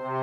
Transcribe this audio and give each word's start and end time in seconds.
Welcome 0.00 0.14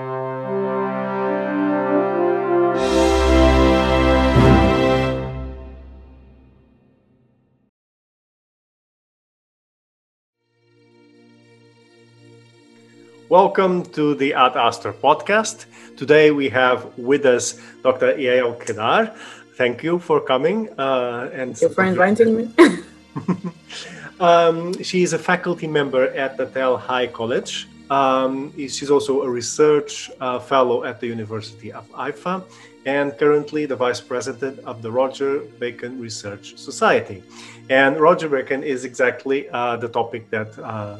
to 13.93 14.15
the 14.15 14.33
Ad 14.33 14.57
Astra 14.57 14.93
podcast. 14.93 15.65
Today 15.95 16.31
we 16.31 16.49
have 16.49 16.97
with 16.97 17.27
us 17.27 17.61
Dr. 17.83 18.13
Yael 18.13 18.59
Kedar. 18.59 19.13
Thank 19.57 19.83
you 19.83 19.99
for 19.99 20.19
coming. 20.21 20.69
Uh, 20.79 21.29
and 21.31 21.55
Thank 21.55 21.69
you 21.69 21.75
for 21.75 21.83
inviting 21.83 22.35
me. 22.35 22.49
um, 24.19 24.81
she 24.81 25.03
is 25.03 25.13
a 25.13 25.19
faculty 25.19 25.67
member 25.67 26.07
at 26.15 26.35
the 26.35 26.47
Tel 26.47 26.77
Hai 26.77 27.05
College. 27.05 27.67
Um, 27.89 28.53
she's 28.57 28.91
also 28.91 29.21
a 29.21 29.29
research 29.29 30.11
uh, 30.19 30.39
fellow 30.39 30.83
at 30.83 30.99
the 30.99 31.07
University 31.07 31.71
of 31.71 31.89
Haifa 31.91 32.43
and 32.85 33.17
currently 33.17 33.65
the 33.65 33.75
vice 33.75 33.99
president 33.99 34.59
of 34.59 34.81
the 34.81 34.91
Roger 34.91 35.39
Bacon 35.59 35.99
Research 35.99 36.57
Society. 36.57 37.23
And 37.69 37.99
Roger 37.99 38.29
Bacon 38.29 38.63
is 38.63 38.85
exactly 38.85 39.49
uh, 39.49 39.75
the 39.77 39.89
topic 39.89 40.29
that 40.29 40.57
uh, 40.59 40.99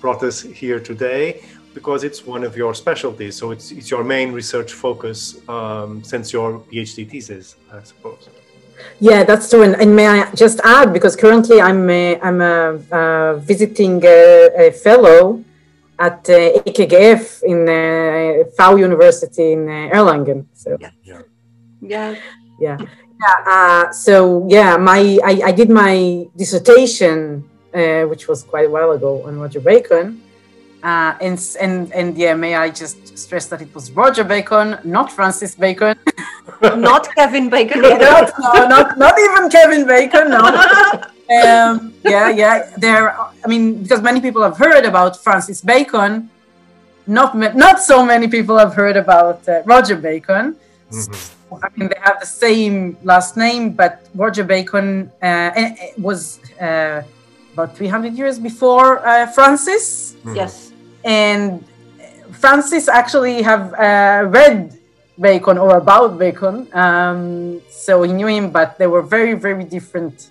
brought 0.00 0.22
us 0.22 0.40
here 0.40 0.80
today 0.80 1.42
because 1.74 2.04
it's 2.04 2.26
one 2.26 2.42
of 2.42 2.56
your 2.56 2.74
specialties. 2.74 3.36
So 3.36 3.50
it's, 3.50 3.70
it's 3.70 3.90
your 3.90 4.02
main 4.02 4.32
research 4.32 4.72
focus 4.72 5.36
um, 5.48 6.02
since 6.02 6.32
your 6.32 6.60
PhD 6.60 7.08
thesis, 7.08 7.56
I 7.72 7.82
suppose. 7.82 8.28
Yeah, 8.98 9.24
that's 9.24 9.50
true. 9.50 9.62
And, 9.62 9.74
and, 9.76 9.94
may 9.94 10.06
I 10.08 10.30
just 10.34 10.58
add, 10.64 10.92
because 10.92 11.14
currently 11.16 11.60
I'm 11.60 11.88
a, 11.90 12.18
I'm 12.20 12.40
a, 12.40 12.80
uh, 12.90 13.34
visiting 13.36 14.02
a, 14.04 14.50
a, 14.56 14.72
fellow 14.72 15.44
at 16.00 16.28
uh, 16.30 16.62
EKGF 16.64 17.42
in 17.44 17.68
uh, 17.68 18.48
FAU 18.56 18.76
University 18.76 19.52
in 19.52 19.68
uh, 19.68 19.94
Erlangen. 19.96 20.46
So 20.54 20.76
yeah, 20.80 20.90
yeah, 21.04 21.22
yeah. 21.80 22.16
yeah. 22.58 22.78
yeah 22.80 23.38
uh, 23.46 23.92
so 23.92 24.46
yeah, 24.48 24.76
my 24.76 25.18
I, 25.22 25.32
I 25.50 25.52
did 25.52 25.68
my 25.70 26.26
dissertation 26.36 27.44
uh, 27.74 28.02
which 28.04 28.28
was 28.28 28.42
quite 28.42 28.66
a 28.66 28.70
while 28.70 28.92
ago 28.92 29.22
on 29.24 29.38
Roger 29.38 29.60
Bacon. 29.60 30.22
Uh, 30.82 31.14
and, 31.20 31.38
and, 31.60 31.92
and 31.92 32.16
yeah, 32.16 32.34
may 32.34 32.54
I 32.54 32.70
just 32.70 33.16
stress 33.18 33.46
that 33.46 33.60
it 33.60 33.74
was 33.74 33.90
Roger 33.90 34.24
Bacon, 34.24 34.78
not 34.82 35.12
Francis 35.12 35.54
Bacon. 35.54 35.94
not 36.62 37.14
Kevin 37.14 37.50
Bacon 37.50 37.82
not, 37.82 38.32
no, 38.54 38.66
not, 38.66 38.98
not 38.98 39.18
even 39.18 39.50
Kevin 39.50 39.86
Bacon, 39.86 40.30
no. 40.30 40.38
um, 41.44 41.94
yeah, 42.04 42.30
yeah. 42.30 42.70
There, 42.78 43.14
I 43.44 43.48
mean, 43.48 43.82
because 43.82 44.02
many 44.02 44.20
people 44.20 44.42
have 44.42 44.56
heard 44.56 44.84
about 44.84 45.22
Francis 45.22 45.60
Bacon, 45.60 46.30
not 47.06 47.34
not 47.36 47.80
so 47.80 48.04
many 48.04 48.28
people 48.28 48.56
have 48.58 48.74
heard 48.74 48.96
about 48.96 49.48
uh, 49.48 49.62
Roger 49.64 49.96
Bacon. 49.96 50.56
Mm-hmm. 50.90 51.12
So, 51.12 51.58
I 51.62 51.68
mean, 51.76 51.88
they 51.88 52.00
have 52.00 52.20
the 52.20 52.26
same 52.26 52.96
last 53.02 53.36
name, 53.36 53.72
but 53.72 54.06
Roger 54.14 54.44
Bacon 54.44 55.10
uh, 55.22 55.50
was 55.98 56.38
uh, 56.60 57.02
about 57.52 57.76
300 57.76 58.14
years 58.14 58.38
before 58.38 59.04
uh, 59.06 59.26
Francis. 59.26 60.14
Mm-hmm. 60.14 60.36
Yes. 60.36 60.72
And 61.04 61.64
Francis 62.32 62.88
actually 62.88 63.42
have 63.42 63.74
uh, 63.74 64.28
read 64.28 64.78
Bacon 65.18 65.58
or 65.58 65.76
about 65.76 66.18
Bacon, 66.18 66.66
um, 66.72 67.60
so 67.70 68.02
he 68.02 68.12
knew 68.12 68.26
him, 68.26 68.50
but 68.50 68.78
they 68.78 68.86
were 68.86 69.02
very, 69.02 69.34
very 69.34 69.64
different 69.64 70.30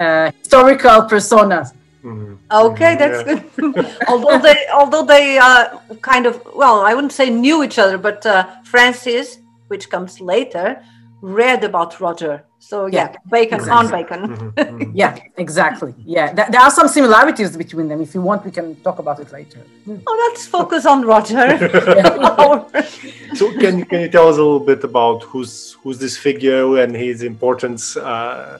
uh, 0.00 0.30
historical 0.38 1.02
personas. 1.02 1.72
Mm-hmm. 2.06 2.34
Okay, 2.66 2.96
that's 2.96 3.26
yeah. 3.26 3.42
good. 3.56 3.96
although 4.08 4.38
they, 4.38 4.66
although 4.72 5.04
they 5.04 5.38
uh, 5.38 5.78
kind 6.00 6.26
of, 6.26 6.40
well, 6.54 6.80
I 6.80 6.94
wouldn't 6.94 7.12
say 7.12 7.30
knew 7.30 7.62
each 7.62 7.78
other, 7.78 7.98
but 7.98 8.24
uh, 8.24 8.46
Francis, 8.64 9.38
which 9.68 9.90
comes 9.90 10.20
later, 10.20 10.82
read 11.20 11.64
about 11.64 12.00
Roger 12.00 12.44
so 12.70 12.86
yeah, 12.86 12.98
yeah 12.98 13.16
bacon 13.30 13.60
exactly. 13.60 13.78
on 13.78 13.84
bacon. 13.96 14.20
Mm-hmm. 14.22 14.46
Mm-hmm. 14.76 14.96
yeah, 15.02 15.16
exactly. 15.36 15.94
Yeah, 16.04 16.26
Th- 16.34 16.48
there 16.52 16.60
are 16.60 16.70
some 16.70 16.88
similarities 16.88 17.56
between 17.56 17.86
them. 17.88 18.00
If 18.00 18.14
you 18.14 18.20
want, 18.20 18.44
we 18.44 18.50
can 18.50 18.74
talk 18.86 18.98
about 18.98 19.20
it 19.20 19.32
later. 19.32 19.60
Oh, 20.06 20.14
let's 20.24 20.46
focus 20.46 20.84
on 20.84 20.98
Roger. 21.12 21.46
so 23.38 23.44
can 23.62 23.84
can 23.90 24.00
you 24.04 24.10
tell 24.16 24.28
us 24.28 24.36
a 24.36 24.44
little 24.46 24.66
bit 24.72 24.82
about 24.84 25.22
who's 25.30 25.54
who's 25.80 25.98
this 25.98 26.16
figure 26.26 26.68
and 26.82 26.90
his 27.06 27.22
importance 27.22 27.96
uh, 27.96 28.58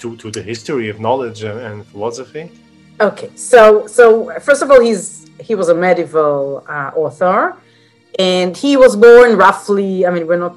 to 0.00 0.16
to 0.22 0.30
the 0.36 0.42
history 0.42 0.88
of 0.92 0.98
knowledge 1.06 1.40
and 1.44 1.86
philosophy? 1.92 2.44
Okay, 3.00 3.30
so 3.34 3.86
so 3.86 4.30
first 4.40 4.62
of 4.62 4.70
all, 4.70 4.80
he's 4.80 5.28
he 5.40 5.54
was 5.54 5.68
a 5.68 5.74
medieval 5.74 6.64
uh, 6.68 6.92
author, 6.94 7.56
and 8.18 8.56
he 8.56 8.76
was 8.76 8.94
born 8.94 9.36
roughly. 9.36 10.06
I 10.06 10.10
mean, 10.10 10.26
we're 10.26 10.38
not 10.38 10.56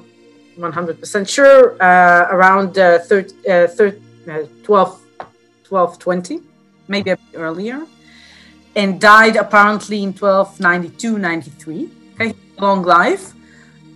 100% 0.58 1.28
sure, 1.28 1.80
uh, 1.82 2.28
around 2.30 2.78
uh, 2.78 2.98
30, 2.98 3.48
uh, 3.48 3.66
30, 3.68 4.02
uh, 4.28 4.42
12, 4.64 5.00
12, 5.64 5.98
20, 5.98 6.40
maybe 6.88 7.10
a 7.10 7.16
bit 7.16 7.26
earlier, 7.34 7.86
and 8.74 9.00
died 9.00 9.36
apparently 9.36 10.02
in 10.02 10.12
1292, 10.12 11.18
93. 11.18 11.90
Okay, 12.14 12.34
long 12.58 12.82
life. 12.82 13.32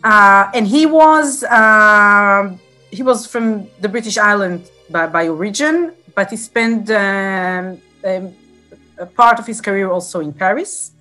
Uh, 0.04 0.50
and 0.54 0.66
he 0.66 0.86
was 0.86 1.44
uh, 1.44 2.56
he 2.90 3.02
was 3.04 3.24
from 3.26 3.68
the 3.80 3.88
British 3.88 4.18
island 4.18 4.68
by, 4.90 5.06
by 5.06 5.28
origin, 5.28 5.92
but 6.16 6.28
he 6.30 6.36
spent 6.36 6.90
um, 6.90 7.78
um, 8.04 8.34
a 8.98 9.06
part 9.06 9.38
of 9.38 9.46
his 9.46 9.60
career 9.60 9.90
also 9.90 10.20
in 10.20 10.32
Paris. 10.32 10.92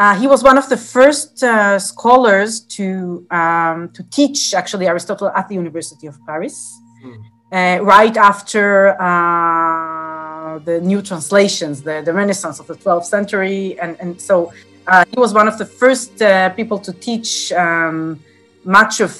Uh, 0.00 0.14
he 0.18 0.26
was 0.26 0.42
one 0.42 0.56
of 0.56 0.66
the 0.68 0.76
first 0.76 1.42
uh, 1.42 1.78
scholars 1.78 2.60
to 2.60 3.26
um, 3.30 3.90
to 3.90 4.02
teach 4.04 4.54
actually 4.54 4.86
Aristotle 4.86 5.28
at 5.28 5.46
the 5.48 5.54
University 5.54 6.06
of 6.06 6.16
Paris, 6.24 6.56
mm. 7.04 7.18
uh, 7.52 7.84
right 7.84 8.16
after 8.16 8.96
uh, 8.98 10.58
the 10.60 10.80
new 10.80 11.02
translations, 11.02 11.82
the, 11.82 12.00
the 12.02 12.14
Renaissance 12.14 12.58
of 12.60 12.66
the 12.66 12.76
12th 12.76 13.04
century, 13.04 13.78
and 13.78 13.92
and 14.00 14.18
so 14.18 14.52
uh, 14.86 15.04
he 15.12 15.20
was 15.20 15.34
one 15.34 15.48
of 15.48 15.58
the 15.58 15.66
first 15.66 16.22
uh, 16.22 16.48
people 16.58 16.78
to 16.78 16.92
teach 16.94 17.52
um, 17.52 18.18
much 18.64 19.00
of 19.00 19.12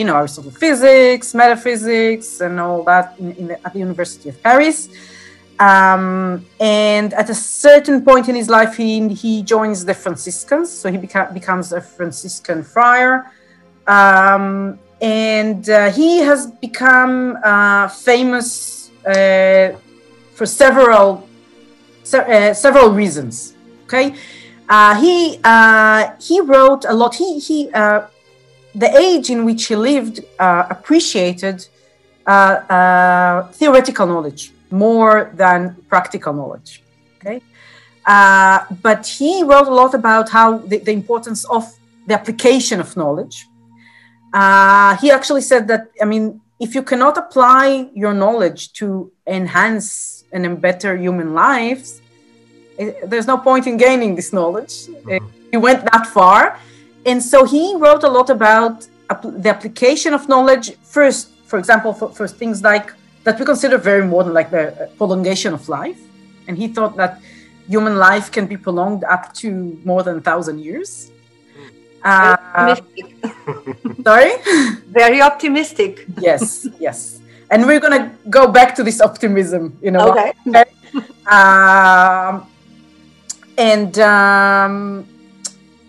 you 0.00 0.04
know 0.04 0.16
Aristotle 0.22 0.52
physics, 0.52 1.34
metaphysics, 1.34 2.40
and 2.40 2.60
all 2.60 2.84
that 2.84 3.18
in, 3.18 3.32
in 3.40 3.46
the, 3.48 3.56
at 3.66 3.72
the 3.72 3.80
University 3.80 4.28
of 4.28 4.40
Paris. 4.40 4.88
Um, 5.60 6.46
and 6.58 7.12
at 7.12 7.28
a 7.28 7.34
certain 7.34 8.02
point 8.02 8.30
in 8.30 8.34
his 8.34 8.48
life, 8.48 8.76
he, 8.76 9.06
he 9.08 9.42
joins 9.42 9.84
the 9.84 9.92
Franciscans. 9.92 10.72
So 10.72 10.90
he 10.90 10.96
beca- 10.96 11.34
becomes 11.34 11.72
a 11.72 11.82
Franciscan 11.82 12.62
friar. 12.62 13.30
Um, 13.86 14.78
and 15.02 15.68
uh, 15.68 15.90
he 15.90 16.18
has 16.18 16.46
become 16.46 17.38
uh, 17.44 17.88
famous 17.88 18.90
uh, 19.06 19.72
for 20.34 20.46
several 20.46 21.28
se- 22.04 22.50
uh, 22.50 22.54
several 22.54 22.90
reasons. 22.90 23.54
Okay, 23.84 24.14
uh, 24.68 25.00
he 25.00 25.40
uh, 25.42 26.12
he 26.20 26.40
wrote 26.40 26.84
a 26.84 26.92
lot. 26.92 27.14
He 27.14 27.38
he 27.38 27.70
the 27.72 28.96
age 28.96 29.30
in 29.30 29.44
which 29.44 29.66
he 29.66 29.74
lived 29.74 30.20
appreciated 30.38 31.66
theoretical 33.58 34.06
knowledge 34.06 34.52
more 34.70 35.30
than 35.34 35.76
practical 35.88 36.32
knowledge. 36.32 36.82
Okay, 37.18 37.42
uh, 38.06 38.64
but 38.82 39.06
he 39.06 39.42
wrote 39.42 39.68
a 39.68 39.74
lot 39.74 39.94
about 39.94 40.28
how 40.30 40.58
the, 40.58 40.78
the 40.78 40.92
importance 40.92 41.44
of 41.44 41.64
the 42.06 42.14
application 42.14 42.80
of 42.80 42.96
knowledge. 42.96 43.46
Uh, 44.32 44.96
he 44.96 45.10
actually 45.10 45.42
said 45.42 45.66
that 45.68 45.90
I 46.00 46.04
mean, 46.04 46.40
if 46.60 46.74
you 46.74 46.82
cannot 46.82 47.16
apply 47.16 47.90
your 47.94 48.14
knowledge 48.14 48.72
to 48.74 49.10
enhance 49.26 50.24
and 50.32 50.60
better 50.60 50.96
human 50.96 51.34
lives, 51.34 52.00
it, 52.78 52.96
eh, 53.02 53.06
there's 53.06 53.26
no 53.26 53.38
point 53.38 53.66
in 53.66 53.76
gaining 53.76 54.14
this 54.14 54.32
knowledge. 54.32 54.74
Mm-hmm. 54.86 55.26
He 55.50 55.56
went 55.56 55.80
that 55.90 56.06
far, 56.06 56.58
and 57.04 57.22
so 57.22 57.44
he 57.44 57.74
wrote 57.76 58.04
a 58.04 58.08
lot 58.08 58.30
about 58.30 58.86
the 59.24 59.50
application 59.50 60.14
of 60.14 60.28
knowledge 60.28 60.76
first. 60.82 61.30
For 61.46 61.58
example, 61.58 61.92
for, 61.92 62.08
for 62.10 62.28
things 62.28 62.62
like 62.62 62.92
that 63.24 63.38
we 63.38 63.44
consider 63.44 63.78
very 63.78 64.06
modern, 64.06 64.32
like 64.32 64.50
the 64.50 64.72
uh, 64.72 64.86
prolongation 64.96 65.52
of 65.52 65.68
life. 65.68 65.98
And 66.48 66.56
he 66.56 66.68
thought 66.68 66.96
that 66.96 67.20
human 67.68 67.96
life 67.96 68.32
can 68.32 68.46
be 68.46 68.56
prolonged 68.56 69.04
up 69.04 69.32
to 69.34 69.78
more 69.84 70.02
than 70.02 70.18
a 70.18 70.20
thousand 70.20 70.60
years. 70.60 71.10
Uh, 72.02 72.36
optimistic. 72.54 73.16
sorry? 74.04 74.32
Very 74.86 75.20
optimistic. 75.20 76.06
yes, 76.18 76.66
yes. 76.78 77.20
And 77.50 77.66
we're 77.66 77.80
going 77.80 78.00
to 78.00 78.10
go 78.30 78.50
back 78.50 78.74
to 78.76 78.82
this 78.82 79.00
optimism, 79.00 79.76
you 79.82 79.90
know. 79.90 80.10
Okay. 80.10 80.32
Um, 81.30 82.48
and 83.56 83.96
um, 84.00 85.06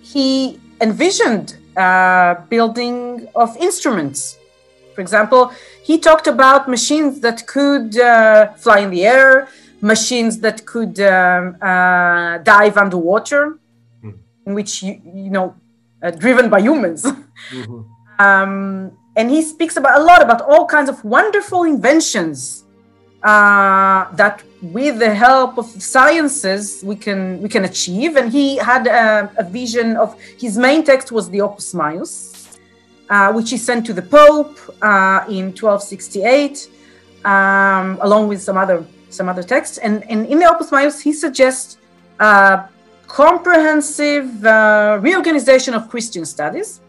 he 0.01 0.60
envisioned 0.81 1.57
uh, 1.75 2.36
building 2.50 3.27
of 3.34 3.57
instruments. 3.57 4.38
For 4.96 5.02
example, 5.02 5.52
he 5.84 5.98
talked 5.98 6.28
about 6.28 6.70
machines 6.70 7.20
that 7.22 7.48
could 7.48 7.98
uh, 8.00 8.54
fly 8.54 8.80
in 8.80 8.90
the 8.90 9.06
air, 9.06 9.48
machines 9.82 10.40
that 10.40 10.66
could 10.66 11.00
um, 11.00 11.58
uh, 11.62 12.38
dive 12.40 12.78
underwater. 12.78 13.58
Mm. 14.04 14.18
in 14.46 14.54
which 14.54 14.84
you, 14.84 15.02
you 15.06 15.30
know, 15.30 15.56
uh, 16.02 16.12
driven 16.12 16.50
by 16.50 16.60
humans. 16.60 17.04
Mm-hmm. 17.04 17.82
um, 18.20 18.92
and 19.16 19.30
he 19.30 19.42
speaks 19.42 19.78
about 19.78 20.00
a 20.00 20.04
lot 20.04 20.22
about 20.22 20.42
all 20.42 20.66
kinds 20.66 20.90
of 20.90 21.04
wonderful 21.04 21.64
inventions 21.64 22.64
uh, 23.24 24.12
that, 24.16 24.42
with 24.62 25.00
the 25.00 25.14
help 25.14 25.58
of 25.58 25.66
sciences, 25.66 26.82
we 26.84 26.96
can 26.96 27.42
we 27.42 27.50
can 27.50 27.66
achieve. 27.66 28.16
And 28.16 28.32
he 28.32 28.58
had 28.58 28.88
a, 28.88 29.32
a 29.38 29.44
vision 29.44 29.98
of 29.98 30.20
his 30.40 30.58
main 30.58 30.84
text 30.84 31.12
was 31.12 31.30
the 31.30 31.42
Opus 31.42 31.74
Maius, 31.74 32.41
uh, 33.12 33.31
which 33.34 33.50
he 33.52 33.58
sent 33.58 33.86
to 33.86 33.94
the 33.94 34.02
Pope 34.02 34.58
uh, 34.81 35.25
in 35.28 35.52
1268, 35.52 36.69
um, 37.25 38.00
along 38.02 38.30
with 38.30 38.42
some 38.42 38.58
other 38.58 38.86
some 39.10 39.28
other 39.28 39.44
texts. 39.44 39.78
And, 39.78 40.10
and 40.10 40.25
in 40.25 40.40
the 40.40 40.46
Opus 40.50 40.72
Maius, 40.72 41.02
he 41.02 41.12
suggests 41.12 41.78
uh, 42.19 42.68
comprehensive 43.08 44.46
uh, 44.46 44.98
reorganization 45.02 45.74
of 45.74 45.90
Christian 45.90 46.24
studies. 46.25 46.80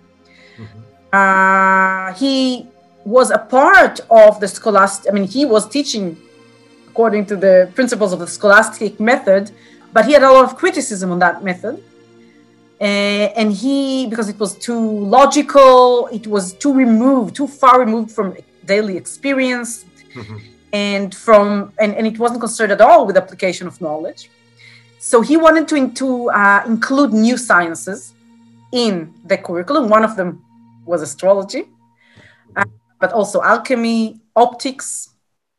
Mm-hmm. 0.57 0.81
Uh, 1.13 2.13
he 2.15 2.69
was 3.05 3.33
a 3.33 3.39
part 3.39 3.99
of 4.09 4.39
the 4.39 4.47
scholastic, 4.47 5.11
I 5.11 5.15
mean, 5.15 5.27
he 5.27 5.45
was 5.45 5.69
teaching 5.69 6.17
according 6.91 7.27
to 7.27 7.37
the 7.37 7.69
principles 7.75 8.13
of 8.13 8.21
the 8.21 8.29
scholastic 8.29 9.01
method, 9.01 9.51
but 9.93 10.05
he 10.07 10.13
had 10.13 10.23
a 10.23 10.31
lot 10.31 10.45
of 10.45 10.57
criticism 10.57 11.11
on 11.11 11.19
that 11.19 11.43
method. 11.43 11.83
Uh, 12.83 13.31
and 13.41 13.53
he, 13.53 14.09
because 14.09 14.29
it 14.29 14.39
was 14.41 14.57
too 14.57 14.81
logical, 15.19 16.09
it 16.09 16.27
was 16.27 16.53
too 16.55 16.75
removed, 16.75 17.37
too 17.37 17.47
far 17.47 17.79
removed 17.79 18.11
from 18.11 18.37
daily 18.65 18.97
experience, 18.97 19.85
mm-hmm. 20.13 20.39
and 20.73 21.15
from 21.15 21.73
and, 21.79 21.95
and 21.95 22.09
it 22.09 22.19
wasn't 22.19 22.41
concerned 22.41 22.73
at 22.73 22.81
all 22.81 23.07
with 23.07 23.17
application 23.17 23.69
of 23.69 23.81
knowledge. 23.81 24.31
So 24.99 25.21
he 25.21 25.37
wanted 25.37 25.69
to, 25.69 25.93
to 25.93 26.31
uh, 26.31 26.63
include 26.67 27.13
new 27.13 27.37
sciences 27.37 28.15
in 28.73 29.15
the 29.27 29.39
curriculum. 29.39 29.89
One 29.89 30.05
of 30.05 30.17
them 30.17 30.45
was 30.85 31.03
astrology, 31.03 31.67
uh, 32.57 32.65
but 32.99 33.13
also 33.13 33.43
alchemy, 33.43 34.21
optics. 34.35 35.11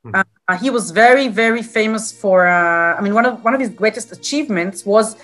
Hmm. 0.04 0.16
Uh, 0.16 0.58
he 0.58 0.70
was 0.70 0.92
very, 0.92 1.30
very 1.30 1.64
famous 1.64 2.12
for. 2.12 2.48
Uh, 2.48 2.98
I 2.98 3.02
mean, 3.02 3.14
one 3.14 3.26
of 3.26 3.42
one 3.46 3.54
of 3.54 3.62
his 3.62 3.70
greatest 3.70 4.12
achievements 4.12 4.86
was 4.86 5.16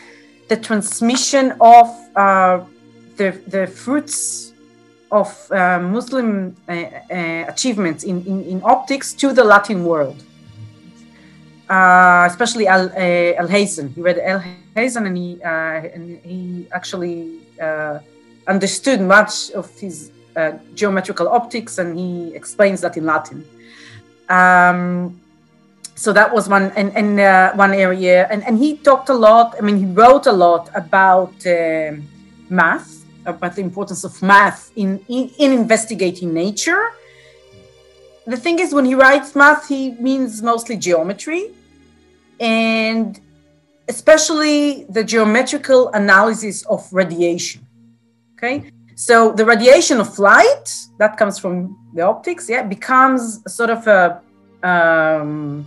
the 0.49 0.57
transmission 0.57 1.53
of 1.61 1.87
uh, 2.15 2.59
the 3.17 3.29
the 3.47 3.67
fruits 3.67 4.53
of 5.11 5.29
uh, 5.51 5.79
Muslim 5.79 6.55
achievements 7.53 8.03
in, 8.03 8.23
in, 8.25 8.43
in 8.43 8.61
optics 8.63 9.13
to 9.13 9.33
the 9.33 9.43
Latin 9.43 9.83
world 9.83 10.23
uh, 11.69 12.25
especially 12.27 12.67
Al 12.67 12.85
uh, 12.89 13.41
Alhazen. 13.41 13.93
He 13.93 14.01
read 14.01 14.17
Alhazen, 14.17 15.05
and 15.05 15.17
he 15.17 15.41
uh, 15.43 15.95
and 15.95 16.19
he 16.25 16.67
actually 16.71 17.39
uh, 17.61 17.99
understood 18.47 19.01
much 19.01 19.51
of 19.51 19.69
his 19.79 20.11
uh, 20.35 20.53
geometrical 20.73 21.29
optics, 21.29 21.77
and 21.77 21.97
he 21.97 22.33
explains 22.35 22.81
that 22.81 22.97
in 22.97 23.05
Latin. 23.05 23.45
Um, 24.29 25.21
so 25.99 26.13
that 26.13 26.29
was 26.33 26.47
one 26.47 26.65
and, 26.79 26.89
and 26.95 27.19
uh, 27.19 27.53
one 27.53 27.73
area, 27.73 28.27
and, 28.31 28.43
and 28.47 28.57
he 28.57 28.77
talked 28.77 29.09
a 29.09 29.17
lot. 29.27 29.55
I 29.57 29.61
mean, 29.61 29.77
he 29.83 29.85
wrote 29.85 30.25
a 30.27 30.31
lot 30.45 30.69
about 30.83 31.33
um, 31.45 32.07
math, 32.49 32.89
about 33.25 33.55
the 33.55 33.61
importance 33.61 34.03
of 34.03 34.13
math 34.21 34.71
in, 34.75 34.89
in, 35.07 35.29
in 35.37 35.51
investigating 35.51 36.33
nature 36.33 36.83
the 38.29 38.37
thing 38.37 38.59
is 38.59 38.73
when 38.75 38.85
he 38.85 38.93
writes 38.93 39.35
math 39.35 39.67
he 39.67 39.91
means 39.93 40.43
mostly 40.43 40.77
geometry 40.77 41.51
and 42.39 43.19
especially 43.87 44.85
the 44.89 45.03
geometrical 45.03 45.89
analysis 45.89 46.63
of 46.67 46.87
radiation. 46.93 47.65
Okay, 48.35 48.71
so 48.95 49.33
the 49.33 49.43
radiation 49.43 49.99
of 49.99 50.17
light 50.19 50.67
that 50.99 51.17
comes 51.17 51.37
from 51.37 51.75
the 51.93 52.03
optics, 52.03 52.47
yeah, 52.47 52.63
becomes 52.63 53.41
sort 53.53 53.71
of 53.71 53.85
a 53.87 54.21
um, 54.63 55.65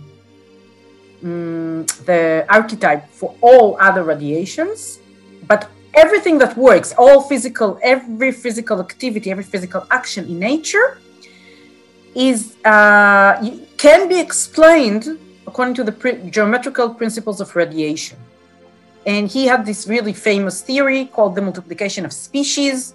mm, 1.23 1.87
the 2.05 2.45
archetype 2.49 3.09
for 3.09 3.35
all 3.41 3.77
other 3.79 4.03
radiations, 4.03 4.99
but 5.47 5.69
everything 5.93 6.37
that 6.39 6.57
works, 6.57 6.93
all 6.97 7.21
physical, 7.21 7.79
every 7.81 8.31
physical 8.31 8.79
activity, 8.79 9.31
every 9.31 9.43
physical 9.43 9.85
action 9.91 10.25
in 10.25 10.39
nature 10.39 10.97
is 12.15 12.55
uh, 12.65 13.33
can 13.77 14.07
be 14.07 14.19
explained 14.19 15.19
according 15.47 15.75
to 15.75 15.83
the 15.83 15.93
geometrical 16.29 16.93
principles 16.93 17.41
of 17.41 17.55
radiation. 17.55 18.17
And 19.05 19.29
he 19.29 19.45
had 19.45 19.65
this 19.65 19.87
really 19.87 20.13
famous 20.13 20.61
theory 20.61 21.05
called 21.05 21.35
the 21.35 21.41
multiplication 21.41 22.05
of 22.05 22.13
species. 22.13 22.93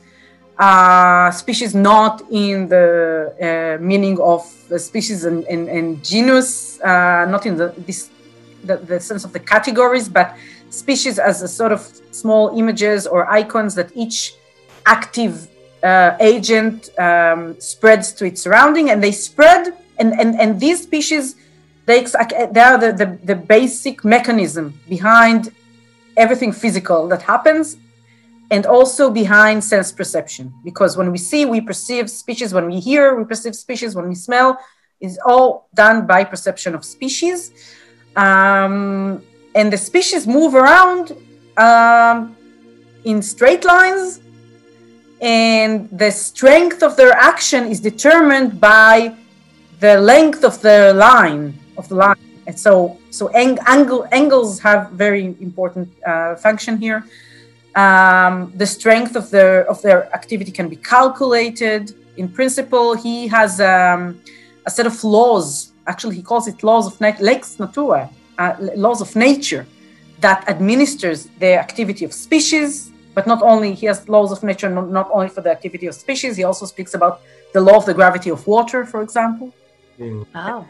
Uh, 0.59 1.31
species 1.31 1.73
not 1.75 2.23
in 2.33 2.67
the 2.69 3.79
uh, 3.79 3.83
meaning 3.83 4.19
of 4.21 4.43
species 4.77 5.25
and, 5.25 5.45
and, 5.45 5.69
and 5.69 6.03
genus, 6.03 6.81
uh, 6.81 7.27
not 7.29 7.47
in 7.47 7.57
the, 7.57 7.73
this, 7.87 8.11
the, 8.65 8.77
the 8.77 9.01
sense 9.01 9.25
of 9.25 9.33
the 9.33 9.41
categories, 9.41 10.09
but 10.09 10.37
species 10.71 11.19
as 11.19 11.43
a 11.43 11.49
sort 11.49 11.73
of 11.73 11.81
small 12.11 12.59
images 12.59 13.07
or 13.07 13.31
icons 13.31 13.75
that 13.75 13.91
each 13.95 14.35
active 14.87 15.49
uh, 15.83 16.17
agent 16.21 16.91
um, 16.99 17.59
spreads 17.61 18.13
to 18.13 18.25
its 18.25 18.43
surrounding, 18.43 18.91
and 18.91 19.03
they 19.03 19.13
spread, 19.13 19.75
and, 19.99 20.13
and, 20.21 20.39
and 20.41 20.61
these 20.61 20.83
species 20.83 21.37
they, 21.89 22.05
they 22.05 22.61
are 22.61 22.77
the, 22.77 22.93
the, 22.93 23.19
the 23.25 23.35
basic 23.35 24.05
mechanism 24.05 24.79
behind 24.91 25.51
everything 26.19 26.53
physical 26.53 27.09
that 27.09 27.23
happens 27.23 27.79
and 28.51 28.67
also 28.67 29.11
behind 29.11 29.65
sense 29.65 29.91
perception 29.91 30.53
because 30.65 30.99
when 30.99 31.11
we 31.11 31.17
see 31.17 31.47
we 31.47 31.61
perceive 31.63 32.11
species 32.11 32.53
when 32.53 32.67
we 32.67 32.79
hear 32.79 33.15
we 33.19 33.25
perceive 33.25 33.55
species 33.57 33.95
when 33.97 34.07
we 34.07 34.15
smell 34.15 34.59
is 35.01 35.19
all 35.25 35.69
done 35.75 36.07
by 36.07 36.25
perception 36.25 36.75
of 36.75 36.85
species 36.85 37.53
um, 38.25 39.23
and 39.55 39.73
the 39.73 39.81
species 39.91 40.27
move 40.27 40.55
around 40.55 41.17
um, 41.57 42.37
in 43.05 43.23
straight 43.23 43.65
lines 43.65 44.21
and 45.21 45.89
the 45.91 46.11
strength 46.11 46.83
of 46.83 46.97
their 46.97 47.13
action 47.13 47.67
is 47.67 47.81
determined 47.81 48.61
by 48.61 49.15
the 49.81 50.01
length 50.01 50.45
of 50.45 50.61
the 50.63 50.93
line 50.95 51.55
of 51.77 51.89
the 51.89 51.95
line. 51.95 52.17
And 52.47 52.59
so, 52.59 52.99
so 53.11 53.29
ang- 53.29 53.59
angle, 53.67 54.07
angles 54.13 54.59
have 54.61 54.91
very 54.91 55.37
important 55.41 55.89
uh, 56.07 56.37
function 56.37 56.79
here. 56.79 57.05
Um, 57.75 58.53
the 58.57 58.67
strength 58.67 59.15
of 59.15 59.31
their 59.31 59.69
of 59.69 59.81
their 59.83 60.13
activity 60.15 60.51
can 60.51 60.69
be 60.69 60.77
calculated. 60.77 61.95
In 62.17 62.29
principle, 62.29 62.95
he 62.95 63.29
has 63.29 63.61
um, 63.61 64.21
a 64.67 64.71
set 64.71 64.87
of 64.87 65.05
laws. 65.05 65.73
Actually, 65.89 66.17
he 66.17 66.23
calls 66.23 66.47
it 66.47 66.63
laws 66.63 66.87
of 66.87 67.01
nat- 67.01 67.21
lex 67.21 67.59
natura, 67.59 68.11
uh, 68.39 68.55
laws 68.87 69.01
of 69.01 69.11
nature, 69.17 69.67
that 70.21 70.49
administers 70.49 71.29
the 71.39 71.53
activity 71.67 72.05
of 72.05 72.13
species. 72.13 72.93
But 73.15 73.27
not 73.27 73.43
only 73.43 73.75
he 73.75 73.87
has 73.87 74.09
laws 74.09 74.31
of 74.31 74.43
nature, 74.45 74.69
not, 74.69 74.91
not 74.91 75.09
only 75.13 75.29
for 75.29 75.41
the 75.41 75.51
activity 75.51 75.87
of 75.87 75.95
species. 75.95 76.37
He 76.37 76.45
also 76.45 76.67
speaks 76.67 76.95
about 76.95 77.21
the 77.53 77.61
law 77.61 77.77
of 77.77 77.87
the 77.87 77.95
gravity 77.95 78.31
of 78.31 78.47
water, 78.47 78.85
for 78.85 79.03
example. 79.03 79.53
Mm. 79.99 80.27
Oh 80.35 80.67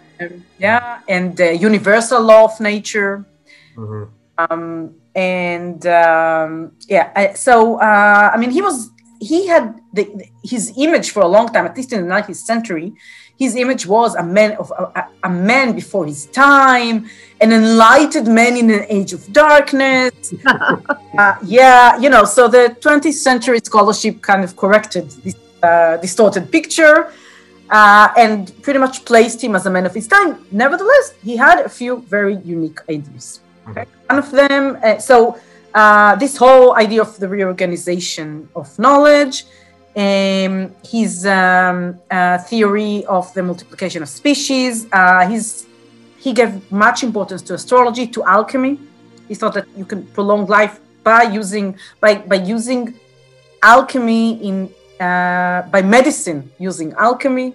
yeah, 0.58 1.00
and 1.08 1.36
the 1.36 1.54
universal 1.56 2.22
law 2.22 2.44
of 2.44 2.58
nature. 2.60 3.24
Mm-hmm. 3.76 4.04
Um, 4.38 4.94
and 5.14 5.84
um, 5.86 6.72
yeah, 6.88 7.34
so 7.34 7.80
uh, 7.80 8.30
I 8.32 8.36
mean, 8.38 8.50
he 8.50 8.62
was 8.62 8.90
he 9.20 9.46
had 9.48 9.80
the, 9.92 10.04
his 10.44 10.72
image 10.76 11.10
for 11.10 11.22
a 11.22 11.28
long 11.28 11.48
time, 11.48 11.66
at 11.66 11.76
least 11.76 11.92
in 11.92 12.06
the 12.06 12.14
19th 12.14 12.36
century. 12.36 12.94
His 13.38 13.54
image 13.54 13.86
was 13.86 14.16
a 14.16 14.22
man 14.22 14.56
of 14.56 14.72
a, 14.72 15.06
a 15.22 15.30
man 15.30 15.74
before 15.74 16.04
his 16.06 16.26
time, 16.26 17.08
an 17.40 17.52
enlightened 17.52 18.26
man 18.26 18.56
in 18.56 18.68
an 18.70 18.84
age 18.88 19.12
of 19.12 19.32
darkness. 19.32 20.34
uh, 20.46 21.36
yeah, 21.44 21.96
you 21.98 22.10
know, 22.10 22.24
so 22.24 22.48
the 22.48 22.76
20th 22.80 23.12
century 23.12 23.60
scholarship 23.62 24.20
kind 24.22 24.42
of 24.42 24.56
corrected 24.56 25.08
this 25.22 25.36
uh, 25.62 25.96
distorted 25.98 26.50
picture 26.50 27.12
uh, 27.70 28.08
and 28.16 28.52
pretty 28.62 28.78
much 28.78 29.04
placed 29.04 29.42
him 29.42 29.54
as 29.54 29.66
a 29.66 29.70
man 29.70 29.86
of 29.86 29.94
his 29.94 30.08
time. 30.08 30.44
Nevertheless, 30.50 31.14
he 31.22 31.36
had 31.36 31.60
a 31.60 31.68
few 31.68 31.98
very 32.02 32.36
unique 32.38 32.80
ideas. 32.88 33.40
Okay? 33.68 33.82
Mm-hmm. 33.82 34.14
One 34.14 34.18
of 34.18 34.30
them, 34.30 34.78
uh, 34.82 34.98
so 34.98 35.38
uh, 35.74 36.16
this 36.16 36.36
whole 36.36 36.74
idea 36.76 37.02
of 37.02 37.16
the 37.18 37.28
reorganization 37.28 38.48
of 38.56 38.76
knowledge, 38.78 39.44
um, 39.98 40.74
his 40.84 41.26
um, 41.26 41.98
uh, 42.10 42.38
theory 42.38 43.04
of 43.06 43.32
the 43.34 43.42
multiplication 43.42 44.02
of 44.02 44.08
species, 44.08 44.86
uh, 44.92 45.26
his, 45.28 45.66
he 46.18 46.32
gave 46.32 46.70
much 46.70 47.02
importance 47.02 47.42
to 47.42 47.54
astrology, 47.54 48.06
to 48.06 48.22
alchemy. 48.24 48.78
He 49.26 49.34
thought 49.34 49.54
that 49.54 49.66
you 49.76 49.84
can 49.84 50.06
prolong 50.06 50.46
life 50.46 50.80
by 51.02 51.22
using 51.22 51.76
by 52.00 52.14
by 52.32 52.36
using 52.36 52.94
alchemy 53.62 54.24
in 54.48 54.56
uh, 55.00 55.62
by 55.74 55.82
medicine 55.82 56.50
using 56.58 56.92
alchemy. 56.94 57.54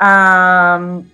Um, 0.00 1.10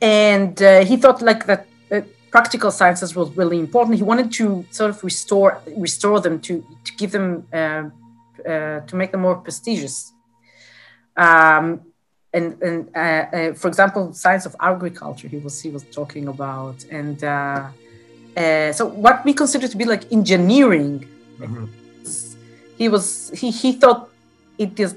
and 0.00 0.60
uh, 0.62 0.84
he 0.84 0.96
thought 0.96 1.20
like 1.22 1.44
that 1.46 1.66
uh, 1.92 2.00
practical 2.30 2.70
sciences 2.70 3.14
was 3.14 3.28
really 3.36 3.58
important. 3.58 3.96
He 3.96 4.02
wanted 4.02 4.32
to 4.32 4.64
sort 4.70 4.90
of 4.90 5.04
restore 5.04 5.60
restore 5.76 6.18
them 6.20 6.40
to 6.40 6.64
to 6.86 6.90
give 6.96 7.12
them 7.12 7.46
uh, 7.52 7.84
to 8.44 8.96
make 8.96 9.12
them 9.12 9.20
more 9.20 9.36
prestigious. 9.36 10.12
Um, 11.16 11.80
and 12.32 12.62
and 12.62 12.88
uh, 12.94 13.00
uh, 13.00 13.54
for 13.54 13.68
example, 13.68 14.12
science 14.12 14.46
of 14.46 14.54
agriculture 14.60 15.28
he 15.28 15.38
was 15.38 15.60
he 15.60 15.70
was 15.70 15.84
talking 15.84 16.28
about, 16.28 16.84
and 16.90 17.22
uh, 17.24 17.68
uh, 18.36 18.72
so 18.72 18.86
what 18.86 19.24
we 19.24 19.32
consider 19.34 19.66
to 19.68 19.76
be 19.76 19.84
like 19.84 20.10
engineering. 20.12 21.06
Mhm. 21.38 21.68
He 22.78 22.88
was 22.88 23.30
he 23.34 23.50
he 23.50 23.72
thought 23.72 24.08
it 24.58 24.78
is 24.78 24.94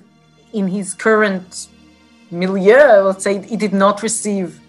in 0.54 0.68
his 0.68 0.94
current 0.94 1.68
milieu. 2.32 3.04
Let's 3.08 3.24
say 3.24 3.38
it 3.38 3.60
did 3.60 3.74
not 3.74 4.04
receive 4.04 4.60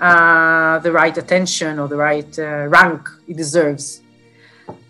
uh, 0.00 0.78
the 0.80 0.92
right 0.92 1.16
attention 1.16 1.78
or 1.78 1.88
the 1.88 1.96
right 1.96 2.38
uh, 2.38 2.66
rank 2.68 3.08
it 3.26 3.36
deserves. 3.36 4.02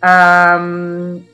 Um, 0.03 1.25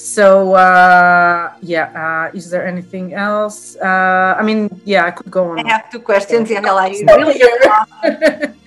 so 0.00 0.54
uh, 0.54 1.52
yeah, 1.60 1.92
uh, 1.92 2.36
is 2.36 2.50
there 2.50 2.66
anything 2.66 3.12
else? 3.14 3.76
Uh, 3.76 4.34
I 4.38 4.42
mean, 4.42 4.80
yeah, 4.84 5.04
I 5.04 5.10
could 5.10 5.30
go 5.30 5.50
on. 5.52 5.60
I 5.60 5.68
have 5.68 5.90
two 5.90 6.00
questions, 6.00 6.48
Yael. 6.48 6.78
I 6.78 6.88
really 7.16 7.38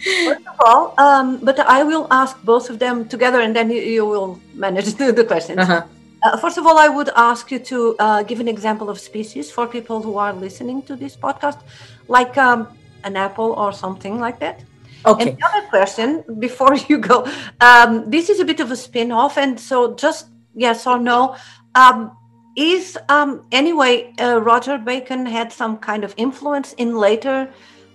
First 0.04 0.48
of 0.48 0.56
all, 0.66 0.94
um, 0.98 1.40
but 1.42 1.60
I 1.60 1.84
will 1.84 2.08
ask 2.12 2.42
both 2.44 2.70
of 2.70 2.78
them 2.78 3.08
together, 3.08 3.40
and 3.42 3.56
then 3.56 3.72
you, 3.72 3.82
you 3.82 4.06
will 4.06 4.40
manage 4.54 4.94
the, 4.94 5.12
the 5.20 5.24
questions. 5.24 5.60
Uh-huh. 5.60 5.84
Uh, 6.24 6.38
first 6.38 6.58
of 6.58 6.66
all, 6.66 6.78
I 6.78 6.88
would 6.88 7.10
ask 7.16 7.52
you 7.52 7.60
to 7.60 7.96
uh, 8.00 8.24
give 8.24 8.40
an 8.40 8.48
example 8.48 8.90
of 8.90 9.00
species 9.00 9.52
for 9.52 9.68
people 9.68 10.02
who 10.02 10.18
are 10.18 10.34
listening 10.34 10.82
to 10.84 10.96
this 10.96 11.18
podcast, 11.18 11.60
like 12.08 12.38
um, 12.38 12.68
an 13.04 13.18
apple 13.18 13.54
or 13.54 13.74
something 13.74 14.20
like 14.20 14.40
that. 14.40 14.64
Okay. 15.06 15.30
And 15.30 15.38
the 15.38 15.46
other 15.46 15.68
question, 15.68 16.24
before 16.40 16.76
you 16.88 16.98
go, 16.98 17.28
um, 17.60 18.10
this 18.10 18.30
is 18.30 18.40
a 18.40 18.46
bit 18.46 18.60
of 18.60 18.72
a 18.72 18.76
spin 18.76 19.12
off, 19.12 19.38
and 19.38 19.60
so 19.60 19.96
just 19.96 20.28
yes 20.56 20.88
or 20.88 21.00
no. 21.00 21.36
Um, 21.76 22.18
is 22.56 22.98
um, 23.10 23.46
anyway, 23.52 24.14
uh, 24.20 24.40
Roger 24.42 24.78
Bacon 24.78 25.26
had 25.26 25.52
some 25.52 25.78
kind 25.78 26.04
of 26.04 26.14
influence 26.18 26.74
in 26.74 26.96
later 26.96 27.50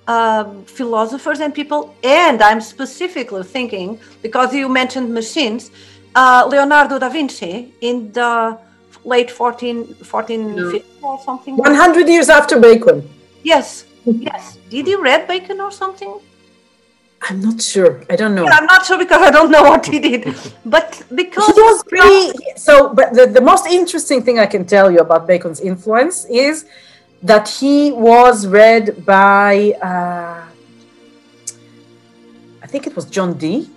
um, 0.09 0.65
philosophers 0.65 1.41
and 1.41 1.55
people, 1.55 1.95
and 2.03 2.43
I'm 2.43 2.61
specifically 2.61 3.45
thinking 3.45 4.01
because 4.23 4.53
you 4.53 4.69
mentioned 4.69 5.13
machines, 5.15 5.71
uh, 6.15 6.47
Leonardo 6.51 6.99
da 6.99 7.09
Vinci 7.09 7.73
in 7.83 8.11
the 8.13 8.59
late 9.05 9.31
14, 9.31 9.77
1450 9.77 10.85
or 11.03 11.21
something. 11.21 11.57
100 11.57 12.09
years 12.09 12.29
after 12.29 12.59
Bacon. 12.59 13.09
Yes, 13.43 13.85
yes. 14.05 14.59
Did 14.71 14.89
you 14.89 15.01
read 15.03 15.29
Bacon 15.29 15.61
or 15.61 15.71
something? 15.71 16.19
I'm 17.23 17.41
not 17.41 17.61
sure. 17.61 18.03
I 18.09 18.17
don't 18.17 18.35
know. 18.35 18.47
I'm 18.47 18.67
not 18.67 18.87
sure 18.87 18.97
because 18.97 19.23
I 19.23 19.31
don't 19.31 19.51
know 19.51 19.63
what 19.63 19.85
he 19.87 19.99
did, 19.99 20.35
but 20.65 21.03
because 21.15 21.55
he 21.55 21.61
was 21.61 21.83
pretty 21.85 22.33
so 22.57 22.93
but 22.93 23.15
the, 23.15 23.27
the 23.27 23.41
most 23.41 23.67
interesting 23.67 24.23
thing 24.23 24.39
i 24.39 24.47
can 24.47 24.65
tell 24.65 24.91
you 24.91 24.99
about 24.99 25.27
bacon's 25.27 25.61
influence 25.61 26.27
is 26.27 26.67
that 27.23 27.49
he 27.49 27.93
was 27.93 28.47
read 28.47 29.05
by 29.05 29.73
uh, 29.83 30.45
i 32.63 32.67
think 32.67 32.87
it 32.87 32.95
was 32.95 33.05
john 33.07 33.33
dee 33.39 33.69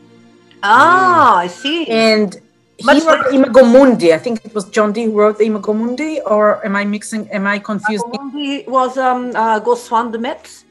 ah, 0.64 1.38
I 1.38 1.48
see. 1.48 1.88
and 1.88 2.40
he 2.78 2.86
Much 2.86 3.04
wrote 3.04 3.32
Imago 3.32 3.64
Mundi. 3.64 4.12
I 4.12 4.18
think 4.18 4.44
it 4.44 4.56
was 4.56 4.66
John 4.70 4.92
Dee 4.92 5.04
who 5.04 5.12
wrote 5.12 5.38
the 5.38 5.46
Imago 5.46 5.72
Mundi, 5.72 6.20
or 6.22 6.66
am 6.66 6.76
I 6.76 6.84
mixing? 6.84 7.30
Am 7.30 7.46
I 7.46 7.60
confusing? 7.60 8.10
He 8.34 8.64
was 8.68 8.98
um, 8.98 9.30
uh, 9.36 9.60
Gossuin 9.60 10.12
de 10.12 10.18
Metz. 10.18 10.66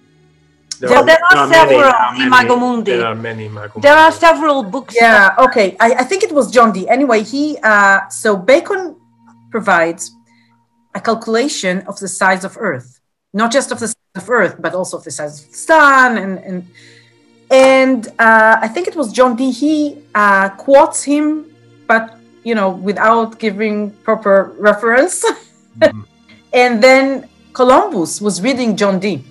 There, 0.88 1.04
there 1.04 1.18
are 1.30 1.46
several 1.52 1.78
there 1.80 1.86
are 2.02 2.12
many- 2.12 2.24
Imago 2.26 2.56
Mundi. 2.56 2.92
There 2.96 3.06
are 3.06 3.14
many 3.14 3.46
Imago 3.46 3.80
There 3.80 3.96
are 4.04 4.12
several 4.12 4.62
books. 4.62 4.94
Yeah. 4.98 5.34
Okay. 5.46 5.76
I, 5.78 5.88
I 6.02 6.04
think 6.04 6.22
it 6.22 6.32
was 6.32 6.50
John 6.50 6.72
Dee. 6.72 6.88
Anyway, 6.88 7.22
he 7.22 7.58
uh, 7.62 8.08
so 8.08 8.36
Bacon 8.36 8.96
provides 9.50 10.02
a 10.94 11.00
calculation 11.00 11.82
of 11.86 11.98
the 12.00 12.08
size 12.08 12.44
of 12.44 12.56
Earth, 12.58 13.00
not 13.32 13.52
just 13.52 13.70
of 13.72 13.78
the 13.78 13.88
size 13.88 14.16
of 14.16 14.28
Earth, 14.30 14.56
but 14.58 14.74
also 14.74 14.96
of 14.98 15.04
the 15.04 15.10
size 15.10 15.44
of 15.44 15.50
the 15.50 15.56
sun, 15.56 16.18
and 16.18 16.38
and 16.48 16.58
and 17.50 18.08
uh, 18.18 18.56
I 18.60 18.68
think 18.68 18.88
it 18.88 18.96
was 18.96 19.12
John 19.12 19.36
Dee. 19.36 19.50
He 19.50 19.98
uh, 20.14 20.48
quotes 20.50 21.02
him, 21.02 21.46
but 21.86 22.16
you 22.42 22.54
know, 22.54 22.70
without 22.70 23.38
giving 23.38 23.90
proper 24.08 24.52
reference. 24.58 25.24
Mhm. 25.80 26.04
and 26.52 26.82
then 26.82 27.28
Columbus 27.52 28.20
was 28.20 28.42
reading 28.42 28.76
John 28.76 28.98
Dee. 28.98 29.22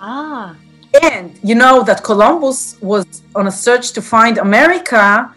Ah, 0.00 0.54
And 1.00 1.38
you 1.42 1.54
know 1.54 1.82
that 1.84 2.02
Columbus 2.04 2.76
was 2.82 3.22
on 3.34 3.46
a 3.46 3.50
search 3.50 3.92
to 3.92 4.02
find 4.02 4.38
America 4.38 5.34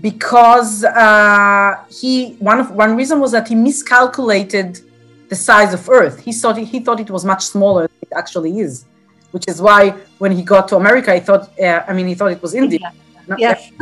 because 0.00 0.84
uh, 0.84 1.76
he 1.88 2.34
one 2.40 2.58
of 2.60 2.72
one 2.72 2.96
reason 2.96 3.20
was 3.20 3.32
that 3.32 3.46
he 3.48 3.54
miscalculated 3.54 4.80
the 5.28 5.36
size 5.36 5.72
of 5.72 5.88
Earth. 5.88 6.20
He 6.20 6.32
thought 6.32 6.58
he 6.58 6.80
thought 6.80 7.00
it 7.00 7.10
was 7.10 7.24
much 7.24 7.44
smaller 7.44 7.82
than 7.82 7.96
it 8.02 8.12
actually 8.16 8.58
is, 8.58 8.86
which 9.30 9.46
is 9.46 9.62
why 9.62 9.90
when 10.18 10.32
he 10.32 10.42
got 10.42 10.68
to 10.68 10.76
America, 10.76 11.14
he 11.14 11.20
thought 11.20 11.58
uh, 11.60 11.84
I 11.86 11.92
mean 11.92 12.06
he 12.08 12.14
thought 12.14 12.32
it 12.32 12.42
was 12.42 12.54
India. 12.54 12.92
Not- 13.26 13.38
yes. 13.38 13.70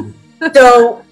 So 0.55 1.03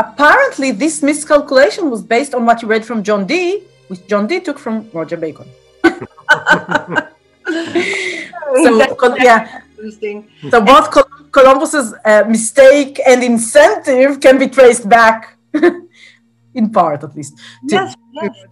apparently, 0.00 0.72
this 0.72 1.00
miscalculation 1.00 1.90
was 1.90 2.02
based 2.02 2.34
on 2.34 2.44
what 2.44 2.58
he 2.58 2.66
read 2.66 2.84
from 2.84 3.04
John 3.04 3.24
Dee, 3.24 3.62
which 3.86 4.04
John 4.08 4.26
Dee 4.26 4.40
took 4.40 4.58
from 4.58 4.90
Roger 4.92 5.16
Bacon. 5.16 5.48
So 8.62 9.16
yeah. 9.16 9.62
interesting. 9.76 10.28
So 10.50 10.60
both 10.60 10.90
Col- 10.90 11.28
Columbus's 11.32 11.94
uh, 12.04 12.24
mistake 12.28 13.00
and 13.06 13.22
incentive 13.22 14.20
can 14.20 14.38
be 14.38 14.48
traced 14.48 14.88
back, 14.88 15.36
in 16.54 16.70
part 16.70 17.02
at 17.02 17.16
least, 17.16 17.36
to, 17.68 17.74
Yes, 17.74 17.94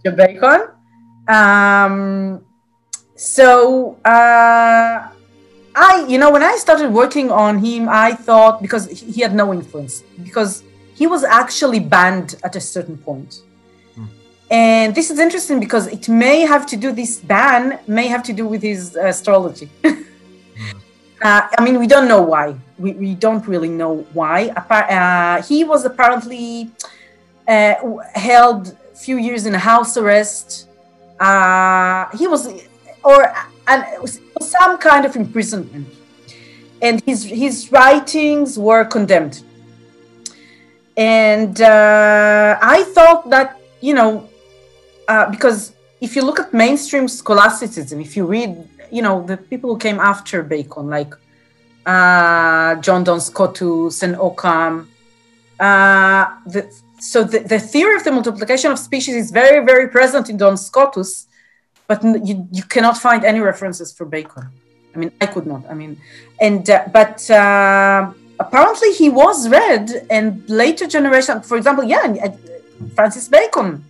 yes. 0.03 0.15
Bacon. 0.15 0.67
Um, 1.27 2.43
so 3.15 3.97
uh, 4.03 5.07
I, 5.75 6.05
you 6.07 6.17
know, 6.17 6.31
when 6.31 6.43
I 6.43 6.57
started 6.57 6.91
working 6.91 7.31
on 7.31 7.59
him, 7.59 7.87
I 7.89 8.13
thought 8.13 8.61
because 8.61 8.89
he 8.89 9.21
had 9.21 9.33
no 9.33 9.53
influence 9.53 10.03
because 10.23 10.63
he 10.95 11.07
was 11.07 11.23
actually 11.23 11.79
banned 11.79 12.35
at 12.43 12.55
a 12.55 12.61
certain 12.61 12.97
point. 12.97 13.41
Hmm. 14.53 14.59
And 14.59 14.95
this 14.95 15.09
is 15.09 15.19
interesting 15.19 15.59
because 15.59 15.87
it 15.87 16.07
may 16.07 16.41
have 16.41 16.65
to 16.67 16.77
do 16.77 16.91
this 16.91 17.19
ban 17.19 17.79
may 17.87 18.07
have 18.07 18.23
to 18.23 18.33
do 18.33 18.47
with 18.47 18.61
his 18.61 18.95
astrology. 18.95 19.69
Uh, 21.21 21.47
I 21.57 21.63
mean, 21.63 21.79
we 21.79 21.87
don't 21.87 22.09
know 22.09 22.21
why. 22.21 22.53
We, 22.77 22.91
we 22.91 23.15
don't 23.15 23.47
really 23.47 23.69
know 23.69 24.05
why. 24.11 24.49
Uh, 24.49 25.41
he 25.41 25.63
was 25.63 25.85
apparently 25.85 26.69
uh, 27.47 27.75
held 28.13 28.75
a 28.91 28.97
few 28.97 29.17
years 29.17 29.45
in 29.45 29.53
house 29.53 29.95
arrest. 29.95 30.67
Uh, 31.21 32.09
he 32.17 32.27
was, 32.27 32.51
or 33.05 33.33
and 33.67 33.85
it 33.93 34.01
was 34.01 34.19
some 34.41 34.77
kind 34.79 35.05
of 35.05 35.15
imprisonment, 35.15 35.87
and 36.81 37.01
his 37.05 37.23
his 37.23 37.71
writings 37.71 38.59
were 38.59 38.83
condemned. 38.83 39.43
And 40.97 41.61
uh, 41.61 42.59
I 42.61 42.83
thought 42.95 43.29
that 43.29 43.61
you 43.79 43.93
know, 43.93 44.29
uh, 45.07 45.29
because 45.29 45.73
if 46.01 46.15
you 46.15 46.23
look 46.23 46.39
at 46.39 46.53
mainstream 46.53 47.07
scholasticism, 47.07 47.99
if 47.99 48.15
you 48.17 48.25
read 48.25 48.69
you 48.91 49.01
know 49.01 49.25
the 49.25 49.37
people 49.37 49.73
who 49.73 49.79
came 49.79 49.99
after 49.99 50.43
Bacon, 50.43 50.87
like 50.87 51.13
uh, 51.85 52.75
John 52.75 53.03
Duns 53.03 53.25
Scotus 53.25 54.03
and 54.03 54.15
Occam. 54.15 54.89
Uh, 55.59 56.25
the, 56.45 56.71
so 56.99 57.23
the, 57.23 57.39
the 57.39 57.59
theory 57.59 57.95
of 57.95 58.03
the 58.03 58.11
multiplication 58.11 58.71
of 58.71 58.79
species 58.79 59.15
is 59.15 59.31
very, 59.31 59.65
very 59.65 59.89
present 59.89 60.29
in 60.29 60.37
Duns 60.37 60.65
Scotus, 60.65 61.27
but 61.87 62.01
you, 62.03 62.47
you 62.51 62.63
cannot 62.63 62.97
find 62.97 63.25
any 63.25 63.39
references 63.39 63.91
for 63.91 64.05
Bacon. 64.05 64.47
I 64.95 64.97
mean, 64.97 65.11
I 65.19 65.25
could 65.25 65.45
not. 65.45 65.63
I 65.69 65.73
mean, 65.73 65.99
and 66.39 66.69
uh, 66.69 66.85
but 66.93 67.29
uh, 67.29 68.13
apparently 68.39 68.93
he 68.93 69.09
was 69.09 69.49
read, 69.49 70.05
and 70.09 70.47
later 70.49 70.87
generation, 70.87 71.41
for 71.41 71.57
example, 71.57 71.83
yeah, 71.83 72.15
uh, 72.23 72.29
Francis 72.95 73.27
Bacon. 73.27 73.83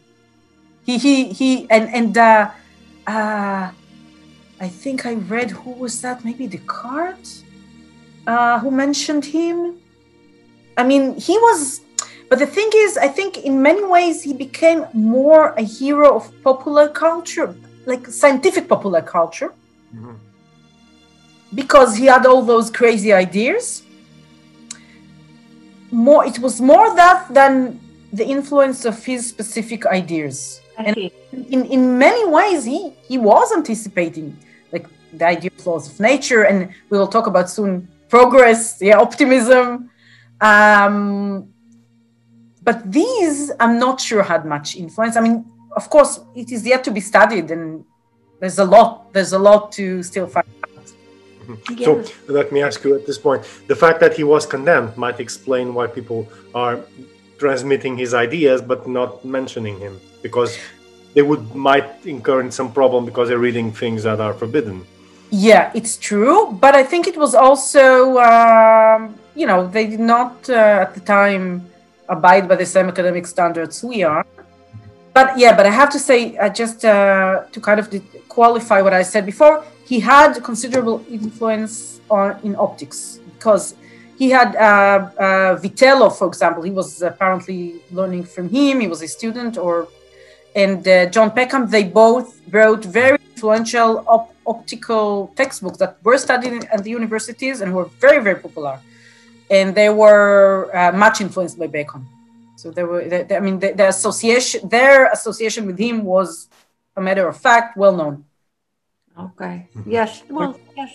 He 0.86 0.98
he 0.98 1.16
he, 1.40 1.50
and 1.70 1.90
and 1.90 2.18
uh, 2.18 2.50
uh, 3.08 3.72
I 4.60 4.68
think 4.68 5.06
I 5.06 5.14
read 5.14 5.52
who 5.52 5.72
was 5.72 6.02
that? 6.02 6.26
Maybe 6.26 6.48
Descartes, 6.48 7.44
uh, 8.28 8.60
who 8.60 8.70
mentioned 8.72 9.26
him. 9.26 9.78
I 10.76 10.84
mean, 10.84 11.16
he 11.16 11.38
was, 11.38 11.82
but 12.30 12.40
the 12.40 12.48
thing 12.48 12.70
is, 12.76 12.98
I 12.98 13.08
think 13.08 13.38
in 13.38 13.62
many 13.62 13.86
ways 13.86 14.24
he 14.24 14.34
became 14.34 14.86
more 14.94 15.54
a 15.58 15.62
hero 15.62 16.16
of 16.16 16.24
popular 16.44 16.90
culture, 16.90 17.56
like 17.86 18.08
scientific 18.08 18.68
popular 18.68 19.02
culture, 19.02 19.52
Mhm. 19.96 20.16
because 21.54 21.96
he 21.96 22.06
had 22.08 22.26
all 22.26 22.42
those 22.42 22.70
crazy 22.72 23.14
ideas. 23.14 23.84
More, 25.92 26.26
it 26.26 26.40
was 26.40 26.60
more 26.60 26.96
that 26.96 27.32
than 27.32 27.80
the 28.12 28.26
influence 28.26 28.84
of 28.84 29.06
his 29.06 29.30
specific 29.30 29.86
ideas 29.86 30.60
I 30.78 30.84
And- 30.84 30.98
in, 31.56 31.66
in 31.66 31.98
many 31.98 32.24
ways 32.38 32.66
he 32.66 32.94
he 33.10 33.18
was 33.18 33.52
anticipating 33.52 34.38
like 34.74 34.86
the 35.20 35.26
idea 35.26 35.52
of 35.58 35.66
laws 35.66 35.86
of 35.92 36.00
nature 36.00 36.44
and 36.50 36.58
we 36.90 36.98
will 36.98 37.12
talk 37.16 37.28
about 37.28 37.50
soon 37.50 37.88
progress 38.10 38.60
yeah 38.82 38.98
optimism 38.98 39.90
Um, 40.44 41.54
but 42.62 42.92
these, 42.92 43.52
I'm 43.60 43.80
not 43.80 44.00
sure 44.02 44.24
had 44.24 44.46
much 44.46 44.76
influence. 44.76 45.16
I 45.16 45.22
mean, 45.22 45.46
of 45.76 45.90
course, 45.90 46.20
it 46.36 46.52
is 46.52 46.66
yet 46.66 46.84
to 46.84 46.92
be 46.92 47.00
studied, 47.00 47.52
and 47.52 47.86
there's 48.40 48.60
a 48.60 48.66
lot. 48.66 49.14
There's 49.14 49.34
a 49.34 49.40
lot 49.40 49.72
to 49.74 50.04
still 50.04 50.28
find 50.28 50.48
out. 50.64 50.88
Mm-hmm. 51.48 51.84
So 51.84 52.04
let 52.28 52.52
me 52.52 52.62
ask 52.62 52.84
you 52.84 52.96
at 52.96 53.06
this 53.06 53.18
point: 53.18 53.42
the 53.68 53.76
fact 53.76 54.00
that 54.00 54.14
he 54.16 54.24
was 54.24 54.46
condemned 54.46 54.98
might 54.98 55.20
explain 55.20 55.74
why 55.74 55.88
people 55.88 56.28
are 56.54 56.80
transmitting 57.38 57.98
his 57.98 58.14
ideas 58.14 58.62
but 58.62 58.88
not 58.88 59.26
mentioning 59.26 59.80
him, 59.80 60.00
because 60.24 60.58
they 61.14 61.22
would 61.22 61.54
might 61.54 61.90
incur 62.06 62.42
in 62.42 62.50
some 62.50 62.72
problem 62.72 63.06
because 63.06 63.30
they're 63.30 63.46
reading 63.50 63.72
things 63.72 64.02
that 64.04 64.20
are 64.20 64.34
forbidden. 64.34 64.84
Yeah, 65.30 65.72
it's 65.74 65.98
true, 65.98 66.58
but 66.64 66.76
I 66.76 66.84
think 66.84 67.08
it 67.08 67.18
was 67.18 67.34
also, 67.36 68.18
um, 68.20 69.16
you 69.36 69.46
know, 69.48 69.68
they 69.68 69.86
did 69.88 70.00
not 70.00 70.50
uh, 70.50 70.86
at 70.86 70.94
the 70.94 71.00
time 71.00 71.66
abide 72.08 72.48
by 72.48 72.56
the 72.56 72.66
same 72.66 72.88
academic 72.88 73.26
standards 73.26 73.84
we 73.84 74.04
are. 74.04 74.26
But 75.14 75.38
yeah, 75.38 75.56
but 75.56 75.66
I 75.66 75.70
have 75.70 75.92
to 75.92 76.00
say, 76.00 76.38
uh, 76.38 76.50
just 76.50 76.86
uh, 76.86 77.44
to 77.52 77.60
kind 77.60 77.80
of 77.80 77.90
qualify 78.30 78.82
what 78.82 78.94
I 78.94 79.04
said 79.04 79.26
before, 79.26 79.64
he 79.86 80.00
had 80.00 80.34
considerable 80.44 81.04
influence 81.10 82.02
on 82.10 82.40
in 82.44 82.56
optics 82.56 83.20
because 83.34 83.76
he 84.18 84.30
had 84.30 84.56
uh, 84.56 84.60
uh, 84.60 85.60
Witelo, 85.62 86.16
for 86.16 86.28
example. 86.28 86.64
He 86.64 86.72
was 86.72 87.02
apparently 87.02 87.82
learning 87.92 88.24
from 88.24 88.50
him. 88.50 88.80
He 88.80 88.88
was 88.88 89.02
a 89.02 89.08
student, 89.08 89.58
or 89.58 89.88
and 90.56 90.88
uh, 90.88 91.06
John 91.08 91.32
Peckham. 91.32 91.70
They 91.70 91.84
both 91.84 92.42
wrote 92.50 92.84
very 92.86 93.18
influential 93.32 94.04
op- 94.08 94.34
optical 94.46 95.34
textbooks 95.36 95.78
that 95.78 95.98
were 96.04 96.18
studied 96.18 96.66
at 96.72 96.84
the 96.84 96.90
universities 96.90 97.62
and 97.62 97.74
were 97.74 97.86
very, 98.00 98.22
very 98.22 98.40
popular 98.40 98.80
and 99.50 99.76
they 99.76 99.90
were 99.90 100.76
uh, 100.76 100.92
much 100.92 101.22
influenced 101.22 101.58
by 101.60 101.68
Bacon. 101.68 102.06
So 102.56 102.72
they 102.72 102.84
were, 102.84 103.04
they, 103.08 103.24
they, 103.24 103.36
I 103.36 103.40
mean, 103.40 103.60
the, 103.60 103.74
the, 103.74 103.88
association, 103.90 104.68
their 104.70 105.12
association 105.12 105.66
with 105.66 105.78
him 105.78 106.04
was 106.04 106.48
a 106.96 107.02
matter 107.02 107.28
of 107.28 107.38
fact, 107.38 107.78
well 107.78 107.96
known. 107.96 108.26
Okay. 109.20 109.68
Mm-hmm. 109.76 109.92
Yes. 109.92 110.24
Well, 110.30 110.60
yes. 110.76 110.92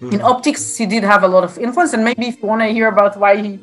In 0.00 0.22
optics, 0.22 0.78
he 0.78 0.86
did 0.86 1.04
have 1.04 1.24
a 1.24 1.28
lot 1.28 1.44
of 1.44 1.58
influence, 1.58 1.92
and 1.92 2.02
maybe 2.02 2.28
if 2.28 2.40
you 2.40 2.48
want 2.48 2.62
to 2.62 2.68
hear 2.68 2.88
about 2.88 3.18
why 3.18 3.36
he, 3.36 3.60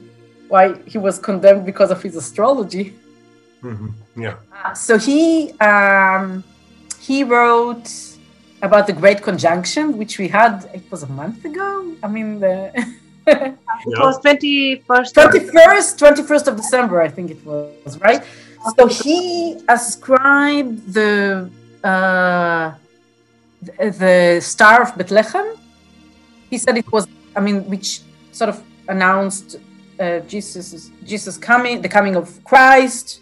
why 0.50 0.78
he 0.86 1.00
was 1.00 1.18
condemned 1.18 1.66
because 1.66 1.90
of 1.90 2.00
his 2.04 2.16
astrology. 2.16 2.94
Mm-hmm. 3.64 4.22
Yeah. 4.22 4.36
Uh, 4.64 4.74
so 4.74 4.98
he 4.98 5.52
um, 5.60 6.44
he 7.00 7.24
wrote 7.24 7.90
about 8.62 8.88
the 8.88 8.94
Great 8.94 9.22
Conjunction, 9.22 9.98
which 9.98 10.18
we 10.18 10.28
had. 10.28 10.70
It 10.74 10.90
was 10.92 11.04
a 11.04 11.08
month 11.08 11.46
ago. 11.46 11.96
I 12.04 12.08
mean 12.08 12.40
the. 12.40 12.72
it 13.28 14.00
was 14.00 14.20
21st 14.22 15.12
21st 15.14 15.90
21st 16.00 16.48
of 16.48 16.56
december 16.56 17.02
i 17.02 17.10
think 17.10 17.30
it 17.30 17.46
was 17.46 18.00
right 18.00 18.24
so 18.78 18.88
he 18.88 19.58
ascribed 19.68 20.94
the 20.94 21.50
uh, 21.84 22.74
the 23.78 24.40
star 24.42 24.82
of 24.82 24.98
bethlehem 24.98 25.56
he 26.50 26.58
said 26.58 26.78
it 26.78 26.90
was 26.92 27.06
i 27.36 27.42
mean 27.42 27.70
which 27.70 28.02
sort 28.32 28.50
of 28.50 28.64
announced 28.88 29.58
uh, 30.00 30.20
jesus 30.20 30.90
jesus 31.04 31.38
coming 31.38 31.82
the 31.82 31.90
coming 31.90 32.16
of 32.16 32.42
christ 32.46 33.22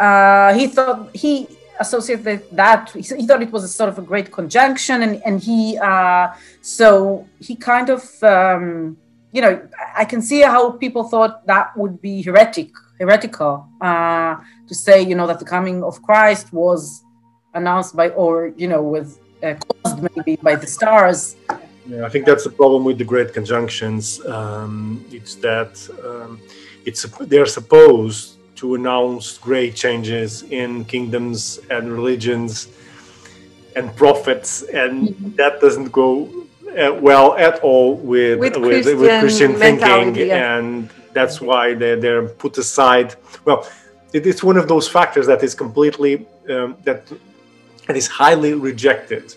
uh, 0.00 0.52
he 0.54 0.66
thought 0.66 1.14
he 1.14 1.46
associated 1.78 2.44
that 2.52 2.90
he, 2.90 3.02
thought 3.26 3.42
it 3.42 3.52
was 3.52 3.64
a 3.64 3.68
sort 3.68 3.88
of 3.88 3.98
a 3.98 4.02
great 4.02 4.30
conjunction 4.30 5.02
and, 5.02 5.22
and 5.24 5.42
he 5.42 5.78
uh, 5.78 6.28
so 6.60 7.26
he 7.40 7.54
kind 7.56 7.88
of 7.88 8.02
um, 8.22 8.96
you 9.32 9.40
know, 9.40 9.68
I 9.96 10.04
can 10.04 10.22
see 10.22 10.40
how 10.40 10.72
people 10.72 11.04
thought 11.04 11.46
that 11.46 11.76
would 11.76 12.00
be 12.02 12.22
heretic, 12.22 12.70
heretical, 12.98 13.68
uh, 13.80 14.36
to 14.66 14.74
say, 14.74 15.02
you 15.02 15.14
know, 15.14 15.26
that 15.26 15.38
the 15.38 15.44
coming 15.44 15.84
of 15.84 16.02
Christ 16.02 16.52
was 16.52 17.04
announced 17.54 17.94
by, 17.94 18.08
or 18.10 18.52
you 18.56 18.68
know, 18.68 18.82
was 18.82 19.18
uh, 19.42 19.54
caused 19.82 20.02
maybe 20.16 20.36
by 20.36 20.56
the 20.56 20.66
stars. 20.66 21.36
Yeah, 21.86 22.04
I 22.04 22.08
think 22.08 22.26
that's 22.26 22.44
the 22.44 22.50
problem 22.50 22.84
with 22.84 22.98
the 22.98 23.04
great 23.04 23.32
conjunctions. 23.32 24.24
Um, 24.26 25.04
it's 25.10 25.36
that 25.36 25.72
um, 26.04 26.40
it's 26.84 27.02
they're 27.20 27.46
supposed 27.46 28.36
to 28.60 28.74
announce 28.74 29.38
great 29.38 29.74
changes 29.74 30.42
in 30.44 30.84
kingdoms 30.84 31.60
and 31.70 31.90
religions 31.90 32.68
and 33.74 33.94
prophets, 33.96 34.62
and 34.62 35.08
mm-hmm. 35.08 35.36
that 35.36 35.60
doesn't 35.60 35.90
go 35.90 36.28
uh, 36.78 36.92
well 37.00 37.34
at 37.36 37.60
all 37.60 37.96
with 37.96 38.38
with, 38.38 38.56
with 38.56 38.64
Christian, 38.64 38.98
with 38.98 39.20
Christian 39.20 39.54
thinking, 39.54 40.14
yeah. 40.14 40.58
and 40.58 40.90
that's 41.12 41.40
why 41.40 41.74
they're, 41.74 41.96
they're 41.96 42.28
put 42.28 42.58
aside. 42.58 43.14
Well, 43.46 43.66
it, 44.12 44.26
it's 44.26 44.42
one 44.42 44.58
of 44.58 44.68
those 44.68 44.86
factors 44.88 45.26
that 45.26 45.42
is 45.42 45.54
completely 45.54 46.26
um, 46.50 46.76
that 46.84 47.00
that 47.86 47.96
is 47.96 48.08
highly 48.08 48.52
rejected 48.54 49.34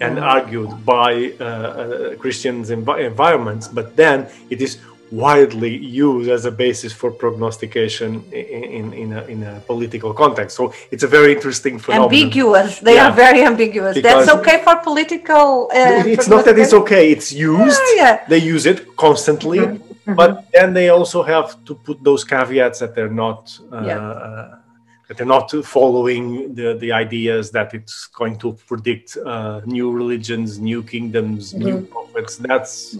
and 0.00 0.16
mm-hmm. 0.16 0.24
argued 0.36 0.72
by 0.84 1.34
uh, 1.38 1.44
uh, 1.44 2.16
Christians' 2.16 2.70
env- 2.70 3.04
environments, 3.12 3.68
but 3.68 3.94
then 3.94 4.26
it 4.50 4.60
is 4.62 4.78
widely 5.10 5.76
used 5.76 6.28
as 6.30 6.44
a 6.44 6.50
basis 6.50 6.92
for 6.92 7.10
prognostication 7.10 8.24
in, 8.32 8.92
in, 8.92 9.12
a, 9.12 9.22
in 9.24 9.42
a 9.42 9.60
political 9.60 10.12
context. 10.12 10.56
So 10.56 10.72
it's 10.90 11.02
a 11.02 11.06
very 11.06 11.32
interesting 11.32 11.78
phenomenon. 11.78 12.12
Ambiguous. 12.12 12.80
They 12.80 12.94
yeah. 12.94 13.08
are 13.08 13.12
very 13.12 13.42
ambiguous. 13.42 13.94
Because 13.94 14.26
That's 14.26 14.38
okay 14.40 14.62
for 14.64 14.76
political. 14.76 15.70
Uh, 15.72 16.02
it's 16.06 16.28
not 16.28 16.44
that 16.46 16.58
it's 16.58 16.72
okay. 16.72 17.12
It's 17.12 17.32
used. 17.32 17.80
Yeah, 17.96 18.02
yeah. 18.02 18.24
They 18.28 18.38
use 18.38 18.66
it 18.66 18.96
constantly, 18.96 19.58
mm-hmm. 19.58 20.14
but 20.14 20.46
then 20.52 20.74
they 20.74 20.88
also 20.88 21.22
have 21.22 21.64
to 21.64 21.74
put 21.74 22.02
those 22.02 22.24
caveats 22.24 22.80
that 22.80 22.94
they're 22.94 23.16
not. 23.24 23.58
Uh. 23.70 23.76
Uh, 23.76 24.58
that 25.06 25.18
they're 25.18 25.26
not 25.26 25.50
following 25.66 26.54
the, 26.54 26.78
the 26.80 26.90
ideas 26.90 27.50
that 27.50 27.74
it's 27.74 28.06
going 28.06 28.38
to 28.38 28.54
predict 28.66 29.18
uh, 29.18 29.60
new 29.66 29.92
religions, 29.92 30.58
new 30.58 30.82
kingdoms, 30.82 31.52
mm-hmm. 31.52 31.64
new 31.64 31.80
prophets. 31.82 32.36
That's 32.36 32.96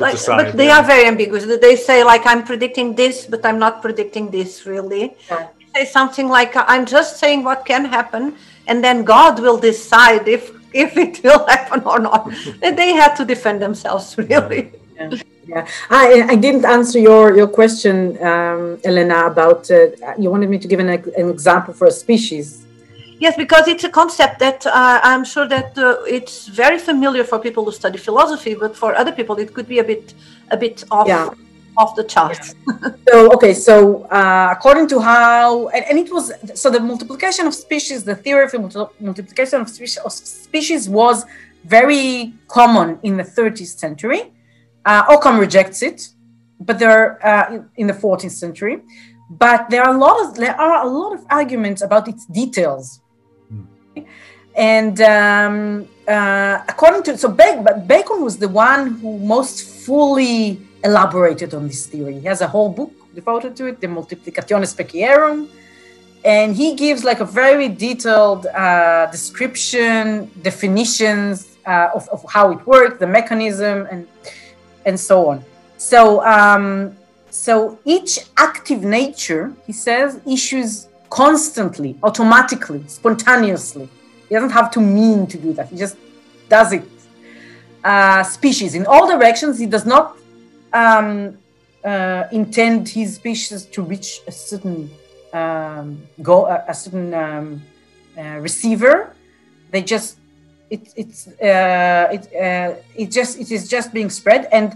like, 0.00 0.12
decide, 0.12 0.46
but 0.46 0.56
they 0.56 0.66
yeah. 0.66 0.78
are 0.78 0.84
very 0.84 1.06
ambiguous. 1.06 1.44
They 1.60 1.76
say 1.76 2.04
like 2.04 2.26
I'm 2.26 2.44
predicting 2.44 2.94
this, 2.94 3.26
but 3.26 3.44
I'm 3.44 3.58
not 3.58 3.82
predicting 3.82 4.30
this 4.30 4.66
really. 4.66 5.16
Yeah. 5.30 5.48
They 5.74 5.84
say 5.84 5.90
something 5.90 6.28
like 6.28 6.52
I'm 6.56 6.86
just 6.86 7.18
saying 7.18 7.44
what 7.44 7.64
can 7.64 7.84
happen, 7.84 8.36
and 8.66 8.82
then 8.82 9.04
God 9.04 9.40
will 9.40 9.58
decide 9.58 10.28
if 10.28 10.50
if 10.72 10.96
it 11.04 11.22
will 11.22 11.46
happen 11.46 11.82
or 11.84 11.98
not. 11.98 12.30
they 12.60 12.92
had 12.92 13.14
to 13.16 13.24
defend 13.24 13.62
themselves 13.62 14.16
really. 14.18 14.72
Yeah. 14.96 15.10
yeah. 15.46 15.68
I, 15.90 16.22
I 16.30 16.36
didn't 16.36 16.64
answer 16.64 16.98
your, 16.98 17.36
your 17.36 17.48
question, 17.48 18.16
um, 18.22 18.78
Elena, 18.84 19.26
about 19.26 19.70
uh, 19.70 19.88
you 20.18 20.30
wanted 20.30 20.48
me 20.50 20.58
to 20.58 20.68
give 20.68 20.80
an, 20.80 20.88
an 20.88 21.30
example 21.30 21.74
for 21.74 21.86
a 21.88 21.90
species. 21.90 22.63
Yes, 23.18 23.36
because 23.36 23.68
it's 23.68 23.84
a 23.84 23.88
concept 23.88 24.38
that 24.40 24.66
uh, 24.66 25.00
I'm 25.02 25.24
sure 25.24 25.46
that 25.48 25.78
uh, 25.78 26.02
it's 26.06 26.48
very 26.48 26.78
familiar 26.78 27.24
for 27.24 27.38
people 27.38 27.64
who 27.64 27.72
study 27.72 27.98
philosophy, 27.98 28.54
but 28.54 28.76
for 28.76 28.94
other 28.94 29.12
people 29.12 29.36
it 29.38 29.54
could 29.54 29.68
be 29.68 29.78
a 29.78 29.84
bit 29.84 30.14
a 30.50 30.56
bit 30.56 30.84
off 30.90 31.06
yeah. 31.06 31.30
off 31.76 31.94
the 31.94 32.04
charts. 32.04 32.54
Yeah. 32.66 32.90
so 33.08 33.32
okay, 33.32 33.54
so 33.54 34.02
uh, 34.04 34.48
according 34.50 34.88
to 34.88 35.00
how 35.00 35.68
and, 35.68 35.84
and, 35.88 35.98
it 35.98 36.12
was 36.12 36.32
so 36.54 36.70
the 36.70 36.80
multiplication 36.80 37.46
of 37.46 37.54
species, 37.54 38.04
the 38.04 38.16
theory 38.16 38.44
of 38.44 38.52
multiplication 39.00 39.60
of 39.60 39.68
species, 39.68 39.98
of 39.98 40.12
species 40.12 40.88
was 40.88 41.24
very 41.64 42.34
common 42.48 42.98
in 43.02 43.16
the 43.16 43.22
30th 43.22 43.78
century. 43.78 44.32
Uh, 44.84 45.04
Occam 45.08 45.38
rejects 45.38 45.82
it, 45.82 46.08
but 46.60 46.78
there 46.78 47.24
uh, 47.24 47.62
in 47.76 47.86
the 47.86 47.94
14th 47.94 48.32
century. 48.32 48.82
But 49.30 49.70
there 49.70 49.82
are 49.82 49.94
a 49.94 49.98
lot 49.98 50.20
of 50.22 50.34
there 50.34 50.60
are 50.60 50.84
a 50.84 50.88
lot 50.88 51.14
of 51.14 51.24
arguments 51.30 51.80
about 51.80 52.08
its 52.08 52.26
details 52.26 53.00
and 54.56 55.00
um, 55.00 55.88
uh, 56.08 56.62
according 56.68 57.02
to 57.04 57.18
so 57.18 57.28
Bacon 57.28 58.22
was 58.22 58.38
the 58.38 58.48
one 58.48 58.82
who 58.98 59.18
most 59.18 59.64
fully 59.86 60.60
elaborated 60.82 61.54
on 61.54 61.66
this 61.66 61.86
theory. 61.86 62.20
He 62.20 62.26
has 62.26 62.40
a 62.40 62.48
whole 62.48 62.68
book 62.68 62.92
devoted 63.14 63.56
to 63.56 63.66
it, 63.66 63.80
the 63.80 63.86
Multiplicatione 63.86 64.66
Specierum, 64.74 65.48
and 66.24 66.54
he 66.54 66.74
gives 66.74 67.04
like 67.04 67.20
a 67.20 67.24
very 67.24 67.68
detailed 67.68 68.46
uh, 68.46 69.06
description, 69.10 70.30
definitions 70.42 71.56
uh, 71.66 71.90
of, 71.94 72.08
of 72.08 72.24
how 72.30 72.50
it 72.52 72.66
works, 72.66 72.98
the 72.98 73.06
mechanism, 73.06 73.86
and 73.90 74.06
and 74.86 74.98
so 74.98 75.28
on. 75.30 75.44
So 75.76 76.24
um, 76.24 76.96
so 77.30 77.78
each 77.84 78.20
active 78.36 78.82
nature, 78.82 79.52
he 79.66 79.72
says, 79.72 80.20
issues 80.26 80.88
constantly, 81.14 81.96
automatically, 82.02 82.82
spontaneously 82.88 83.88
he 84.28 84.34
doesn't 84.34 84.50
have 84.50 84.70
to 84.72 84.80
mean 84.80 85.26
to 85.28 85.38
do 85.38 85.52
that. 85.52 85.68
He 85.68 85.76
just 85.76 85.96
does 86.48 86.72
it. 86.72 86.82
Uh, 87.84 88.22
species 88.22 88.74
in 88.74 88.84
all 88.86 89.06
directions. 89.06 89.58
He 89.58 89.66
does 89.66 89.86
not 89.86 90.16
um, 90.72 91.38
uh, 91.84 92.24
intend 92.32 92.88
his 92.88 93.16
species 93.16 93.66
to 93.66 93.82
reach 93.82 94.22
a 94.26 94.32
certain 94.32 94.90
um, 95.32 96.02
go 96.22 96.46
a, 96.46 96.64
a 96.66 96.74
certain 96.74 97.12
um, 97.14 97.62
uh, 98.18 98.38
receiver. 98.40 99.14
They 99.70 99.82
just 99.82 100.16
it, 100.70 100.92
it's 100.96 101.28
uh, 101.28 102.08
it 102.16 102.24
uh, 102.34 102.74
it 102.96 103.10
just 103.10 103.38
it 103.38 103.52
is 103.52 103.68
just 103.68 103.92
being 103.92 104.10
spread 104.10 104.48
and 104.50 104.68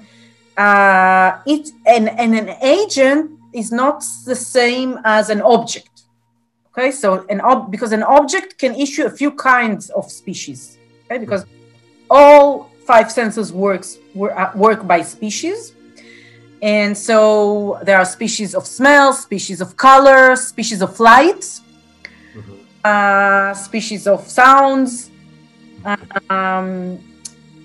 uh, 0.56 1.40
it 1.46 1.70
and, 1.86 2.10
and 2.10 2.34
an 2.34 2.50
agent 2.62 3.40
is 3.54 3.72
not 3.72 4.04
the 4.26 4.36
same 4.36 5.00
as 5.04 5.30
an 5.30 5.40
object. 5.40 5.97
Okay, 6.78 6.92
so 6.92 7.26
an 7.28 7.40
ob 7.40 7.72
because 7.72 7.90
an 7.90 8.04
object 8.04 8.56
can 8.56 8.72
issue 8.76 9.04
a 9.04 9.10
few 9.10 9.32
kinds 9.32 9.90
of 9.90 10.08
species. 10.12 10.78
Okay, 11.06 11.18
because 11.18 11.44
all 12.08 12.70
five 12.86 13.10
senses 13.10 13.52
works 13.52 13.98
uh, 14.16 14.52
work 14.54 14.86
by 14.86 15.02
species, 15.02 15.74
and 16.62 16.96
so 16.96 17.80
there 17.82 17.98
are 17.98 18.04
species 18.04 18.54
of 18.54 18.64
smell, 18.64 19.12
species 19.12 19.60
of 19.60 19.76
color, 19.76 20.36
species 20.36 20.80
of 20.80 21.00
light, 21.00 21.40
mm-hmm. 21.40 22.54
uh, 22.84 23.54
species 23.54 24.06
of 24.06 24.28
sounds. 24.28 25.10
Um, 26.30 27.00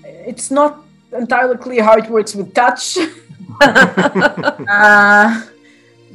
it's 0.02 0.50
not 0.50 0.82
entirely 1.16 1.56
clear 1.58 1.84
how 1.84 1.94
it 1.94 2.10
works 2.10 2.34
with 2.34 2.52
touch. 2.52 2.98
uh, 3.60 5.42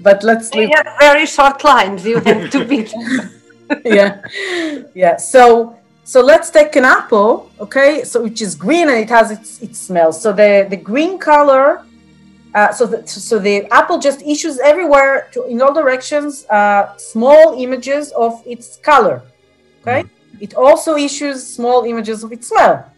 but 0.02 0.24
let's 0.24 0.54
leave. 0.54 0.70
have 0.76 0.88
very 1.00 1.26
short 1.26 1.64
lines. 1.64 2.06
You 2.06 2.20
have 2.20 2.50
to 2.52 2.66
be. 2.66 2.88
yeah, 3.86 4.22
yeah. 4.94 5.18
So 5.18 5.76
so 6.04 6.22
let's 6.22 6.50
take 6.50 6.76
an 6.76 6.86
apple, 6.86 7.52
okay? 7.60 8.04
So 8.04 8.24
which 8.24 8.42
is 8.42 8.56
green 8.56 8.90
and 8.90 9.00
it 9.00 9.10
has 9.10 9.32
its 9.32 9.62
its 9.62 9.80
smell. 9.80 10.12
So 10.12 10.32
the 10.34 10.68
the 10.70 10.78
green 10.78 11.18
color. 11.20 11.86
Uh, 12.56 12.72
so 12.74 12.88
the, 12.88 13.08
so 13.08 13.38
the 13.38 13.68
apple 13.72 14.00
just 14.00 14.24
issues 14.24 14.58
everywhere 14.58 15.28
to, 15.32 15.46
in 15.46 15.62
all 15.62 15.72
directions 15.72 16.48
uh, 16.50 16.98
small 16.98 17.54
images 17.62 18.12
of 18.14 18.42
its 18.44 18.78
color 18.78 19.22
okay 19.82 20.02
mm-hmm. 20.02 20.38
it 20.42 20.56
also 20.56 20.98
issues 20.98 21.46
small 21.46 21.84
images 21.84 22.24
of 22.24 22.32
its 22.32 22.48
smell 22.48 22.92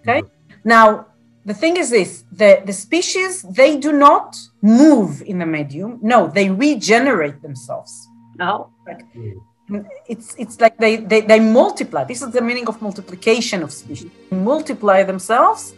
okay 0.00 0.22
mm-hmm. 0.22 0.54
now 0.62 1.06
the 1.44 1.54
thing 1.54 1.76
is 1.76 1.90
this 1.90 2.24
the, 2.32 2.62
the 2.64 2.72
species 2.72 3.42
they 3.42 3.76
do 3.76 3.92
not 3.92 4.36
move 4.62 5.22
in 5.22 5.38
the 5.38 5.46
medium. 5.46 5.98
No 6.02 6.28
they 6.28 6.50
regenerate 6.50 7.42
themselves. 7.42 8.08
No 8.38 8.70
like, 8.86 9.04
it's 10.06 10.34
it's 10.38 10.60
like 10.60 10.76
they, 10.78 10.96
they 10.96 11.22
they 11.22 11.40
multiply. 11.40 12.04
This 12.04 12.22
is 12.22 12.30
the 12.32 12.42
meaning 12.42 12.66
of 12.68 12.80
multiplication 12.82 13.62
of 13.62 13.72
species. 13.72 14.10
Multiply 14.30 15.02
themselves. 15.02 15.74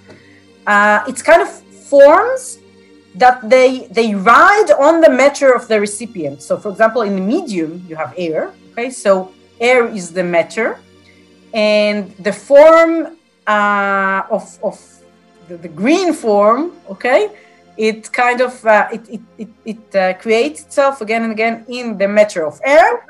Uh, 0.66 1.04
it's 1.06 1.22
kind 1.22 1.42
of 1.42 1.48
forms 1.48 2.58
that 3.14 3.48
they 3.48 3.86
they 3.86 4.14
ride 4.14 4.70
on 4.78 5.00
the 5.00 5.10
matter 5.10 5.52
of 5.54 5.68
the 5.68 5.80
recipient. 5.80 6.42
So 6.42 6.58
for 6.58 6.70
example 6.70 7.02
in 7.02 7.14
the 7.14 7.22
medium 7.22 7.84
you 7.88 7.96
have 7.96 8.12
air 8.16 8.52
okay? 8.72 8.90
So 8.90 9.32
air 9.60 9.88
is 9.88 10.12
the 10.12 10.24
matter. 10.24 10.78
And 11.54 12.10
the 12.18 12.32
form 12.32 13.16
uh, 13.46 14.22
of 14.30 14.58
of 14.62 14.95
the, 15.48 15.56
the 15.56 15.68
green 15.68 16.12
form, 16.12 16.72
okay, 16.88 17.30
it 17.76 18.12
kind 18.12 18.40
of 18.40 18.64
uh, 18.64 18.88
it 18.92 19.08
it 19.08 19.20
it, 19.38 19.48
it 19.64 19.96
uh, 19.96 20.14
creates 20.14 20.62
itself 20.62 21.00
again 21.00 21.22
and 21.22 21.32
again 21.32 21.64
in 21.68 21.98
the 21.98 22.08
matter 22.08 22.44
of 22.46 22.60
air. 22.64 23.04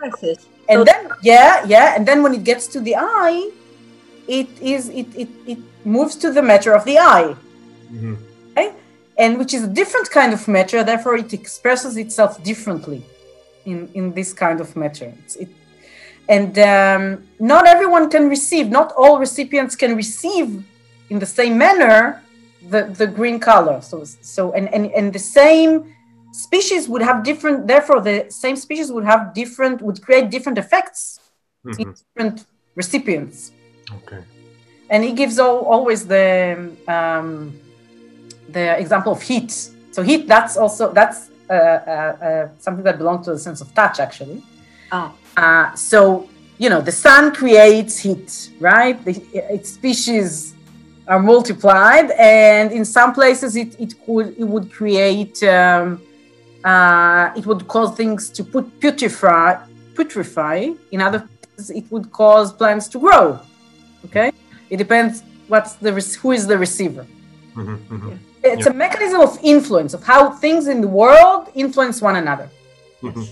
And 0.68 0.78
so 0.78 0.84
then 0.84 1.10
yeah, 1.22 1.64
yeah, 1.66 1.94
and 1.96 2.06
then 2.06 2.22
when 2.22 2.34
it 2.34 2.44
gets 2.44 2.66
to 2.68 2.80
the 2.80 2.96
eye, 2.96 3.50
it 4.26 4.48
is 4.60 4.88
it 4.88 5.06
it, 5.14 5.28
it 5.46 5.58
moves 5.84 6.16
to 6.16 6.32
the 6.32 6.42
matter 6.42 6.74
of 6.74 6.84
the 6.84 6.98
eye. 6.98 7.36
Mm-hmm. 7.92 8.14
Okay? 8.50 8.72
And 9.18 9.38
which 9.38 9.54
is 9.54 9.62
a 9.62 9.68
different 9.68 10.10
kind 10.10 10.32
of 10.32 10.46
matter, 10.48 10.82
therefore 10.84 11.16
it 11.16 11.32
expresses 11.32 11.96
itself 11.96 12.42
differently 12.42 13.02
in, 13.64 13.88
in 13.94 14.12
this 14.12 14.32
kind 14.32 14.60
of 14.60 14.74
matter. 14.76 15.12
It's, 15.24 15.36
it, 15.36 15.48
and 16.28 16.58
um, 16.58 17.26
not 17.38 17.66
everyone 17.66 18.10
can 18.10 18.28
receive, 18.28 18.68
not 18.68 18.92
all 18.96 19.18
recipients 19.18 19.76
can 19.76 19.94
receive 19.94 20.64
in 21.08 21.18
the 21.18 21.26
same 21.26 21.56
manner 21.56 22.22
the, 22.68 22.84
the 22.84 23.06
green 23.06 23.38
color. 23.38 23.80
So, 23.80 24.04
so 24.04 24.52
and, 24.52 24.72
and, 24.74 24.90
and 24.92 25.12
the 25.12 25.18
same 25.18 25.94
species 26.32 26.88
would 26.88 27.02
have 27.02 27.22
different, 27.22 27.66
therefore, 27.66 28.00
the 28.00 28.26
same 28.28 28.56
species 28.56 28.92
would 28.92 29.04
have 29.04 29.34
different, 29.34 29.80
would 29.82 30.02
create 30.02 30.30
different 30.30 30.58
effects 30.58 31.20
mm-hmm. 31.64 31.80
in 31.80 31.94
different 31.94 32.46
recipients. 32.74 33.52
Okay. 33.98 34.22
And 34.90 35.02
he 35.02 35.12
gives 35.12 35.38
all, 35.38 35.60
always 35.60 36.06
the, 36.06 36.72
um, 36.88 37.58
the 38.48 38.78
example 38.78 39.12
of 39.12 39.22
heat. 39.22 39.50
So, 39.92 40.02
heat, 40.02 40.28
that's 40.28 40.56
also, 40.56 40.92
that's 40.92 41.30
uh, 41.48 41.52
uh, 41.52 41.56
uh, 41.56 42.48
something 42.58 42.84
that 42.84 42.98
belongs 42.98 43.24
to 43.26 43.32
the 43.32 43.38
sense 43.38 43.60
of 43.60 43.74
touch, 43.74 43.98
actually. 43.98 44.42
Oh. 44.92 45.14
Uh, 45.36 45.74
so, 45.74 46.28
you 46.58 46.68
know, 46.70 46.80
the 46.80 46.92
sun 46.92 47.34
creates 47.34 47.98
heat, 47.98 48.50
right? 48.60 49.02
The, 49.04 49.12
its 49.32 49.70
species 49.70 50.55
are 51.08 51.20
multiplied, 51.20 52.10
and 52.12 52.72
in 52.72 52.84
some 52.84 53.12
places 53.12 53.56
it, 53.56 53.78
it 53.80 53.94
could 54.04 54.36
it 54.38 54.44
would 54.44 54.72
create 54.72 55.42
um, 55.44 56.02
uh, 56.64 57.30
it 57.36 57.46
would 57.46 57.66
cause 57.68 57.96
things 57.96 58.28
to 58.30 58.44
put 58.44 58.64
putrefy 58.80 59.60
putrefy. 59.94 60.76
In 60.92 61.00
other 61.00 61.28
places, 61.40 61.70
it 61.70 61.90
would 61.90 62.10
cause 62.12 62.52
plants 62.52 62.88
to 62.88 62.98
grow. 62.98 63.38
Okay, 64.04 64.32
it 64.70 64.76
depends 64.76 65.22
what's 65.48 65.74
the 65.74 65.92
who 66.20 66.32
is 66.32 66.46
the 66.46 66.58
receiver. 66.58 67.06
Mm-hmm, 67.54 67.94
mm-hmm. 67.94 68.16
It's 68.44 68.66
yeah. 68.66 68.72
a 68.72 68.74
mechanism 68.74 69.20
of 69.20 69.38
influence 69.42 69.94
of 69.94 70.04
how 70.04 70.30
things 70.30 70.68
in 70.68 70.80
the 70.80 70.88
world 70.88 71.48
influence 71.54 72.00
one 72.00 72.16
another. 72.16 72.48
Mm-hmm. 73.02 73.22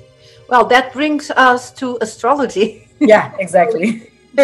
Well, 0.48 0.64
that 0.66 0.92
brings 0.92 1.30
us 1.30 1.72
to 1.74 1.98
astrology. 2.00 2.88
yeah, 3.00 3.34
exactly. 3.38 4.10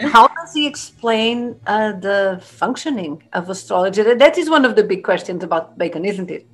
How 0.00 0.28
does 0.28 0.54
he 0.54 0.66
explain 0.66 1.60
uh, 1.66 1.92
the 1.92 2.40
functioning 2.42 3.22
of 3.32 3.50
astrology? 3.50 4.02
That 4.02 4.38
is 4.38 4.48
one 4.48 4.64
of 4.64 4.74
the 4.74 4.82
big 4.82 5.04
questions 5.04 5.44
about 5.44 5.76
Bacon, 5.76 6.04
isn't 6.04 6.30
it? 6.30 6.46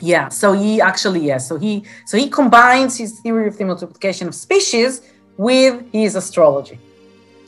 Yeah. 0.00 0.28
So 0.28 0.52
he 0.52 0.80
actually 0.80 1.20
yes. 1.20 1.46
So 1.48 1.56
he 1.56 1.84
so 2.06 2.16
he 2.16 2.28
combines 2.28 2.96
his 2.96 3.20
theory 3.20 3.46
of 3.46 3.56
the 3.58 3.64
multiplication 3.64 4.28
of 4.28 4.34
species 4.34 5.02
with 5.36 5.84
his 5.92 6.16
astrology. 6.16 6.78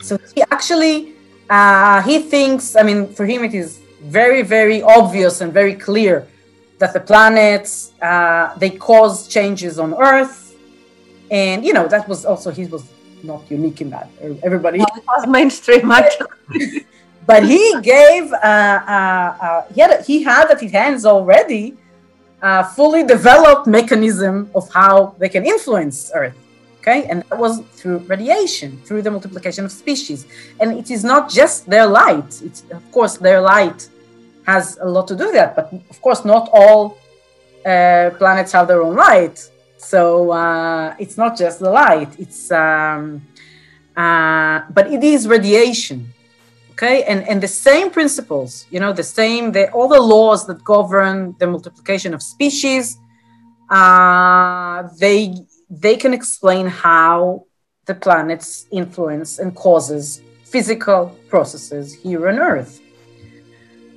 So 0.00 0.18
he 0.34 0.42
actually 0.50 1.14
uh, 1.50 2.02
he 2.02 2.20
thinks. 2.20 2.76
I 2.76 2.82
mean, 2.82 3.08
for 3.12 3.26
him 3.26 3.42
it 3.44 3.54
is 3.54 3.80
very 4.02 4.42
very 4.42 4.82
obvious 4.82 5.40
and 5.40 5.52
very 5.52 5.74
clear 5.74 6.26
that 6.78 6.92
the 6.92 7.00
planets 7.00 7.92
uh, 8.02 8.54
they 8.58 8.70
cause 8.70 9.28
changes 9.28 9.78
on 9.78 9.94
Earth, 9.94 10.54
and 11.30 11.64
you 11.64 11.72
know 11.72 11.88
that 11.88 12.08
was 12.08 12.24
also 12.24 12.50
he 12.50 12.66
was 12.66 12.84
not 13.24 13.50
unique 13.50 13.80
in 13.80 13.90
that. 13.90 14.08
Everybody 14.42 14.78
well, 14.78 14.88
it 14.96 15.04
was 15.06 15.26
mainstream 15.26 15.90
actually. 15.90 16.86
but 17.26 17.44
he 17.44 17.80
gave 17.82 18.32
uh, 18.32 18.36
uh, 18.36 19.36
uh, 19.46 19.64
he 19.74 19.80
had 19.80 20.04
he 20.04 20.22
had 20.22 20.50
at 20.50 20.60
his 20.60 20.72
hands 20.72 21.04
already 21.04 21.76
a 22.42 22.64
fully 22.64 23.04
developed 23.04 23.66
mechanism 23.66 24.50
of 24.54 24.68
how 24.72 25.14
they 25.18 25.28
can 25.28 25.46
influence 25.46 26.10
Earth. 26.14 26.36
Okay, 26.80 27.04
and 27.04 27.22
that 27.28 27.38
was 27.38 27.60
through 27.78 27.98
radiation, 27.98 28.76
through 28.84 29.02
the 29.02 29.10
multiplication 29.10 29.64
of 29.64 29.70
species. 29.70 30.26
And 30.58 30.76
it 30.76 30.90
is 30.90 31.04
not 31.04 31.30
just 31.30 31.70
their 31.70 31.86
light. 31.86 32.42
It's 32.42 32.64
of 32.72 32.84
course 32.90 33.16
their 33.18 33.40
light 33.40 33.88
has 34.46 34.78
a 34.82 34.88
lot 34.88 35.06
to 35.06 35.14
do 35.14 35.26
with 35.26 35.34
that, 35.34 35.54
but 35.54 35.72
of 35.72 36.02
course 36.02 36.24
not 36.24 36.50
all 36.52 36.98
uh, 37.64 38.10
planets 38.18 38.50
have 38.50 38.66
their 38.66 38.82
own 38.82 38.96
light. 38.96 39.48
So 39.82 40.30
uh, 40.30 40.94
it's 40.98 41.18
not 41.18 41.36
just 41.36 41.58
the 41.58 41.68
light, 41.68 42.08
it's, 42.18 42.50
um, 42.52 43.20
uh, 43.96 44.60
but 44.70 44.90
it 44.92 45.02
is 45.02 45.26
radiation. 45.26 46.12
Okay, 46.70 47.02
and, 47.04 47.28
and 47.28 47.42
the 47.42 47.48
same 47.48 47.90
principles, 47.90 48.66
you 48.70 48.80
know, 48.80 48.92
the 48.92 49.02
same, 49.02 49.52
the, 49.52 49.70
all 49.72 49.88
the 49.88 50.00
laws 50.00 50.46
that 50.46 50.64
govern 50.64 51.34
the 51.38 51.46
multiplication 51.46 52.14
of 52.14 52.22
species, 52.22 52.96
uh, 53.70 54.88
they, 54.98 55.34
they 55.68 55.96
can 55.96 56.14
explain 56.14 56.66
how 56.66 57.44
the 57.84 57.94
planets 57.94 58.66
influence 58.70 59.38
and 59.38 59.54
causes 59.54 60.22
physical 60.44 61.16
processes 61.28 61.92
here 61.92 62.28
on 62.28 62.38
Earth. 62.38 62.80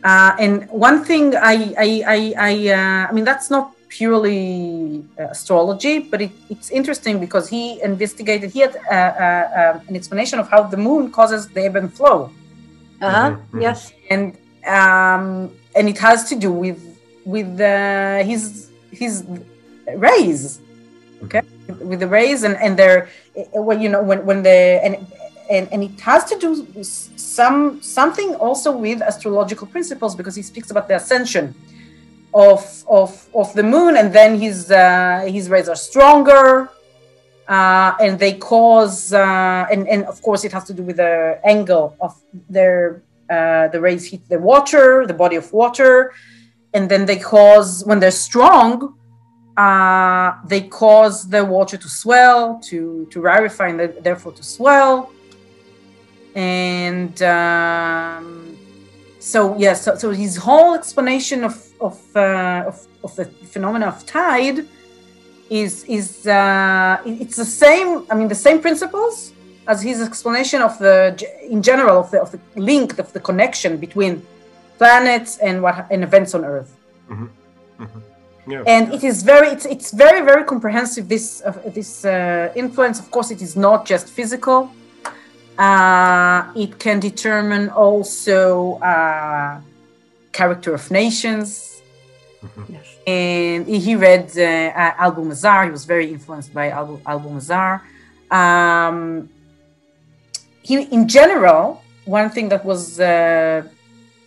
Uh, 0.04 0.36
and 0.40 0.70
one 0.70 1.04
thing 1.04 1.36
I, 1.36 1.74
I, 1.78 2.04
I, 2.08 2.34
I, 2.38 2.70
uh, 2.70 3.08
I 3.10 3.12
mean, 3.12 3.24
that's 3.24 3.50
not 3.50 3.75
purely 3.98 5.04
uh, 5.18 5.36
astrology, 5.36 6.00
but 6.00 6.22
it, 6.22 6.32
it's 6.50 6.70
interesting 6.70 7.20
because 7.20 7.48
he 7.48 7.82
investigated, 7.82 8.52
he 8.52 8.60
had 8.60 8.76
uh, 8.76 8.94
uh, 8.94 9.80
an 9.88 9.96
explanation 9.96 10.38
of 10.38 10.50
how 10.50 10.62
the 10.64 10.78
moon 10.78 11.12
causes 11.12 11.48
the 11.48 11.62
ebb 11.64 11.76
and 11.78 11.94
flow. 11.94 12.30
Uh-huh. 13.02 13.32
Mm-hmm. 13.32 13.62
Yes. 13.62 13.94
And 14.10 14.38
um, 14.68 15.52
and 15.76 15.88
it 15.88 15.98
has 16.00 16.28
to 16.30 16.36
do 16.36 16.52
with 16.52 16.80
with 17.26 17.52
uh, 17.62 18.24
his 18.24 18.72
his 18.92 19.24
rays, 19.96 20.60
okay, 21.24 21.42
with 21.90 22.00
the 22.00 22.08
rays 22.08 22.44
and 22.44 22.56
and 22.58 22.78
their 22.78 23.10
when 23.54 23.82
you 23.82 23.90
know 23.90 24.02
when 24.02 24.26
when 24.26 24.44
the 24.44 24.60
and 24.86 24.94
and, 25.50 25.70
and 25.72 25.84
it 25.84 26.00
has 26.02 26.26
to 26.26 26.36
do 26.40 26.50
with 26.74 26.88
some 26.88 27.82
something 27.82 28.34
also 28.36 28.72
with 28.72 29.02
astrological 29.02 29.68
principles 29.68 30.16
because 30.16 30.36
he 30.36 30.42
speaks 30.42 30.72
about 30.72 30.88
the 30.88 30.96
ascension 30.96 31.54
of 32.36 32.84
of 32.88 33.12
of 33.34 33.54
the 33.54 33.64
moon, 33.64 33.98
and 33.98 34.14
then 34.14 34.40
his 34.40 34.70
uh, 34.70 35.26
his 35.28 35.50
rays 35.50 35.68
are 35.68 35.76
stronger, 35.90 36.70
uh, 37.48 37.96
and 38.00 38.20
they 38.20 38.34
cause 38.34 39.14
uh, 39.14 39.66
and 39.72 39.88
and 39.88 40.04
of 40.06 40.22
course 40.22 40.44
it 40.44 40.52
has 40.52 40.66
to 40.66 40.74
do 40.74 40.84
with 40.84 40.98
the 40.98 41.40
angle 41.44 41.96
of 42.00 42.14
their 42.50 43.02
uh, 43.30 43.70
the 43.70 43.80
rays 43.80 44.06
hit 44.12 44.22
the 44.30 44.40
water, 44.40 45.08
the 45.08 45.14
body 45.14 45.38
of 45.38 45.52
water, 45.54 46.14
and 46.74 46.92
then 46.92 47.06
they 47.06 47.18
cause 47.18 47.84
when 47.86 48.00
they're 48.00 48.12
strong 48.30 48.96
uh, 49.58 50.34
they 50.46 50.62
cause 50.62 51.30
the 51.30 51.44
water 51.44 51.78
to 51.78 51.88
swell 51.88 52.60
to 52.60 53.08
to 53.12 53.22
rarefy 53.22 53.70
and 53.70 54.04
therefore 54.04 54.34
to 54.34 54.44
swell. 54.44 55.12
And 56.36 57.22
um, 57.24 58.58
so 59.20 59.58
yes 59.58 59.60
yeah, 59.62 59.74
so, 59.74 59.96
so 59.96 60.12
his 60.12 60.36
whole 60.36 60.76
explanation 60.76 61.46
of 61.46 61.65
of, 61.80 62.00
uh, 62.16 62.64
of, 62.68 62.88
of 63.04 63.16
the 63.16 63.26
phenomena 63.26 63.88
of 63.88 64.06
tide 64.06 64.66
is 65.50 65.84
is 65.86 66.26
uh, 66.26 66.98
it's 67.06 67.36
the 67.36 67.46
same 67.46 68.06
i 68.10 68.16
mean 68.16 68.28
the 68.28 68.42
same 68.48 68.60
principles 68.60 69.34
as 69.68 69.82
his 69.82 70.02
explanation 70.02 70.62
of 70.62 70.78
the 70.80 71.16
in 71.50 71.62
general 71.62 72.00
of 72.00 72.10
the, 72.12 72.22
of 72.22 72.32
the 72.32 72.40
link 72.56 72.98
of 73.00 73.12
the 73.14 73.20
connection 73.20 73.78
between 73.78 74.26
planets 74.78 75.38
and 75.38 75.62
what 75.62 75.88
and 75.92 76.04
events 76.04 76.34
on 76.34 76.44
earth 76.46 76.76
mm-hmm. 77.10 77.28
Mm-hmm. 77.80 78.52
Yeah. 78.52 78.64
and 78.68 78.94
it 78.94 79.04
is 79.04 79.24
very 79.24 79.48
it's, 79.50 79.66
it's 79.66 79.92
very 79.92 80.22
very 80.22 80.44
comprehensive 80.44 81.08
this 81.10 81.42
uh, 81.46 81.52
this 81.74 82.06
uh, 82.06 82.52
influence 82.56 83.00
of 83.00 83.10
course 83.12 83.30
it 83.32 83.42
is 83.42 83.56
not 83.56 83.86
just 83.86 84.10
physical 84.10 84.72
uh, 85.58 86.52
it 86.56 86.80
can 86.80 87.00
determine 87.00 87.70
also 87.70 88.76
uh, 88.80 89.62
character 90.40 90.72
of 90.80 90.84
nations. 90.92 91.76
Mm-hmm. 92.46 92.74
yes. 92.74 92.88
and 93.08 93.68
he 93.68 93.96
read 93.96 94.28
uh, 94.38 95.04
Albumasar 95.04 95.66
he 95.66 95.72
was 95.72 95.86
very 95.86 96.08
influenced 96.16 96.54
by 96.54 96.70
Albu, 96.70 97.02
Albumasar 97.12 97.82
um, 98.30 99.30
he 100.62 100.74
in 100.98 101.08
general 101.08 101.82
one 102.06 102.30
thing 102.30 102.50
that 102.50 102.64
was 102.64 103.00
uh, 103.00 103.64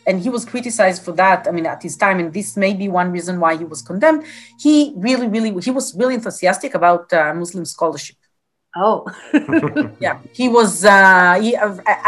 and 0.06 0.20
he 0.20 0.30
was 0.36 0.44
criticized 0.44 1.00
for 1.04 1.12
that 1.12 1.46
i 1.46 1.50
mean 1.56 1.66
at 1.66 1.80
his 1.82 1.96
time 1.96 2.18
and 2.18 2.32
this 2.32 2.56
may 2.56 2.72
be 2.82 2.88
one 2.88 3.12
reason 3.12 3.38
why 3.38 3.52
he 3.56 3.64
was 3.64 3.80
condemned 3.82 4.24
he 4.58 4.74
really 4.96 5.28
really 5.28 5.50
he 5.60 5.70
was 5.70 5.94
really 5.94 6.14
enthusiastic 6.14 6.74
about 6.74 7.12
uh, 7.12 7.32
muslim 7.34 7.64
scholarship. 7.64 8.16
Oh. 8.76 8.98
Yeah. 10.06 10.16
He 10.40 10.46
was 10.48 10.84
uh, 10.84 11.34
he, 11.42 11.50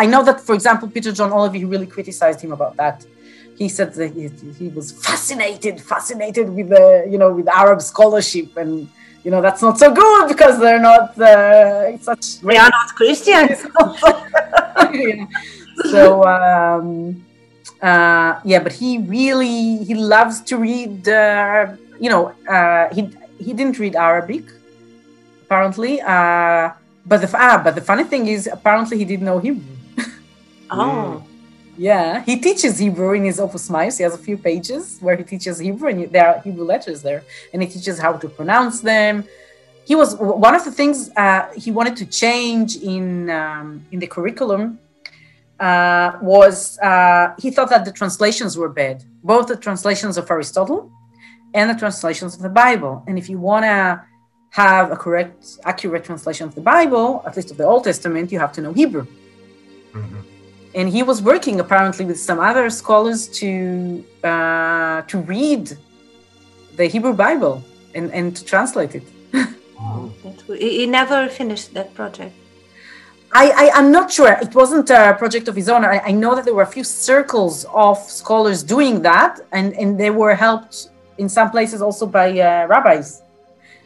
i 0.03 0.07
know 0.13 0.23
that 0.29 0.39
for 0.47 0.55
example 0.59 0.87
peter 0.89 1.13
john 1.19 1.31
Olivi 1.37 1.65
really 1.65 1.87
criticized 1.97 2.41
him 2.41 2.53
about 2.59 2.75
that 2.83 2.97
he 3.61 3.69
said 3.69 3.93
that 3.95 4.11
he, 4.17 4.25
he 4.59 4.69
was 4.79 4.87
fascinated 5.07 5.81
fascinated 5.95 6.49
with 6.57 6.69
the 6.71 6.87
you 7.13 7.19
know 7.23 7.31
with 7.39 7.49
arab 7.63 7.81
scholarship 7.93 8.49
and 8.57 8.89
you 9.25 9.31
know 9.31 9.41
that's 9.47 9.63
not 9.67 9.79
so 9.79 9.89
good 10.03 10.29
because 10.33 10.59
they're 10.63 10.85
not 10.93 11.07
uh, 11.21 11.97
such 12.09 12.41
they 12.41 12.57
are 12.57 12.73
not 12.79 12.89
christians 13.01 13.59
yeah. 14.93 15.27
so 15.93 16.25
um, 16.25 16.89
uh, 17.83 18.41
yeah, 18.45 18.61
but 18.61 18.73
he 18.73 18.99
really 18.99 19.85
he 19.85 19.95
loves 19.95 20.41
to 20.43 20.59
read. 20.59 21.09
Uh, 21.09 21.73
you 21.99 22.11
know, 22.11 22.29
uh, 22.47 22.93
he 22.93 23.09
he 23.39 23.53
didn't 23.55 23.79
read 23.79 23.97
Arabic 23.97 24.45
apparently. 25.45 26.01
Uh, 26.01 26.71
but 27.07 27.19
the 27.25 27.31
ah, 27.35 27.61
but 27.63 27.75
the 27.75 27.81
funny 27.81 28.05
thing 28.05 28.29
is, 28.29 28.47
apparently 28.47 28.99
he 28.99 29.05
didn't 29.05 29.25
know 29.25 29.39
Hebrew. 29.39 29.65
oh. 30.71 31.25
Yeah, 31.81 32.23
he 32.25 32.37
teaches 32.39 32.77
Hebrew 32.77 33.13
in 33.15 33.25
his 33.25 33.41
Opus 33.41 33.71
Maius. 33.71 33.97
He 33.97 34.03
has 34.03 34.15
a 34.15 34.19
few 34.19 34.37
pages 34.37 34.99
where 35.01 35.17
he 35.17 35.25
teaches 35.25 35.59
Hebrew, 35.59 35.89
and 35.89 36.13
there 36.13 36.27
are 36.29 36.39
Hebrew 36.41 36.67
letters 36.67 37.01
there, 37.01 37.23
and 37.55 37.63
he 37.63 37.69
teaches 37.75 37.99
how 37.99 38.13
to 38.23 38.29
pronounce 38.29 38.83
them. 38.83 39.25
He 39.87 39.95
was 39.95 40.15
one 40.17 40.55
of 40.55 40.63
the 40.67 40.73
things 40.73 41.09
uh, 41.17 41.49
he 41.57 41.71
wanted 41.71 41.97
to 41.97 42.05
change 42.05 42.77
in 42.77 43.31
um, 43.31 43.67
in 43.93 43.99
the 43.99 44.07
curriculum 44.07 44.79
uh, 45.59 46.19
was 46.21 46.79
uh, 46.81 47.35
he 47.39 47.51
thought 47.51 47.71
that 47.71 47.87
the 47.87 47.93
translations 48.01 48.59
were 48.59 48.69
bad, 48.69 49.03
both 49.25 49.47
the 49.47 49.57
translations 49.57 50.19
of 50.19 50.31
Aristotle 50.31 50.93
and 51.55 51.71
the 51.73 51.79
translations 51.85 52.35
of 52.37 52.43
the 52.43 52.55
Bible. 52.65 53.03
And 53.07 53.17
if 53.17 53.31
you 53.31 53.39
want 53.39 53.65
to 53.65 54.05
have 54.51 54.93
a 54.93 54.99
correct, 55.05 55.57
accurate 55.65 56.05
translation 56.05 56.47
of 56.47 56.55
the 56.55 56.67
Bible, 56.75 57.23
at 57.27 57.37
least 57.39 57.51
of 57.53 57.57
the 57.57 57.65
Old 57.65 57.85
Testament, 57.85 58.31
you 58.33 58.39
have 58.39 58.53
to 58.53 58.61
know 58.61 58.75
Hebrew. 58.75 59.07
Mm-hmm. 59.95 60.30
And 60.75 60.89
he 60.89 61.03
was 61.03 61.21
working 61.21 61.59
apparently 61.61 62.05
with 62.05 62.19
some 62.19 62.39
other 62.39 62.71
scholars 62.71 63.27
to 63.41 64.05
uh, 64.23 65.03
to 65.03 65.19
read 65.19 65.77
the 66.77 66.87
Hebrew 66.87 67.15
Bible 67.15 67.63
and, 67.95 68.13
and 68.13 68.37
to 68.37 68.45
translate 68.45 68.95
it. 68.95 69.03
oh, 69.81 70.13
he 70.47 70.87
never 70.87 71.29
finished 71.29 71.75
that 71.75 71.93
project. 71.95 72.35
I, 73.33 73.71
I, 73.73 73.79
am 73.79 73.93
not 73.93 74.11
sure. 74.11 74.33
It 74.43 74.55
wasn't 74.55 74.91
a 74.91 75.15
project 75.17 75.47
of 75.47 75.55
his 75.55 75.69
own. 75.69 75.85
I, 75.85 76.01
I, 76.01 76.11
know 76.11 76.35
that 76.35 76.45
there 76.45 76.55
were 76.55 76.63
a 76.63 76.75
few 76.79 76.83
circles 76.83 77.65
of 77.73 77.97
scholars 77.99 78.65
doing 78.65 79.03
that, 79.03 79.41
and, 79.53 79.73
and 79.75 79.99
they 79.99 80.11
were 80.11 80.35
helped 80.35 80.91
in 81.19 81.29
some 81.29 81.51
places 81.51 81.81
also 81.81 82.07
by 82.07 82.29
uh, 82.41 82.67
rabbis. 82.67 83.23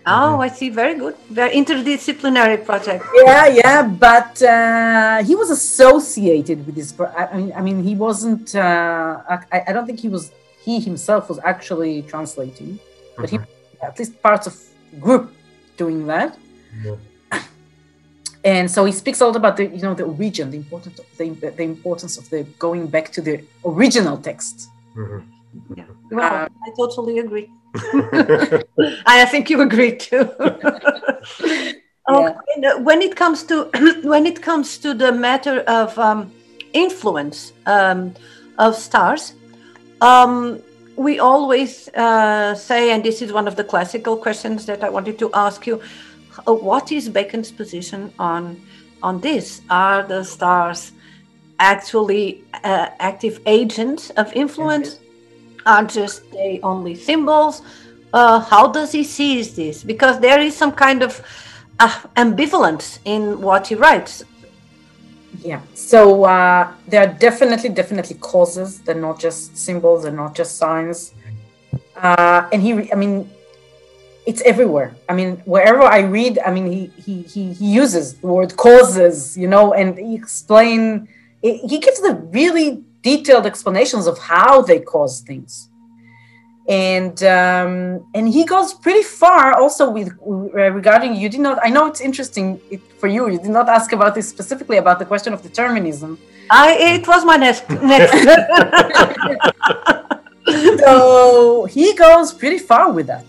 Oh, 0.06 0.40
I 0.40 0.48
see. 0.48 0.68
Very 0.68 0.94
good. 0.98 1.16
Very 1.30 1.52
interdisciplinary 1.56 2.64
project. 2.64 3.04
Yeah, 3.14 3.46
yeah. 3.46 3.82
But 3.88 4.42
uh, 4.42 5.24
he 5.24 5.34
was 5.34 5.50
associated 5.50 6.66
with 6.66 6.74
this. 6.74 6.92
Pro- 6.92 7.06
I 7.06 7.36
mean, 7.36 7.52
I 7.56 7.60
mean, 7.62 7.82
he 7.82 7.94
wasn't. 7.94 8.54
Uh, 8.54 9.22
I, 9.28 9.62
I, 9.68 9.72
don't 9.72 9.86
think 9.86 10.00
he 10.00 10.08
was. 10.08 10.30
He 10.62 10.78
himself 10.80 11.28
was 11.28 11.38
actually 11.42 12.02
translating, 12.02 12.78
but 13.16 13.30
he 13.30 13.38
mm-hmm. 13.38 13.86
at 13.86 13.98
least 13.98 14.20
parts 14.22 14.46
of 14.46 14.54
group 15.00 15.32
doing 15.76 16.06
that. 16.06 16.36
Yeah 16.84 16.96
and 18.44 18.70
so 18.70 18.84
he 18.84 18.92
speaks 18.92 19.20
a 19.20 19.26
lot 19.26 19.36
about 19.36 19.56
the 19.56 19.66
you 19.66 19.82
know 19.82 19.94
the 19.94 20.04
origin 20.04 20.50
the 20.50 20.56
importance 20.56 20.98
of 20.98 21.06
the, 21.16 21.30
the 21.30 21.62
importance 21.62 22.18
of 22.18 22.28
the 22.30 22.42
going 22.58 22.86
back 22.86 23.10
to 23.10 23.20
the 23.20 23.42
original 23.64 24.16
text 24.18 24.68
mm-hmm. 24.96 25.20
yeah 25.74 25.84
well 26.10 26.34
uh, 26.34 26.48
i 26.66 26.70
totally 26.76 27.18
agree 27.18 27.50
i 29.06 29.24
think 29.24 29.50
you 29.50 29.60
agree 29.60 29.96
too 29.96 30.20
okay. 30.40 31.76
yeah. 32.58 32.74
when 32.74 33.02
it 33.02 33.16
comes 33.16 33.42
to 33.42 33.64
when 34.04 34.26
it 34.26 34.40
comes 34.42 34.78
to 34.78 34.94
the 34.94 35.10
matter 35.12 35.60
of 35.60 35.98
um, 35.98 36.32
influence 36.72 37.52
um, 37.66 38.14
of 38.58 38.76
stars 38.76 39.34
um, 40.00 40.60
we 40.96 41.18
always 41.18 41.88
uh, 41.94 42.54
say 42.54 42.92
and 42.92 43.02
this 43.02 43.20
is 43.20 43.32
one 43.32 43.48
of 43.48 43.56
the 43.56 43.64
classical 43.64 44.16
questions 44.16 44.66
that 44.66 44.84
i 44.84 44.88
wanted 44.88 45.18
to 45.18 45.30
ask 45.34 45.66
you 45.66 45.80
uh, 46.46 46.52
what 46.52 46.92
is 46.92 47.08
Bacon's 47.08 47.52
position 47.52 48.12
on 48.18 48.60
on 49.02 49.20
this? 49.20 49.60
Are 49.70 50.02
the 50.02 50.24
stars 50.24 50.92
actually 51.58 52.42
uh, 52.64 52.88
active 52.98 53.40
agents 53.46 54.10
of 54.10 54.32
influence? 54.32 54.98
Are 55.66 55.84
just 55.84 56.30
they 56.30 56.60
only 56.62 56.94
symbols? 56.94 57.62
Uh, 58.12 58.38
how 58.40 58.68
does 58.68 58.92
he 58.92 59.02
see 59.02 59.42
this? 59.42 59.82
Because 59.82 60.20
there 60.20 60.40
is 60.40 60.54
some 60.56 60.72
kind 60.72 61.02
of 61.02 61.20
uh, 61.80 62.00
ambivalence 62.16 62.98
in 63.04 63.40
what 63.40 63.66
he 63.66 63.74
writes. 63.74 64.22
Yeah. 65.42 65.60
So 65.74 66.24
uh, 66.24 66.72
there 66.86 67.02
are 67.02 67.12
definitely, 67.12 67.70
definitely 67.70 68.16
causes. 68.16 68.80
They're 68.80 68.94
not 68.94 69.18
just 69.18 69.56
symbols. 69.56 70.04
They're 70.04 70.12
not 70.12 70.34
just 70.34 70.58
signs. 70.58 71.12
Uh, 71.96 72.48
and 72.52 72.62
he, 72.62 72.92
I 72.92 72.94
mean, 72.94 73.28
it's 74.26 74.42
everywhere. 74.42 74.94
I 75.08 75.14
mean, 75.14 75.36
wherever 75.44 75.82
I 75.82 76.00
read, 76.00 76.38
I 76.38 76.50
mean, 76.50 76.70
he 76.70 76.86
he 77.02 77.22
he, 77.22 77.52
he 77.52 77.72
uses 77.72 78.14
the 78.14 78.26
word 78.26 78.56
causes, 78.56 79.36
you 79.36 79.48
know, 79.48 79.74
and 79.74 79.98
he 79.98 80.14
explain. 80.14 81.08
He 81.42 81.78
gives 81.78 82.00
the 82.00 82.14
really 82.32 82.83
detailed 83.04 83.46
explanations 83.46 84.08
of 84.08 84.18
how 84.18 84.62
they 84.62 84.80
cause 84.80 85.20
things, 85.20 85.68
and 86.68 87.22
um, 87.22 88.04
and 88.14 88.28
he 88.28 88.44
goes 88.44 88.74
pretty 88.74 89.04
far 89.04 89.54
also 89.60 89.88
with 89.90 90.08
uh, 90.26 90.70
regarding. 90.80 91.14
You 91.14 91.28
did 91.28 91.40
not. 91.40 91.60
I 91.62 91.68
know 91.68 91.86
it's 91.86 92.00
interesting 92.00 92.60
for 92.98 93.06
you. 93.06 93.30
You 93.30 93.38
did 93.38 93.54
not 93.58 93.68
ask 93.68 93.92
about 93.92 94.16
this 94.16 94.28
specifically 94.28 94.78
about 94.78 94.98
the 94.98 95.04
question 95.04 95.32
of 95.32 95.42
determinism. 95.42 96.18
I 96.50 96.76
it 96.96 97.06
was 97.06 97.24
my 97.24 97.36
next 97.36 97.70
next. 97.70 98.12
so 100.80 101.66
he 101.66 101.94
goes 101.94 102.32
pretty 102.32 102.58
far 102.58 102.90
with 102.92 103.06
that 103.06 103.24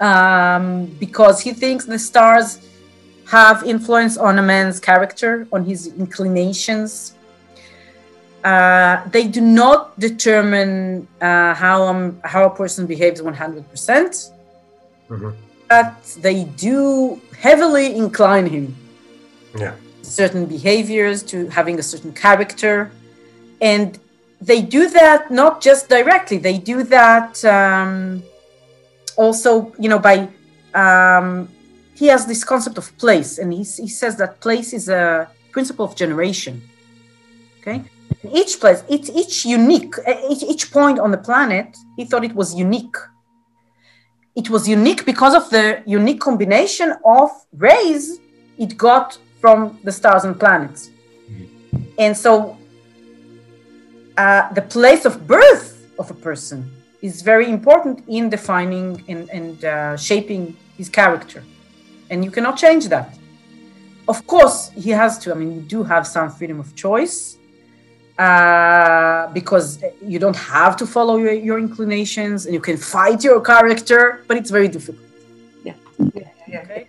um, 0.00 0.86
because 0.98 1.40
he 1.40 1.52
thinks 1.52 1.84
the 1.84 1.98
stars 1.98 2.60
have 3.26 3.62
influence 3.64 4.16
on 4.16 4.38
a 4.38 4.42
man's 4.42 4.80
character, 4.80 5.46
on 5.52 5.64
his 5.64 5.88
inclinations. 5.98 7.14
Uh, 8.48 9.06
they 9.10 9.26
do 9.28 9.42
not 9.42 9.78
determine 10.00 11.06
uh, 11.20 11.52
how, 11.52 11.82
um, 11.82 12.18
how 12.24 12.42
a 12.46 12.54
person 12.62 12.86
behaves 12.86 13.20
100%, 13.20 13.34
mm-hmm. 15.10 15.30
but 15.68 16.16
they 16.26 16.44
do 16.68 17.20
heavily 17.38 17.94
incline 17.94 18.46
him. 18.46 18.74
Yeah. 19.54 19.74
Certain 20.00 20.46
behaviors 20.46 21.22
to 21.24 21.48
having 21.48 21.78
a 21.78 21.82
certain 21.82 22.12
character. 22.14 22.90
And 23.60 23.98
they 24.40 24.62
do 24.62 24.88
that 25.00 25.30
not 25.30 25.60
just 25.60 25.90
directly, 25.90 26.38
they 26.38 26.56
do 26.56 26.84
that. 26.84 27.44
Um, 27.44 28.22
also, 29.18 29.74
you 29.78 29.90
know, 29.90 29.98
by 29.98 30.16
um, 30.72 31.50
he 31.94 32.06
has 32.06 32.24
this 32.24 32.44
concept 32.44 32.78
of 32.78 32.96
place, 32.96 33.36
and 33.36 33.52
he, 33.52 33.58
he 33.82 33.88
says 33.88 34.16
that 34.16 34.40
place 34.40 34.72
is 34.72 34.88
a 34.88 35.28
principle 35.50 35.84
of 35.84 35.94
generation. 35.96 36.62
Okay, 37.60 37.82
each 38.24 38.58
place, 38.60 38.82
it's 38.88 39.10
each 39.10 39.44
unique, 39.44 39.94
each, 40.30 40.42
each 40.42 40.72
point 40.72 40.98
on 40.98 41.10
the 41.10 41.18
planet, 41.18 41.76
he 41.96 42.04
thought 42.04 42.24
it 42.24 42.34
was 42.34 42.54
unique. 42.54 42.96
It 44.34 44.50
was 44.50 44.68
unique 44.68 45.04
because 45.04 45.34
of 45.34 45.50
the 45.50 45.82
unique 45.86 46.20
combination 46.20 46.94
of 47.04 47.30
rays 47.56 48.20
it 48.58 48.76
got 48.76 49.18
from 49.40 49.78
the 49.84 49.92
stars 49.92 50.24
and 50.24 50.38
planets. 50.38 50.90
Mm-hmm. 51.30 51.84
And 51.98 52.16
so 52.16 52.56
uh, 54.16 54.52
the 54.52 54.62
place 54.62 55.04
of 55.04 55.26
birth 55.26 55.86
of 55.98 56.10
a 56.10 56.14
person 56.14 56.70
is 57.02 57.22
very 57.22 57.48
important 57.48 58.02
in 58.08 58.28
defining 58.28 59.04
and, 59.08 59.30
and 59.30 59.64
uh, 59.64 59.96
shaping 59.96 60.56
his 60.76 60.88
character. 60.88 61.44
And 62.10 62.24
you 62.24 62.30
cannot 62.30 62.56
change 62.56 62.88
that. 62.88 63.16
Of 64.08 64.26
course, 64.26 64.70
he 64.70 64.90
has 64.90 65.18
to. 65.18 65.32
I 65.32 65.34
mean, 65.34 65.54
you 65.54 65.60
do 65.60 65.84
have 65.84 66.06
some 66.06 66.30
freedom 66.30 66.58
of 66.58 66.74
choice 66.74 67.37
uh, 68.18 69.28
because 69.32 69.82
you 70.02 70.18
don't 70.18 70.36
have 70.36 70.76
to 70.76 70.86
follow 70.86 71.16
your, 71.18 71.32
your 71.32 71.58
inclinations 71.58 72.46
and 72.46 72.54
you 72.54 72.60
can 72.60 72.76
fight 72.76 73.22
your 73.22 73.40
character, 73.40 74.24
but 74.26 74.36
it's 74.36 74.50
very 74.50 74.68
difficult. 74.68 75.06
Yeah. 75.64 75.74
yeah, 76.14 76.28
yeah, 76.48 76.64
Okay. 76.64 76.86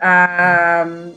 Um, 0.00 1.14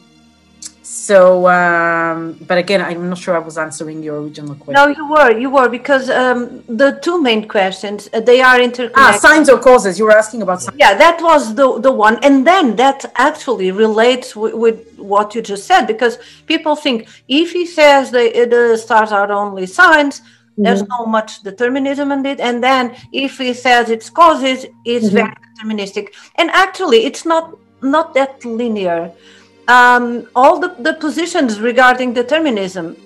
so, 0.91 1.47
um, 1.47 2.35
but 2.47 2.57
again, 2.57 2.81
I'm 2.81 3.09
not 3.09 3.19
sure 3.19 3.35
I 3.35 3.39
was 3.39 3.59
answering 3.59 4.01
your 4.01 4.19
original 4.23 4.55
question. 4.55 4.73
No, 4.73 4.87
you 4.87 5.07
were, 5.07 5.31
you 5.37 5.51
were, 5.51 5.69
because 5.69 6.09
um, 6.09 6.63
the 6.67 6.99
two 7.03 7.21
main 7.21 7.47
questions 7.47 8.09
uh, 8.11 8.21
they 8.21 8.41
are 8.41 8.59
interconnected. 8.59 8.97
Ah, 8.97 9.15
signs 9.27 9.49
or 9.49 9.59
causes. 9.59 9.99
You 9.99 10.05
were 10.05 10.17
asking 10.17 10.41
about. 10.41 10.63
Signs. 10.63 10.75
Yeah, 10.79 10.95
that 10.95 11.21
was 11.21 11.53
the 11.53 11.79
the 11.79 11.91
one, 11.91 12.17
and 12.23 12.35
then 12.51 12.75
that 12.77 13.05
actually 13.17 13.69
relates 13.71 14.35
with, 14.35 14.55
with 14.55 14.97
what 14.97 15.35
you 15.35 15.43
just 15.43 15.67
said, 15.67 15.85
because 15.85 16.17
people 16.47 16.75
think 16.75 17.07
if 17.27 17.51
he 17.51 17.67
says 17.67 18.09
the 18.09 18.47
the 18.49 18.75
stars 18.75 19.11
are 19.11 19.31
only 19.31 19.67
signs, 19.67 20.21
mm-hmm. 20.21 20.63
there's 20.63 20.81
no 20.95 21.05
much 21.05 21.43
determinism 21.43 22.11
in 22.11 22.25
it, 22.25 22.39
and 22.39 22.63
then 22.63 22.95
if 23.13 23.37
he 23.37 23.53
says 23.53 23.91
it's 23.91 24.09
causes, 24.09 24.65
it's 24.85 25.05
mm-hmm. 25.05 25.17
very 25.17 25.35
deterministic, 25.49 26.05
and 26.39 26.49
actually, 26.49 27.05
it's 27.05 27.25
not 27.25 27.55
not 27.83 28.15
that 28.15 28.43
linear 28.43 29.11
um, 29.69 30.27
all 30.35 30.59
the, 30.59 30.69
the 30.79 30.93
positions 30.93 31.61
regarding 31.61 32.13
determinism 32.13 32.97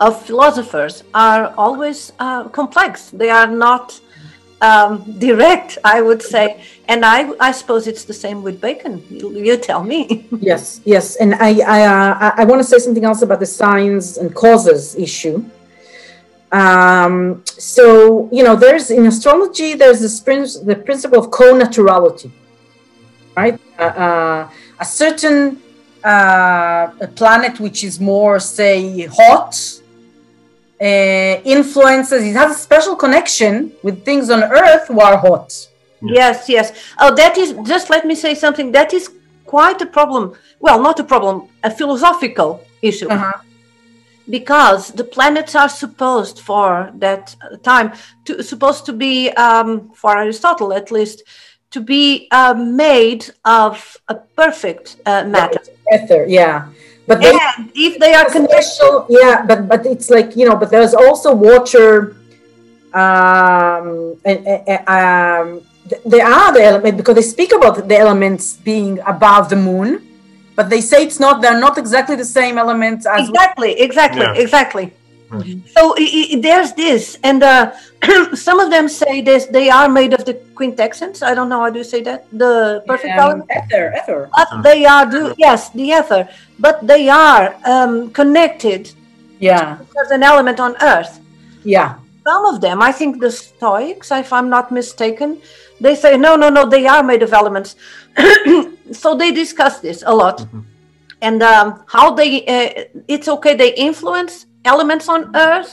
of 0.00 0.20
philosophers 0.26 1.04
are 1.14 1.54
always 1.56 2.12
uh, 2.18 2.48
complex. 2.48 3.10
They 3.10 3.30
are 3.30 3.46
not 3.46 4.00
um, 4.60 5.18
direct, 5.18 5.78
I 5.84 6.02
would 6.02 6.20
say. 6.20 6.62
And 6.88 7.04
I, 7.04 7.32
I 7.38 7.52
suppose 7.52 7.86
it's 7.86 8.04
the 8.04 8.12
same 8.12 8.42
with 8.42 8.60
Bacon. 8.60 9.04
You, 9.08 9.30
you 9.38 9.56
tell 9.56 9.84
me. 9.84 10.26
yes, 10.40 10.80
yes. 10.84 11.16
And 11.16 11.34
I, 11.36 11.60
I, 11.60 11.82
uh, 11.84 12.32
I 12.36 12.44
want 12.44 12.60
to 12.60 12.64
say 12.64 12.78
something 12.78 13.04
else 13.04 13.22
about 13.22 13.38
the 13.38 13.46
signs 13.46 14.18
and 14.18 14.34
causes 14.34 14.96
issue. 14.96 15.44
Um, 16.50 17.44
so, 17.46 18.28
you 18.32 18.42
know, 18.42 18.56
there's 18.56 18.90
in 18.90 19.06
astrology, 19.06 19.74
there's 19.74 20.00
this 20.00 20.18
prin- 20.18 20.64
the 20.64 20.74
principle 20.74 21.18
of 21.18 21.30
co-naturality, 21.30 22.30
right? 23.36 23.60
Uh, 23.78 23.82
uh 23.82 24.50
a 24.80 24.84
certain 24.84 25.60
uh, 26.04 26.90
a 27.00 27.08
planet 27.08 27.60
which 27.60 27.84
is 27.84 27.98
more, 28.00 28.38
say, 28.40 29.06
hot, 29.06 29.54
uh, 30.80 30.84
influences, 30.84 32.24
it 32.24 32.34
has 32.34 32.56
a 32.56 32.58
special 32.58 32.96
connection 32.96 33.72
with 33.82 34.04
things 34.04 34.30
on 34.30 34.42
Earth 34.42 34.88
who 34.88 35.00
are 35.00 35.16
hot. 35.16 35.52
Yes, 36.00 36.48
yes. 36.48 36.72
Oh, 36.98 37.14
that 37.14 37.36
is, 37.36 37.54
just 37.64 37.90
let 37.90 38.06
me 38.06 38.14
say 38.14 38.34
something. 38.34 38.70
That 38.72 38.94
is 38.94 39.10
quite 39.46 39.82
a 39.82 39.86
problem. 39.86 40.34
Well, 40.60 40.80
not 40.80 41.00
a 41.00 41.04
problem, 41.04 41.48
a 41.64 41.70
philosophical 41.70 42.64
issue. 42.82 43.08
Uh-huh. 43.08 43.32
Because 44.30 44.92
the 44.92 45.04
planets 45.04 45.54
are 45.54 45.70
supposed 45.70 46.40
for 46.40 46.92
that 46.96 47.34
time 47.62 47.94
to 48.26 48.42
supposed 48.42 48.84
to 48.86 48.92
be, 48.92 49.30
um, 49.30 49.90
for 49.94 50.18
Aristotle 50.18 50.72
at 50.72 50.90
least, 50.90 51.22
to 51.70 51.80
be 51.80 52.28
uh, 52.30 52.54
made 52.54 53.30
of 53.44 53.96
a 54.08 54.14
perfect 54.14 54.96
uh, 55.06 55.24
matter. 55.24 55.60
Ether, 55.92 56.26
yeah. 56.26 56.68
But 57.06 57.20
they, 57.20 57.32
if 57.74 57.98
they 57.98 58.12
are 58.12 58.28
special, 58.28 59.06
yeah, 59.08 59.44
but 59.46 59.66
but 59.66 59.86
it's 59.86 60.10
like 60.10 60.36
you 60.36 60.46
know, 60.46 60.56
but 60.56 60.70
there's 60.70 60.92
also 60.94 61.34
water. 61.34 62.16
Um, 62.92 64.16
and, 64.24 64.46
and 64.46 64.88
um, 64.88 65.60
there 66.04 66.26
are 66.26 66.52
the 66.52 66.62
element 66.62 66.96
because 66.96 67.14
they 67.14 67.22
speak 67.22 67.52
about 67.52 67.88
the 67.88 67.96
elements 67.96 68.56
being 68.56 68.98
above 69.06 69.48
the 69.48 69.56
moon, 69.56 70.06
but 70.54 70.68
they 70.68 70.82
say 70.82 71.04
it's 71.04 71.18
not. 71.18 71.40
They're 71.40 71.60
not 71.60 71.78
exactly 71.78 72.16
the 72.16 72.26
same 72.26 72.58
elements 72.58 73.06
as 73.06 73.28
exactly, 73.28 73.72
exactly, 73.80 74.20
yeah. 74.20 74.34
exactly. 74.34 74.92
Mm-hmm. 75.30 75.68
So 75.76 75.94
there's 76.40 76.72
this, 76.72 77.18
and 77.22 77.42
uh, 77.42 77.72
some 78.34 78.60
of 78.60 78.70
them 78.70 78.88
say 78.88 79.20
this. 79.20 79.46
They 79.46 79.68
are 79.68 79.88
made 79.88 80.14
of 80.14 80.24
the 80.24 80.34
quintessence. 80.54 81.22
I 81.22 81.34
don't 81.34 81.48
know 81.48 81.60
how 81.60 81.70
do 81.70 81.78
you 81.78 81.84
say 81.84 82.02
that. 82.02 82.26
The 82.32 82.82
perfect 82.86 83.12
yeah, 83.12 83.24
element. 83.24 83.50
Ether, 83.50 83.94
ether. 83.96 84.30
But 84.34 84.62
they 84.62 84.86
are 84.86 85.04
do 85.04 85.34
yes, 85.36 85.68
the 85.70 85.92
ether. 85.92 86.28
But 86.58 86.86
they 86.86 87.08
are 87.10 87.56
um, 87.64 88.10
connected. 88.12 88.90
Yeah. 89.38 89.78
There's 89.94 90.10
an 90.10 90.22
element 90.22 90.60
on 90.60 90.76
Earth. 90.80 91.20
Yeah. 91.62 91.96
Some 92.24 92.44
of 92.46 92.60
them, 92.60 92.80
I 92.80 92.92
think 92.92 93.20
the 93.20 93.30
Stoics, 93.30 94.10
if 94.10 94.32
I'm 94.32 94.48
not 94.48 94.72
mistaken, 94.72 95.40
they 95.80 95.94
say 95.94 96.16
no, 96.16 96.36
no, 96.36 96.48
no. 96.48 96.68
They 96.68 96.86
are 96.86 97.02
made 97.02 97.22
of 97.22 97.32
elements. 97.32 97.76
so 98.92 99.14
they 99.14 99.32
discuss 99.32 99.80
this 99.80 100.02
a 100.06 100.14
lot. 100.14 100.38
Mm-hmm. 100.38 100.60
And 101.20 101.42
um, 101.42 101.84
how 101.86 102.14
they, 102.14 102.46
uh, 102.46 102.84
it's 103.08 103.28
okay, 103.28 103.54
they 103.54 103.74
influence 103.74 104.46
elements 104.72 105.06
on 105.08 105.20
earth 105.34 105.72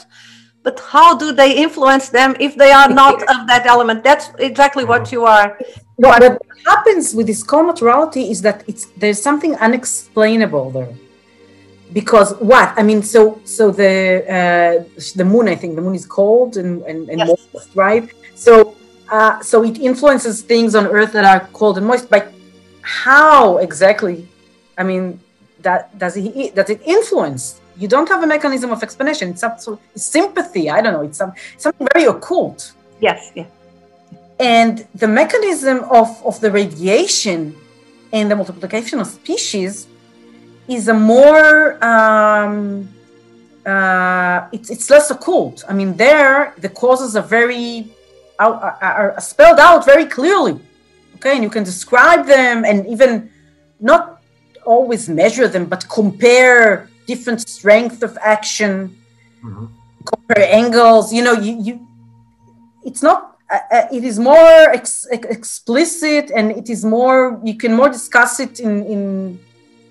but 0.66 0.80
how 0.80 1.16
do 1.16 1.30
they 1.30 1.50
influence 1.66 2.08
them 2.08 2.34
if 2.40 2.56
they 2.56 2.72
are 2.72 2.88
not 2.88 3.22
of 3.32 3.46
that 3.46 3.64
element? 3.66 4.02
That's 4.02 4.26
exactly 4.50 4.84
what 4.84 5.12
you 5.12 5.24
are. 5.24 5.56
What, 5.94 6.20
what 6.20 6.42
happens 6.66 7.14
with 7.14 7.28
this 7.28 7.44
co-naturality 7.44 8.24
is 8.32 8.42
that 8.42 8.64
it's 8.66 8.86
there's 9.00 9.22
something 9.22 9.54
unexplainable 9.66 10.66
there. 10.76 10.92
Because 11.92 12.34
what? 12.52 12.68
I 12.76 12.82
mean 12.82 13.00
so 13.14 13.40
so 13.44 13.70
the 13.70 13.94
uh, 14.36 14.74
the 15.20 15.26
moon 15.32 15.46
i 15.54 15.56
think 15.60 15.76
the 15.78 15.84
moon 15.86 15.94
is 15.94 16.06
cold 16.20 16.56
and 16.56 16.70
and, 16.90 17.00
and 17.10 17.18
yes. 17.20 17.28
moist 17.28 17.70
right? 17.76 18.04
So 18.34 18.52
uh, 19.16 19.34
so 19.50 19.56
it 19.62 19.76
influences 19.90 20.42
things 20.52 20.74
on 20.74 20.84
earth 20.96 21.12
that 21.16 21.26
are 21.32 21.42
cold 21.60 21.78
and 21.78 21.86
moist 21.86 22.10
but 22.10 22.24
how 22.82 23.58
exactly? 23.58 24.28
I 24.76 24.82
mean 24.82 25.04
that 25.66 25.96
does 26.02 26.16
it 26.16 26.56
does 26.58 26.70
it 26.74 26.80
influence 26.96 27.60
you 27.78 27.88
don't 27.88 28.08
have 28.08 28.22
a 28.22 28.26
mechanism 28.26 28.70
of 28.70 28.82
explanation. 28.82 29.30
It's, 29.30 29.40
some, 29.40 29.78
it's 29.94 30.04
sympathy. 30.04 30.70
I 30.70 30.80
don't 30.80 30.92
know. 30.92 31.02
It's 31.02 31.18
some, 31.18 31.32
something 31.58 31.86
very 31.92 32.06
occult. 32.06 32.72
Yes. 33.00 33.32
Yeah. 33.34 33.46
And 34.38 34.86
the 34.94 35.08
mechanism 35.08 35.78
of, 35.90 36.08
of 36.24 36.40
the 36.40 36.50
radiation 36.50 37.56
and 38.12 38.30
the 38.30 38.36
multiplication 38.36 39.00
of 39.00 39.06
species 39.06 39.86
is 40.68 40.88
a 40.88 40.94
more 40.94 41.82
um, 41.84 42.88
uh, 43.64 44.48
it's, 44.52 44.70
it's 44.70 44.88
less 44.90 45.10
occult. 45.10 45.64
I 45.68 45.72
mean, 45.72 45.96
there 45.96 46.54
the 46.58 46.68
causes 46.68 47.16
are 47.16 47.22
very 47.22 47.90
are, 48.38 48.78
are 48.82 49.20
spelled 49.20 49.58
out 49.58 49.84
very 49.84 50.06
clearly. 50.06 50.60
Okay, 51.16 51.34
and 51.34 51.42
you 51.42 51.50
can 51.50 51.64
describe 51.64 52.26
them 52.26 52.64
and 52.64 52.86
even 52.86 53.30
not 53.80 54.20
always 54.64 55.08
measure 55.08 55.48
them, 55.48 55.64
but 55.64 55.88
compare 55.88 56.90
different 57.06 57.48
strength 57.48 58.02
of 58.02 58.18
action, 58.20 58.96
mm-hmm. 59.42 59.66
compare 60.04 60.46
angles. 60.52 61.12
You 61.12 61.22
know, 61.24 61.32
you, 61.32 61.60
you 61.60 61.86
it's 62.84 63.02
not. 63.02 63.38
Uh, 63.48 63.58
uh, 63.70 63.86
it 63.92 64.02
is 64.02 64.18
more 64.18 64.70
ex- 64.74 65.06
explicit, 65.12 66.32
and 66.34 66.50
it 66.50 66.68
is 66.68 66.84
more. 66.84 67.40
You 67.44 67.54
can 67.54 67.74
more 67.74 67.88
discuss 67.88 68.40
it 68.40 68.60
in 68.60 68.84
in 68.86 69.38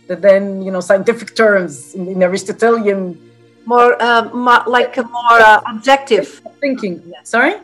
the 0.08 0.16
then 0.16 0.62
you 0.62 0.72
know 0.72 0.82
scientific 0.82 1.36
terms 1.36 1.94
in, 1.96 2.08
in 2.08 2.24
Aristotelian. 2.24 3.22
More, 3.68 4.00
uh, 4.00 4.30
more 4.32 4.62
like 4.68 4.96
a 4.98 5.04
more 5.04 5.40
uh, 5.42 5.60
objective 5.66 6.40
thinking. 6.62 7.02
Sorry. 7.24 7.56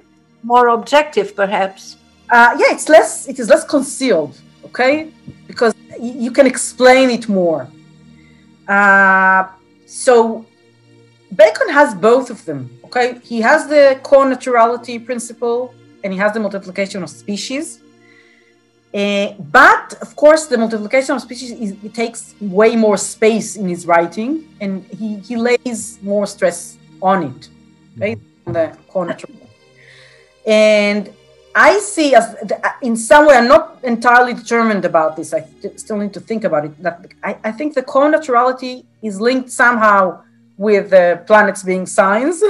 More 0.42 0.70
objective, 0.70 1.36
perhaps. 1.36 1.96
Uh, 2.28 2.58
yeah, 2.58 2.74
it's 2.74 2.90
less. 2.90 3.28
It 3.28 3.38
is 3.38 3.50
less 3.50 3.64
concealed. 3.64 4.40
Okay, 4.66 5.12
because 5.48 5.76
you 6.00 6.32
can 6.32 6.48
explain 6.48 7.10
it 7.10 7.28
more. 7.28 7.68
Uh, 8.72 9.44
so 9.86 10.46
Bacon 11.36 11.70
has 11.80 11.90
both 12.10 12.30
of 12.30 12.40
them. 12.46 12.60
Okay, 12.86 13.08
he 13.32 13.38
has 13.42 13.68
the 13.68 14.00
co-naturality 14.04 14.96
principle 15.10 15.60
and 16.04 16.14
he 16.14 16.20
has 16.24 16.32
the 16.34 16.40
multiplication 16.40 17.04
of 17.04 17.10
species. 17.10 17.66
Uh, 18.94 19.34
but 19.60 19.86
of 20.06 20.16
course, 20.16 20.44
the 20.48 20.58
multiplication 20.58 21.16
of 21.16 21.22
species 21.22 21.52
is, 21.52 21.70
it 21.84 21.94
takes 21.94 22.36
way 22.42 22.76
more 22.76 22.98
space 22.98 23.56
in 23.56 23.66
his 23.74 23.86
writing, 23.86 24.32
and 24.60 24.84
he, 25.00 25.10
he 25.28 25.36
lays 25.38 25.98
more 26.02 26.28
stress 26.28 26.78
on 27.02 27.18
it, 27.30 27.42
right? 27.98 28.20
On 28.48 28.54
the 28.54 28.78
co-natural. 28.90 29.32
And 30.46 31.04
I 31.54 31.80
see 31.80 32.16
as 32.16 32.36
in 32.82 32.96
some 32.96 33.28
way, 33.28 33.36
I'm 33.36 33.48
not 33.48 33.80
entirely 33.84 34.34
determined 34.34 34.86
about 34.86 35.16
this. 35.16 35.34
I 35.34 35.46
still 35.76 35.98
need 35.98 36.14
to 36.14 36.20
think 36.20 36.44
about 36.44 36.66
it. 36.66 36.72
I, 37.24 37.38
I 37.44 37.52
think 37.52 37.74
the 37.74 37.84
co-naturality 37.84 38.86
is 39.02 39.20
linked 39.20 39.52
somehow 39.52 40.24
with 40.58 40.92
the 40.92 41.24
planets 41.28 41.64
being 41.64 41.86
signs. 41.86 42.42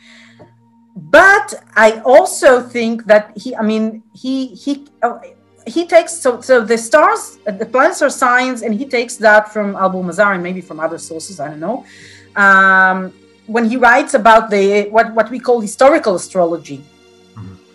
but 0.96 1.54
I 1.76 2.00
also 2.04 2.62
think 2.62 3.04
that 3.06 3.36
he, 3.36 3.54
I 3.56 3.62
mean, 3.62 4.02
he 4.14 4.48
he 4.54 4.86
uh, 5.02 5.18
he 5.66 5.86
takes 5.86 6.14
so 6.14 6.40
so 6.40 6.64
the 6.64 6.78
stars, 6.78 7.38
uh, 7.46 7.52
the 7.52 7.66
planets 7.66 8.00
are 8.00 8.10
signs, 8.10 8.62
and 8.62 8.74
he 8.74 8.86
takes 8.86 9.16
that 9.16 9.52
from 9.52 9.76
Albumasar 9.76 10.32
and 10.32 10.42
maybe 10.42 10.60
from 10.60 10.80
other 10.80 10.98
sources. 10.98 11.40
I 11.40 11.48
don't 11.48 11.60
know. 11.60 11.84
Um, 12.36 13.12
when 13.46 13.68
he 13.68 13.76
writes 13.76 14.14
about 14.14 14.50
the 14.50 14.88
what 14.90 15.12
what 15.14 15.30
we 15.30 15.38
call 15.38 15.60
historical 15.60 16.14
astrology. 16.14 16.82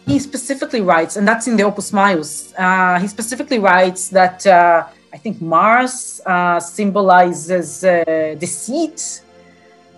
He 0.10 0.18
specifically 0.18 0.82
writes, 0.82 1.18
and 1.18 1.28
that's 1.28 1.48
in 1.48 1.56
the 1.56 1.64
Opus 1.64 1.94
Maius. 1.94 2.52
Uh, 2.58 2.98
he 3.00 3.08
specifically 3.08 3.60
writes 3.60 4.10
that 4.10 4.46
uh, 4.48 4.88
I 5.14 5.18
think 5.18 5.40
Mars 5.40 6.20
uh, 6.26 6.60
symbolizes 6.60 7.84
uh, 7.84 8.36
deceit. 8.40 9.22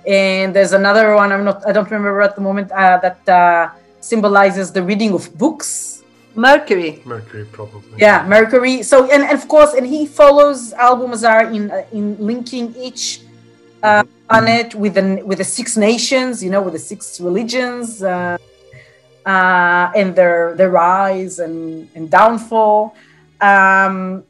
And 0.05 0.53
there's 0.55 0.73
another 0.73 1.13
one 1.13 1.31
i'm 1.31 1.45
not 1.45 1.59
i 1.67 1.71
don't 1.71 1.89
remember 1.91 2.21
at 2.21 2.35
the 2.35 2.41
moment 2.41 2.71
uh, 2.71 2.97
that 3.05 3.21
uh, 3.29 3.69
symbolizes 3.99 4.71
the 4.71 4.83
reading 4.83 5.13
of 5.13 5.23
books. 5.37 5.69
Mercury. 6.33 7.01
Mercury 7.05 7.45
probably. 7.45 7.95
Yeah 7.97 8.25
mercury. 8.27 8.81
So 8.83 8.95
and, 9.13 9.23
and 9.23 9.37
of 9.39 9.47
course 9.47 9.73
and 9.77 9.85
he 9.85 10.07
follows 10.07 10.73
Albumasar 10.73 11.51
in 11.55 11.69
uh, 11.69 11.85
in 11.93 12.17
linking 12.19 12.73
each 12.75 13.21
uh, 13.83 14.03
planet 14.27 14.73
with 14.75 14.95
the 14.95 15.21
with 15.23 15.37
the 15.37 15.49
six 15.57 15.77
nations 15.77 16.43
you 16.43 16.49
know 16.49 16.61
with 16.65 16.73
the 16.73 16.85
six 16.91 17.21
religions 17.21 18.01
uh, 19.25 19.91
and 19.95 20.15
their 20.15 20.55
their 20.55 20.69
rise 20.69 21.39
and 21.39 21.89
and 21.95 22.09
downfall 22.09 22.95
um, 23.41 24.23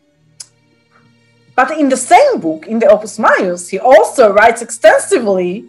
but 1.56 1.78
in 1.78 1.89
the 1.89 1.98
same 1.98 2.39
book, 2.39 2.68
in 2.68 2.80
the 2.80 2.88
Opus 2.88 3.20
Maius, 3.20 3.70
he 3.70 3.78
also 3.78 4.34
writes 4.34 4.62
extensively 4.62 5.66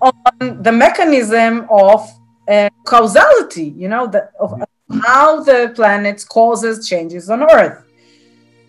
on 0.00 0.62
the 0.62 0.72
mechanism 0.72 1.66
of 1.70 2.08
uh, 2.48 2.68
causality, 2.84 3.68
you 3.76 3.88
know, 3.88 4.06
the, 4.06 4.30
of 4.38 4.62
how 5.02 5.42
the 5.42 5.72
planets 5.74 6.24
causes 6.24 6.86
changes 6.86 7.30
on 7.30 7.42
Earth. 7.42 7.82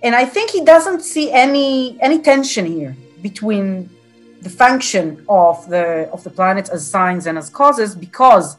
And 0.01 0.15
I 0.15 0.25
think 0.25 0.51
he 0.51 0.63
doesn't 0.63 1.01
see 1.01 1.31
any 1.31 1.97
any 2.01 2.19
tension 2.19 2.65
here 2.65 2.95
between 3.21 3.89
the 4.41 4.49
function 4.49 5.23
of 5.29 5.69
the 5.69 6.09
of 6.11 6.23
the 6.23 6.29
planets 6.29 6.69
as 6.69 6.85
signs 6.85 7.25
and 7.25 7.37
as 7.37 7.49
causes 7.49 7.95
because 7.95 8.57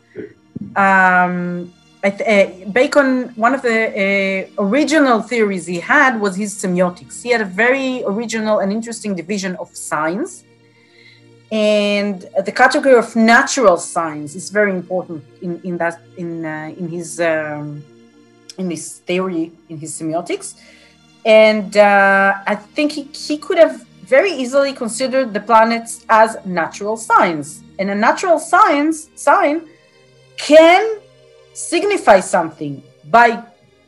um, 0.77 1.73
uh, 2.05 2.47
Bacon, 2.73 3.31
one 3.35 3.55
of 3.55 3.63
the 3.63 4.49
uh, 4.59 4.63
original 4.63 5.23
theories 5.23 5.67
he 5.67 5.81
had 5.81 6.21
was 6.21 6.37
his 6.37 6.55
semiotics. 6.55 7.23
He 7.23 7.31
had 7.31 7.41
a 7.41 7.47
very 7.47 8.03
original 8.05 8.59
and 8.59 8.71
interesting 8.73 9.15
division 9.15 9.57
of 9.57 9.75
signs. 9.75 10.45
And 11.51 12.27
the 12.45 12.53
category 12.53 12.97
of 12.97 13.15
natural 13.17 13.77
signs 13.77 14.35
is 14.35 14.51
very 14.51 14.73
important 14.73 15.25
in, 15.41 15.61
in 15.63 15.79
that 15.79 16.01
in 16.17 16.45
uh, 16.45 16.75
in 16.77 16.89
his 16.89 17.21
um, 17.21 17.85
in 18.59 18.71
his 18.71 18.99
theory 18.99 19.53
in 19.69 19.79
his 19.79 19.93
semiotics, 19.99 20.55
and 21.25 21.77
uh, 21.77 22.35
I 22.47 22.55
think 22.57 22.93
he, 22.93 23.03
he 23.29 23.39
could 23.39 23.59
have 23.59 23.87
very 24.03 24.33
easily 24.33 24.73
considered 24.73 25.33
the 25.33 25.41
planets 25.41 26.05
as 26.09 26.37
natural 26.45 26.97
signs, 26.97 27.63
and 27.79 27.89
a 27.91 27.95
natural 27.95 28.39
science 28.39 29.11
sign 29.15 29.69
can 30.37 30.99
signify 31.53 32.21
something 32.21 32.83
by, 33.11 33.43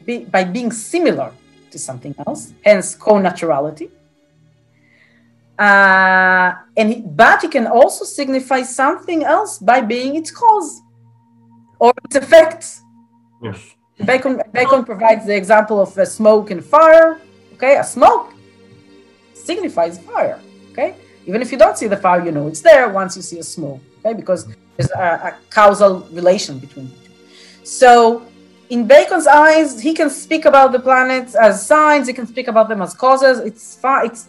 be, 0.05 0.25
by 0.25 0.45
being 0.45 0.71
similar 0.73 1.33
to 1.71 1.79
something 1.79 2.15
else, 2.27 2.53
hence 2.65 2.95
co-naturality. 2.95 3.91
Uh, 5.59 6.53
and 6.77 7.17
but 7.17 7.43
it 7.43 7.51
can 7.51 7.67
also 7.67 8.05
signify 8.05 8.61
something 8.63 9.25
else 9.25 9.59
by 9.59 9.81
being 9.81 10.15
its 10.15 10.31
cause 10.31 10.83
or 11.79 11.95
its 12.05 12.17
effect. 12.17 12.81
Yes. 13.43 13.75
Bacon, 14.05 14.43
Bacon 14.53 14.85
provides 14.85 15.25
the 15.25 15.35
example 15.35 15.81
of 15.81 15.97
a 15.97 16.05
smoke 16.05 16.51
and 16.51 16.63
fire. 16.63 17.21
Okay, 17.55 17.79
a 17.79 17.85
smoke 17.85 18.35
signifies 19.33 19.99
fire. 19.99 20.39
Okay, 20.73 20.97
even 21.25 21.41
if 21.41 21.51
you 21.51 21.57
don't 21.57 21.79
see 21.79 21.87
the 21.87 21.97
fire, 21.97 22.23
you 22.23 22.33
know 22.33 22.49
it's 22.49 22.61
there 22.61 22.91
once 22.91 23.17
you 23.17 23.23
see 23.23 23.39
a 23.39 23.43
smoke. 23.43 23.81
Okay, 24.01 24.13
because 24.13 24.47
there's 24.77 24.91
a, 24.91 25.33
a 25.33 25.35
causal 25.51 26.01
relation 26.13 26.59
between 26.59 26.89
them. 26.89 26.99
so, 27.65 28.27
in 28.69 28.87
Bacon's 28.87 29.27
eyes, 29.27 29.81
he 29.81 29.95
can 29.95 30.11
speak 30.11 30.45
about 30.45 30.73
the 30.73 30.81
planets 30.81 31.35
as 31.37 31.65
signs. 31.65 32.09
He 32.09 32.13
can 32.13 32.27
speak 32.27 32.49
about 32.49 32.69
them 32.69 32.83
as 32.83 32.95
causes. 32.95 33.39
It's 33.39 33.77
fine. 33.77 34.07
It's 34.07 34.27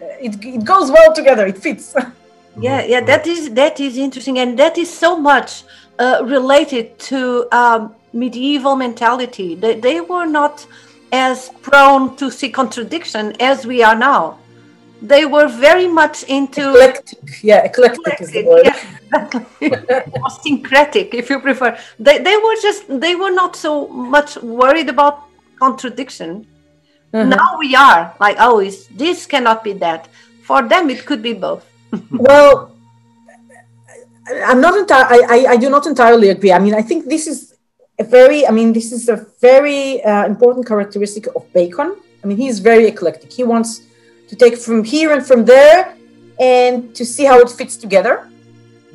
it, 0.00 0.44
it 0.44 0.64
goes 0.64 0.90
well 0.90 1.14
together. 1.14 1.46
It 1.46 1.58
fits. 1.58 1.94
yeah, 2.60 2.84
yeah. 2.84 3.00
That 3.00 3.26
is 3.26 3.50
that 3.54 3.78
is 3.78 3.96
interesting, 3.96 4.38
and 4.38 4.58
that 4.58 4.78
is 4.78 4.92
so 4.92 5.18
much 5.18 5.64
uh, 5.98 6.22
related 6.24 6.98
to 7.10 7.46
um, 7.52 7.94
medieval 8.12 8.74
mentality. 8.74 9.54
They 9.54 9.78
they 9.78 10.00
were 10.00 10.26
not 10.26 10.66
as 11.12 11.50
prone 11.62 12.16
to 12.16 12.30
see 12.30 12.50
contradiction 12.50 13.34
as 13.40 13.66
we 13.66 13.82
are 13.82 13.94
now 13.96 14.38
they 15.00 15.24
were 15.24 15.48
very 15.48 15.86
much 15.86 16.24
into 16.24 16.70
eclectic. 16.70 17.18
Yeah, 17.42 17.64
eclectic, 17.64 18.00
eclectic 18.00 18.20
is 18.20 18.32
the 18.32 18.44
word. 18.44 18.64
Yeah, 19.60 20.28
syncretic, 20.42 21.14
if 21.14 21.30
you 21.30 21.38
prefer. 21.40 21.78
They 21.98 22.18
they 22.18 22.36
were 22.36 22.56
just 22.60 22.84
they 22.88 23.14
were 23.14 23.30
not 23.30 23.56
so 23.56 23.88
much 23.88 24.36
worried 24.38 24.88
about 24.88 25.24
contradiction. 25.58 26.46
Mm-hmm. 27.12 27.30
Now 27.30 27.58
we 27.58 27.74
are 27.74 28.14
like, 28.20 28.36
oh, 28.38 28.60
is 28.60 28.88
this 28.88 29.26
cannot 29.26 29.64
be 29.64 29.72
that. 29.74 30.08
For 30.42 30.62
them, 30.62 30.90
it 30.90 31.04
could 31.06 31.22
be 31.22 31.32
both. 31.32 31.64
well, 32.10 32.74
I'm 34.44 34.60
not 34.60 34.76
entirely. 34.76 35.24
I, 35.24 35.36
I, 35.36 35.52
I 35.52 35.56
do 35.56 35.70
not 35.70 35.86
entirely 35.86 36.30
agree. 36.30 36.52
I 36.52 36.58
mean, 36.58 36.74
I 36.74 36.82
think 36.82 37.06
this 37.06 37.26
is 37.26 37.54
a 37.98 38.04
very. 38.04 38.46
I 38.46 38.50
mean, 38.50 38.72
this 38.72 38.92
is 38.92 39.08
a 39.08 39.26
very 39.40 40.02
uh, 40.02 40.26
important 40.26 40.66
characteristic 40.66 41.26
of 41.36 41.50
Bacon. 41.52 41.96
I 42.22 42.26
mean, 42.26 42.36
he's 42.36 42.58
very 42.58 42.86
eclectic. 42.86 43.32
He 43.32 43.44
wants 43.44 43.82
to 44.28 44.36
take 44.36 44.56
from 44.56 44.84
here 44.84 45.12
and 45.12 45.26
from 45.26 45.44
there 45.44 45.94
and 46.38 46.94
to 46.94 47.04
see 47.04 47.24
how 47.24 47.38
it 47.40 47.50
fits 47.50 47.76
together. 47.76 48.28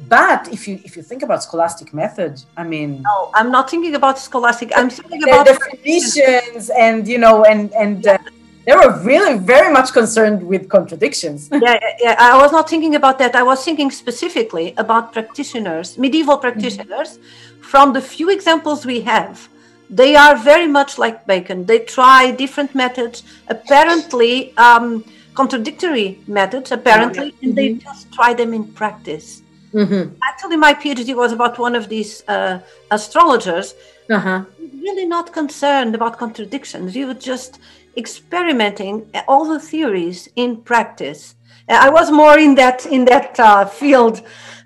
But 0.07 0.47
if 0.51 0.67
you 0.67 0.79
if 0.83 0.95
you 0.95 1.03
think 1.03 1.23
about 1.23 1.41
scholastic 1.47 1.93
method 1.93 2.33
i 2.61 2.63
mean 2.73 3.01
no 3.01 3.31
i'm 3.33 3.49
not 3.57 3.69
thinking 3.71 3.95
about 3.95 4.19
scholastic. 4.19 4.69
I'm 4.77 4.89
thinking 4.89 5.23
about 5.23 5.45
definitions 5.45 6.69
and 6.85 7.07
you 7.07 7.17
know 7.17 7.35
and 7.45 7.73
and 7.73 8.05
uh, 8.05 8.17
they 8.65 8.75
were 8.75 8.91
really 9.11 9.37
very 9.53 9.71
much 9.77 9.91
concerned 9.99 10.39
with 10.51 10.63
contradictions. 10.77 11.49
Yeah 11.67 11.79
yeah. 12.05 12.15
I 12.19 12.37
was 12.43 12.51
not 12.51 12.69
thinking 12.69 12.95
about 13.01 13.15
that. 13.21 13.33
I 13.41 13.43
was 13.51 13.59
thinking 13.67 13.89
specifically 13.91 14.67
about 14.83 15.03
practitioners 15.17 15.97
medieval 15.97 16.37
practitioners. 16.45 17.09
Mm-hmm. 17.13 17.71
from 17.71 17.87
the 17.95 18.03
few 18.15 18.27
examples 18.37 18.79
we 18.93 18.97
have 19.13 19.35
they 19.89 20.15
are 20.15 20.35
very 20.35 20.67
much 20.67 20.97
like 20.97 21.17
bacon. 21.27 21.65
They 21.65 21.79
try 21.79 22.31
different 22.31 22.73
methods. 22.73 23.23
Apparently 23.47 24.33
um, 24.57 25.03
contradictory 25.33 26.19
methods 26.27 26.71
apparently 26.71 27.33
and 27.41 27.51
mm-hmm. 27.51 27.55
they 27.55 27.73
just 27.73 28.11
try 28.11 28.33
them 28.33 28.53
in 28.53 28.65
practice. 28.73 29.41
Mm-hmm. 29.73 30.13
actually 30.29 30.55
my 30.55 30.71
phd 30.75 31.15
was 31.15 31.31
about 31.31 31.57
one 31.57 31.75
of 31.75 31.89
these 31.89 32.23
uh, 32.27 32.59
astrologers 32.91 33.73
uh-huh. 34.07 34.45
really 34.59 35.05
not 35.05 35.33
concerned 35.33 35.95
about 35.95 36.17
contradictions. 36.17 36.93
He 36.93 37.05
was 37.05 37.17
just 37.17 37.59
experimenting 37.97 39.09
all 39.27 39.45
the 39.47 39.59
theories 39.59 40.29
in 40.35 40.57
practice. 40.57 41.35
I 41.69 41.89
was 41.89 42.11
more 42.11 42.37
in 42.37 42.55
that 42.55 42.85
in 42.85 43.05
that 43.05 43.39
uh, 43.39 43.65
field. 43.65 44.21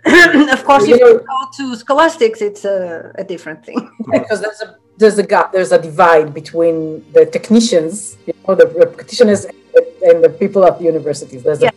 Of 0.56 0.64
course 0.64 0.84
if 0.84 1.00
you 1.00 1.26
go 1.28 1.40
to 1.58 1.76
scholastics 1.76 2.42
it's 2.42 2.64
a, 2.66 3.12
a 3.16 3.24
different 3.24 3.66
thing. 3.66 3.92
Because 4.12 4.42
there's 4.42 4.62
a 4.62 4.76
there's 4.98 5.18
a 5.20 5.24
gap 5.24 5.52
there's 5.52 5.72
a 5.72 5.82
divide 5.82 6.34
between 6.34 7.06
the 7.14 7.26
technicians 7.26 8.18
you 8.26 8.34
know 8.48 8.56
the 8.56 8.66
practitioners 8.96 9.46
and 9.46 9.58
the 9.74 9.82
people 10.40 10.66
at 10.66 10.78
the 10.80 10.86
universities. 10.86 11.44
There's 11.44 11.62
yeah. 11.62 11.72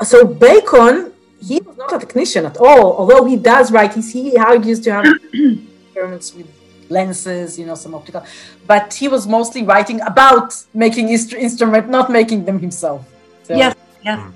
a, 0.00 0.04
so 0.04 0.24
Bacon, 0.24 1.12
he 1.40 1.60
was 1.60 1.76
not 1.76 1.92
a 1.94 1.98
technician 1.98 2.46
at 2.46 2.56
all, 2.58 2.96
although 2.98 3.24
he 3.24 3.36
does 3.36 3.70
write. 3.72 3.94
He, 3.94 4.02
he 4.30 4.36
argues 4.36 4.80
to 4.80 4.92
have 4.92 5.06
experiments 5.32 6.34
with 6.34 6.48
lenses, 6.88 7.58
you 7.58 7.66
know, 7.66 7.74
some 7.74 7.94
optical, 7.94 8.24
but 8.66 8.94
he 8.94 9.08
was 9.08 9.26
mostly 9.26 9.62
writing 9.62 10.00
about 10.02 10.54
making 10.74 11.08
inst- 11.08 11.34
instrument, 11.34 11.88
not 11.88 12.10
making 12.10 12.44
them 12.44 12.58
himself. 12.58 13.06
So. 13.44 13.56
Yes, 13.56 13.74
yeah. 14.04 14.30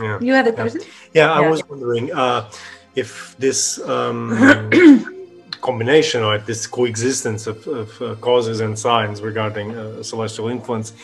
Yeah. 0.00 0.18
You 0.20 0.32
had 0.32 0.46
a 0.46 0.52
question? 0.52 0.80
Yeah, 1.12 1.40
yeah 1.40 1.46
I 1.46 1.50
was 1.50 1.66
wondering 1.68 2.12
uh, 2.12 2.50
if 2.94 3.36
this 3.38 3.78
um, 3.86 4.70
combination 5.60 6.22
or 6.22 6.38
this 6.38 6.66
coexistence 6.66 7.46
of, 7.46 7.66
of 7.66 8.02
uh, 8.02 8.14
causes 8.16 8.60
and 8.60 8.78
signs 8.78 9.20
regarding 9.20 9.76
uh, 9.76 10.02
celestial 10.02 10.48
influence 10.48 10.94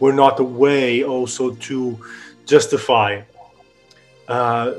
were 0.00 0.12
not 0.12 0.40
a 0.40 0.44
way 0.44 1.02
also 1.02 1.54
to 1.54 1.98
justify 2.46 3.22
uh, 4.28 4.72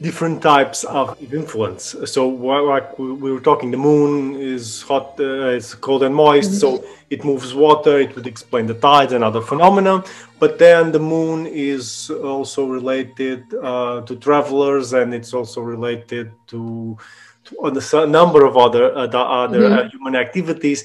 different 0.00 0.42
types 0.42 0.84
of 0.84 1.06
influence. 1.32 1.96
So, 2.04 2.28
like 2.28 2.98
we 2.98 3.32
were 3.32 3.40
talking, 3.40 3.70
the 3.70 3.76
moon 3.76 4.36
is 4.36 4.82
hot, 4.82 5.18
uh, 5.18 5.56
it's 5.56 5.74
cold 5.74 6.02
and 6.02 6.14
moist, 6.14 6.50
mm-hmm. 6.50 6.82
so 6.82 6.84
it 7.10 7.24
moves 7.24 7.54
water. 7.54 7.98
It 7.98 8.14
would 8.14 8.26
explain 8.26 8.66
the 8.66 8.74
tides 8.74 9.12
and 9.12 9.22
other 9.22 9.40
phenomena. 9.40 10.04
But 10.38 10.58
then 10.58 10.92
the 10.92 10.98
moon 10.98 11.46
is 11.46 12.10
also 12.10 12.66
related 12.66 13.42
uh, 13.54 14.02
to 14.02 14.16
travelers, 14.16 14.92
and 14.92 15.14
it's 15.14 15.32
also 15.32 15.60
related 15.60 16.32
to, 16.48 16.98
to 17.44 17.52
a 17.62 18.06
number 18.06 18.44
of 18.44 18.56
other 18.56 18.94
uh, 18.96 19.06
other 19.06 19.60
mm-hmm. 19.60 19.86
Uh, 19.86 19.90
human 19.90 20.16
activities 20.16 20.84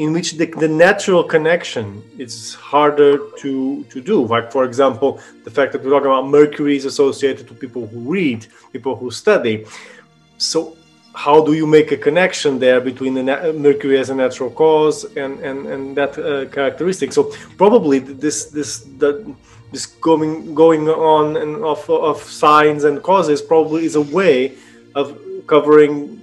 in 0.00 0.14
which 0.14 0.38
the, 0.38 0.46
the 0.46 0.66
natural 0.86 1.22
connection 1.22 2.02
is 2.16 2.54
harder 2.54 3.18
to, 3.40 3.84
to 3.92 4.00
do. 4.00 4.24
Like, 4.24 4.50
for 4.50 4.64
example, 4.64 5.20
the 5.44 5.50
fact 5.50 5.72
that 5.72 5.84
we're 5.84 5.90
talking 5.90 6.06
about 6.06 6.26
Mercury 6.26 6.74
is 6.74 6.86
associated 6.86 7.46
to 7.48 7.54
people 7.54 7.86
who 7.86 8.00
read, 8.10 8.46
people 8.72 8.96
who 8.96 9.10
study. 9.10 9.66
So, 10.38 10.78
how 11.14 11.44
do 11.44 11.52
you 11.52 11.66
make 11.66 11.92
a 11.92 11.98
connection 11.98 12.58
there 12.58 12.80
between 12.80 13.12
the 13.12 13.22
na- 13.22 13.52
Mercury 13.52 13.98
as 13.98 14.08
a 14.08 14.14
natural 14.14 14.50
cause 14.62 15.04
and 15.22 15.38
and, 15.48 15.66
and 15.66 15.82
that 15.98 16.12
uh, 16.18 16.46
characteristic? 16.56 17.12
So, 17.12 17.22
probably 17.58 17.98
this 17.98 18.46
this 18.46 18.70
that 19.02 19.16
this 19.72 19.84
going 20.08 20.54
going 20.54 20.88
on 20.88 21.36
and 21.36 21.62
of 21.62 21.80
of 21.90 22.22
signs 22.22 22.84
and 22.84 23.02
causes 23.02 23.42
probably 23.42 23.84
is 23.84 23.96
a 23.96 24.06
way 24.18 24.56
of 24.94 25.06
covering 25.46 26.19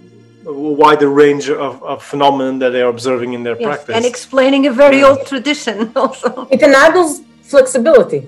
wider 0.53 1.09
range 1.09 1.49
of, 1.49 1.83
of 1.83 2.03
phenomena 2.03 2.57
that 2.59 2.69
they're 2.71 2.87
observing 2.87 3.33
in 3.33 3.43
their 3.43 3.59
yes, 3.59 3.67
practice. 3.67 3.95
And 3.95 4.05
explaining 4.05 4.67
a 4.67 4.71
very 4.71 4.99
yeah. 4.99 5.07
old 5.07 5.25
tradition 5.25 5.91
also. 5.95 6.47
It 6.49 6.61
enables 6.61 7.21
flexibility 7.41 8.25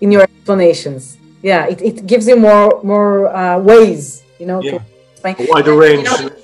in 0.00 0.12
your 0.12 0.22
explanations. 0.22 1.18
Yeah, 1.42 1.66
it, 1.66 1.80
it 1.80 2.06
gives 2.06 2.26
you 2.26 2.36
more 2.36 2.80
more 2.82 3.28
uh, 3.28 3.58
ways, 3.58 4.24
you 4.40 4.46
know, 4.46 4.60
yeah. 4.60 4.78
to 4.78 4.84
explain. 5.12 5.36
A 5.38 5.52
wider 5.52 5.76
range. 5.76 6.08
You 6.08 6.30
know, 6.30 6.36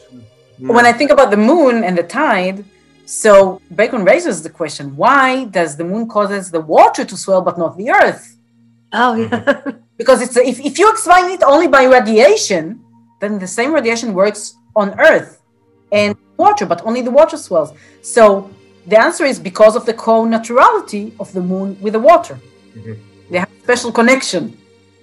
yeah. 0.58 0.72
When 0.76 0.86
I 0.86 0.92
think 0.92 1.10
about 1.10 1.30
the 1.30 1.36
moon 1.36 1.82
and 1.82 1.98
the 1.98 2.04
tide, 2.04 2.64
so 3.06 3.60
Bacon 3.74 4.04
raises 4.04 4.42
the 4.42 4.50
question: 4.50 4.96
Why 4.96 5.46
does 5.46 5.76
the 5.76 5.84
moon 5.84 6.08
causes 6.08 6.50
the 6.50 6.60
water 6.60 7.04
to 7.04 7.16
swell 7.16 7.42
but 7.42 7.58
not 7.58 7.76
the 7.76 7.90
earth? 7.90 8.36
Oh, 8.92 9.14
yeah. 9.16 9.62
because 9.98 10.22
it's 10.22 10.36
if, 10.36 10.60
if 10.60 10.78
you 10.78 10.88
explain 10.90 11.30
it 11.30 11.42
only 11.42 11.66
by 11.66 11.84
radiation, 11.84 12.80
then 13.20 13.40
the 13.40 13.48
same 13.48 13.74
radiation 13.74 14.14
works 14.14 14.54
on 14.76 14.98
earth 15.00 15.40
and 15.92 16.16
water, 16.36 16.66
but 16.66 16.84
only 16.84 17.02
the 17.02 17.10
water 17.10 17.36
swells. 17.36 17.72
So 18.02 18.50
the 18.86 18.98
answer 19.00 19.24
is 19.24 19.38
because 19.38 19.76
of 19.76 19.86
the 19.86 19.94
co-naturality 19.94 21.12
of 21.18 21.32
the 21.32 21.40
moon 21.40 21.76
with 21.80 21.92
the 21.92 22.00
water. 22.00 22.38
Mm-hmm. 22.76 22.94
They 23.30 23.38
have 23.38 23.50
a 23.50 23.62
special 23.62 23.92
connection. 23.92 24.56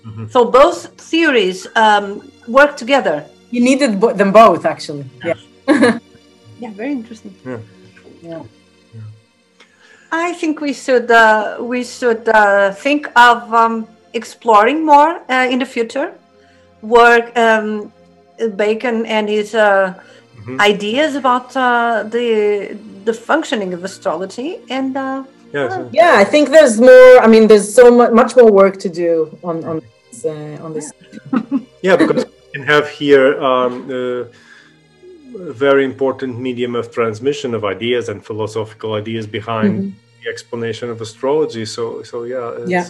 Mm-hmm. 0.06 0.28
So 0.28 0.46
both 0.46 1.00
theories 1.00 1.68
um, 1.76 2.32
work 2.48 2.78
together. 2.78 3.26
You 3.50 3.62
needed 3.62 4.00
bo- 4.00 4.14
them 4.14 4.32
both, 4.32 4.66
actually. 4.66 5.06
Yeah. 5.24 5.36
Yeah, 6.62 6.70
very 6.74 6.92
interesting. 6.92 7.34
Yeah. 7.44 7.58
yeah. 8.22 8.44
I 10.12 10.34
think 10.34 10.62
we 10.62 10.74
should 10.74 11.10
uh, 11.10 11.58
we 11.60 11.84
should 11.84 12.30
uh, 12.30 12.72
think 12.72 13.10
of 13.16 13.52
um, 13.52 13.88
exploring 14.14 14.86
more 14.86 15.22
uh, 15.28 15.48
in 15.50 15.58
the 15.58 15.66
future. 15.66 16.14
Work 16.84 17.36
um, 17.36 17.92
Bacon 18.56 19.06
and 19.06 19.30
his 19.30 19.54
uh, 19.56 19.94
mm-hmm. 20.36 20.60
ideas 20.62 21.16
about 21.16 21.56
uh, 21.56 22.04
the 22.04 22.78
the 23.06 23.14
functioning 23.14 23.74
of 23.74 23.84
astrology 23.84 24.60
and. 24.70 24.98
Uh, 24.98 25.24
yeah, 25.54 25.90
yeah, 25.92 26.14
I 26.16 26.24
think 26.24 26.48
there's 26.48 26.80
more. 26.80 27.20
I 27.20 27.28
mean, 27.28 27.48
there's 27.50 27.76
so 27.76 27.92
much, 27.92 28.14
much 28.14 28.38
more 28.38 28.50
work 28.50 28.78
to 28.80 28.88
do 28.88 29.38
on 29.44 29.66
on 29.66 29.82
this. 29.82 30.24
Uh, 30.24 30.58
on 30.64 30.74
this. 30.74 30.94
yeah, 31.82 31.98
because 31.98 32.24
we 32.24 32.52
can 32.54 32.64
have 32.64 32.88
here 32.88 33.38
um, 33.44 33.92
a 33.92 34.30
very 35.52 35.84
important 35.84 36.40
medium 36.40 36.74
of 36.74 36.90
transmission 36.90 37.54
of 37.54 37.66
ideas 37.66 38.08
and 38.08 38.26
philosophical 38.26 38.94
ideas 38.94 39.28
behind 39.28 39.74
mm-hmm. 39.74 40.24
the 40.24 40.30
explanation 40.30 40.90
of 40.90 41.02
astrology. 41.02 41.66
So, 41.66 42.02
so 42.02 42.24
yeah, 42.24 42.64
yeah 42.66 42.88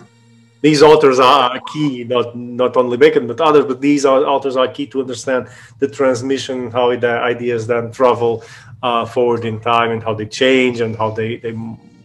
these 0.61 0.83
authors 0.83 1.19
are 1.19 1.59
key, 1.73 2.03
not 2.03 2.35
not 2.35 2.77
only 2.77 2.97
Bacon 2.97 3.27
but 3.27 3.41
others, 3.41 3.65
but 3.65 3.81
these 3.81 4.05
authors 4.05 4.55
are 4.55 4.67
key 4.67 4.87
to 4.87 5.01
understand 5.01 5.47
the 5.79 5.87
transmission, 5.87 6.71
how 6.71 6.95
the 6.95 7.19
ideas 7.33 7.67
then 7.67 7.91
travel 7.91 8.43
uh, 8.83 9.05
forward 9.05 9.45
in 9.45 9.59
time, 9.59 9.91
and 9.91 10.03
how 10.03 10.13
they 10.13 10.25
change, 10.25 10.81
and 10.81 10.95
how 10.95 11.09
they 11.09 11.37
they 11.37 11.57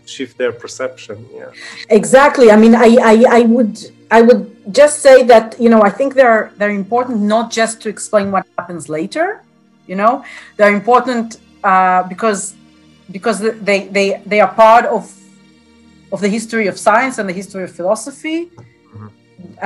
shift 0.06 0.38
their 0.38 0.52
perception. 0.52 1.26
Yeah, 1.34 1.50
exactly. 1.90 2.50
I 2.50 2.56
mean, 2.56 2.74
I 2.74 2.96
I, 3.12 3.24
I 3.38 3.40
would 3.42 3.74
I 4.10 4.22
would 4.22 4.42
just 4.72 5.00
say 5.00 5.22
that 5.24 5.56
you 5.60 5.68
know 5.68 5.82
I 5.82 5.90
think 5.90 6.14
they're 6.14 6.50
they're 6.56 6.70
important 6.70 7.20
not 7.20 7.50
just 7.50 7.82
to 7.82 7.88
explain 7.88 8.30
what 8.30 8.46
happens 8.58 8.88
later, 8.88 9.42
you 9.86 9.96
know, 9.96 10.24
they're 10.56 10.74
important 10.74 11.40
uh, 11.62 12.02
because 12.04 12.54
because 13.10 13.40
they 13.40 13.88
they 13.88 14.22
they 14.26 14.40
are 14.40 14.52
part 14.52 14.86
of 14.86 15.12
of 16.16 16.20
the 16.26 16.32
history 16.38 16.66
of 16.72 16.76
science 16.88 17.14
and 17.20 17.26
the 17.32 17.38
history 17.42 17.64
of 17.68 17.72
philosophy. 17.80 18.38
Mm-hmm. 18.46 19.08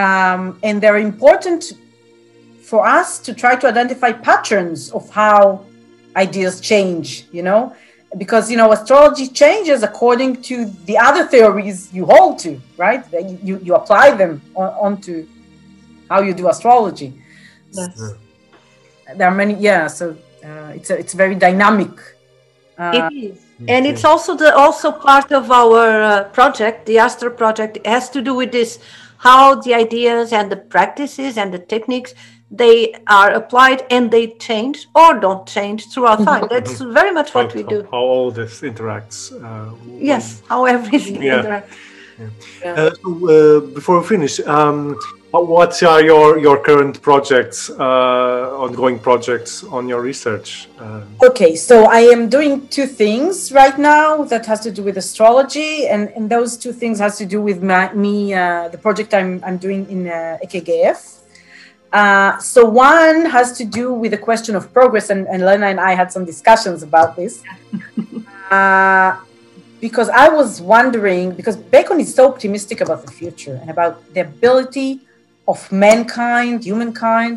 Um, 0.04 0.42
and 0.68 0.74
they're 0.82 1.02
important 1.12 1.62
for 2.70 2.80
us 2.98 3.08
to 3.26 3.30
try 3.42 3.54
to 3.62 3.66
identify 3.74 4.10
patterns 4.30 4.80
of 4.98 5.04
how 5.20 5.64
ideas 6.24 6.54
change, 6.72 7.06
you 7.36 7.44
know, 7.48 7.62
because, 8.22 8.44
you 8.52 8.58
know, 8.60 8.68
astrology 8.76 9.26
changes 9.42 9.78
according 9.90 10.30
to 10.50 10.56
the 10.88 10.96
other 11.08 11.24
theories 11.34 11.78
you 11.96 12.04
hold 12.12 12.34
to, 12.44 12.52
right? 12.84 13.02
You, 13.48 13.54
you 13.66 13.72
apply 13.82 14.06
them 14.22 14.32
on, 14.60 14.68
onto 14.86 15.12
how 16.10 16.18
you 16.26 16.32
do 16.40 16.44
astrology. 16.54 17.10
Yes. 17.70 18.14
There 19.16 19.28
are 19.30 19.36
many, 19.42 19.54
yeah, 19.68 19.82
so 19.98 20.04
uh, 20.48 20.72
it's, 20.78 20.90
a, 20.90 20.96
it's 21.02 21.14
very 21.22 21.36
dynamic. 21.48 21.94
Uh, 22.76 22.92
it 22.96 23.04
is 23.24 23.38
and 23.68 23.86
it's 23.86 24.04
also 24.04 24.36
the 24.36 24.54
also 24.54 24.90
part 24.90 25.32
of 25.32 25.50
our 25.50 26.02
uh, 26.02 26.24
project 26.24 26.86
the 26.86 26.98
astro 26.98 27.30
project 27.30 27.76
it 27.76 27.86
has 27.86 28.08
to 28.10 28.22
do 28.22 28.34
with 28.34 28.52
this 28.52 28.78
how 29.18 29.54
the 29.54 29.74
ideas 29.74 30.32
and 30.32 30.50
the 30.50 30.56
practices 30.56 31.36
and 31.36 31.52
the 31.52 31.58
techniques 31.58 32.14
they 32.50 32.92
are 33.06 33.30
applied 33.32 33.86
and 33.90 34.10
they 34.10 34.28
change 34.28 34.88
or 34.94 35.20
don't 35.20 35.46
change 35.46 35.88
throughout 35.88 36.22
time 36.24 36.46
that's 36.50 36.80
very 36.80 37.12
much 37.12 37.34
what 37.34 37.54
we 37.54 37.62
do 37.62 37.86
how 37.90 37.98
all 37.98 38.30
this 38.30 38.60
interacts 38.62 39.32
uh, 39.44 39.74
yes 39.98 40.42
how 40.48 40.64
everything 40.64 41.22
yeah. 41.22 41.42
interacts 41.42 41.76
yeah. 42.18 42.28
yeah. 42.64 42.72
Uh, 42.72 42.94
so, 42.94 43.28
uh, 43.28 43.60
before 43.60 44.00
we 44.00 44.06
finish 44.06 44.40
um, 44.40 44.98
what 45.32 45.80
are 45.82 46.02
your 46.02 46.38
your 46.38 46.58
current 46.58 47.00
projects, 47.02 47.70
uh, 47.70 48.56
ongoing 48.58 48.98
projects 48.98 49.62
on 49.64 49.88
your 49.88 50.00
research? 50.00 50.68
Uh, 50.78 51.02
okay, 51.22 51.54
so 51.54 51.84
I 51.84 52.00
am 52.00 52.28
doing 52.28 52.66
two 52.68 52.86
things 52.86 53.52
right 53.52 53.78
now 53.78 54.24
that 54.24 54.44
has 54.46 54.60
to 54.60 54.72
do 54.72 54.82
with 54.82 54.96
astrology, 54.96 55.86
and, 55.86 56.08
and 56.16 56.28
those 56.28 56.56
two 56.56 56.72
things 56.72 56.98
has 56.98 57.16
to 57.18 57.26
do 57.26 57.40
with 57.40 57.62
my, 57.62 57.92
me, 57.92 58.34
uh, 58.34 58.68
the 58.68 58.78
project 58.78 59.14
I'm 59.14 59.42
I'm 59.44 59.56
doing 59.56 59.88
in 59.88 60.08
uh, 60.08 60.38
EKGF. 60.44 61.18
Uh, 61.92 62.38
so 62.38 62.64
one 62.64 63.26
has 63.26 63.56
to 63.58 63.64
do 63.64 63.92
with 63.92 64.10
the 64.12 64.18
question 64.18 64.56
of 64.56 64.72
progress, 64.72 65.10
and, 65.10 65.28
and 65.28 65.44
Lena 65.44 65.66
and 65.66 65.80
I 65.80 65.94
had 65.94 66.12
some 66.12 66.24
discussions 66.24 66.82
about 66.82 67.14
this. 67.14 67.42
uh, 68.50 69.16
because 69.80 70.08
I 70.10 70.28
was 70.28 70.60
wondering, 70.60 71.32
because 71.32 71.56
Bacon 71.56 72.00
is 72.00 72.14
so 72.14 72.28
optimistic 72.28 72.80
about 72.80 73.06
the 73.06 73.10
future 73.10 73.58
and 73.62 73.70
about 73.70 74.12
the 74.12 74.20
ability 74.20 75.00
of 75.52 75.58
mankind, 75.72 76.64
humankind, 76.70 77.36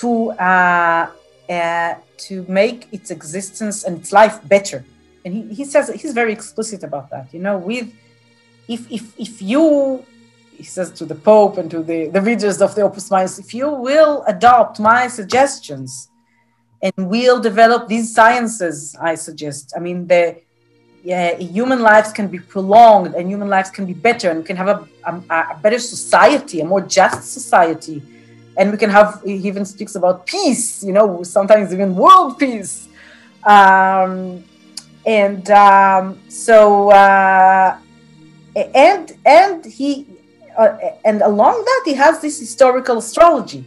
to 0.00 0.10
uh, 0.32 1.10
uh, 1.48 1.94
to 2.26 2.34
make 2.60 2.80
its 2.96 3.08
existence 3.10 3.76
and 3.84 3.92
its 4.00 4.10
life 4.20 4.36
better. 4.54 4.84
And 5.24 5.30
he, 5.36 5.42
he 5.58 5.64
says 5.72 5.84
he's 6.02 6.14
very 6.22 6.32
explicit 6.38 6.80
about 6.88 7.06
that. 7.10 7.26
You 7.34 7.40
know, 7.46 7.56
with 7.58 7.88
if 8.74 8.80
if 8.98 9.04
if 9.26 9.34
you 9.50 9.64
he 10.56 10.64
says 10.76 10.88
to 11.00 11.04
the 11.12 11.18
Pope 11.30 11.54
and 11.60 11.68
to 11.74 11.82
the, 11.90 12.00
the 12.16 12.20
readers 12.20 12.62
of 12.66 12.70
the 12.76 12.82
Opus 12.82 13.10
Minus, 13.10 13.38
if 13.44 13.52
you 13.52 13.68
will 13.88 14.22
adopt 14.34 14.78
my 14.78 15.08
suggestions 15.08 15.90
and 16.80 16.92
we'll 17.12 17.40
develop 17.40 17.88
these 17.88 18.14
sciences, 18.14 18.96
I 19.00 19.14
suggest. 19.16 19.72
I 19.76 19.80
mean, 19.80 20.06
the 20.06 20.22
yeah, 21.02 21.36
human 21.36 21.80
lives 21.80 22.12
can 22.12 22.28
be 22.28 22.38
prolonged 22.38 23.14
and 23.14 23.28
human 23.28 23.48
lives 23.48 23.70
can 23.70 23.86
be 23.86 23.92
better 23.92 24.30
and 24.30 24.40
we 24.40 24.44
can 24.44 24.56
have 24.56 24.68
a, 24.68 24.88
a, 25.04 25.34
a, 25.34 25.58
better 25.60 25.78
society, 25.78 26.60
a 26.60 26.64
more 26.64 26.80
just 26.80 27.32
society. 27.32 28.02
And 28.56 28.70
we 28.70 28.78
can 28.78 28.90
have, 28.90 29.20
he 29.24 29.34
even 29.34 29.64
speaks 29.64 29.96
about 29.96 30.26
peace, 30.26 30.84
you 30.84 30.92
know, 30.92 31.22
sometimes 31.24 31.72
even 31.72 31.96
world 31.96 32.38
peace. 32.38 32.88
Um, 33.44 34.44
and 35.04 35.50
um, 35.50 36.20
so, 36.28 36.90
uh, 36.90 37.76
and, 38.54 39.12
and 39.24 39.64
he, 39.64 40.06
uh, 40.56 40.76
and 41.04 41.22
along 41.22 41.64
that, 41.64 41.82
he 41.84 41.94
has 41.94 42.20
this 42.20 42.38
historical 42.38 42.98
astrology 42.98 43.64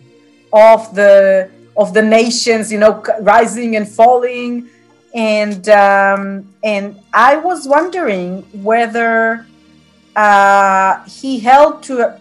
of 0.54 0.96
the, 0.96 1.52
of 1.76 1.94
the 1.94 2.02
nations, 2.02 2.72
you 2.72 2.80
know, 2.80 3.04
rising 3.20 3.76
and 3.76 3.90
falling 3.90 4.70
and 5.16 5.70
um, 5.70 6.54
and 6.62 7.00
I 7.14 7.38
was 7.38 7.68
wondering 7.68 8.42
whether 8.52 9.48
uh, 10.16 11.04
he 11.06 11.40
held 11.40 11.82
to 11.84 12.02
a, 12.02 12.20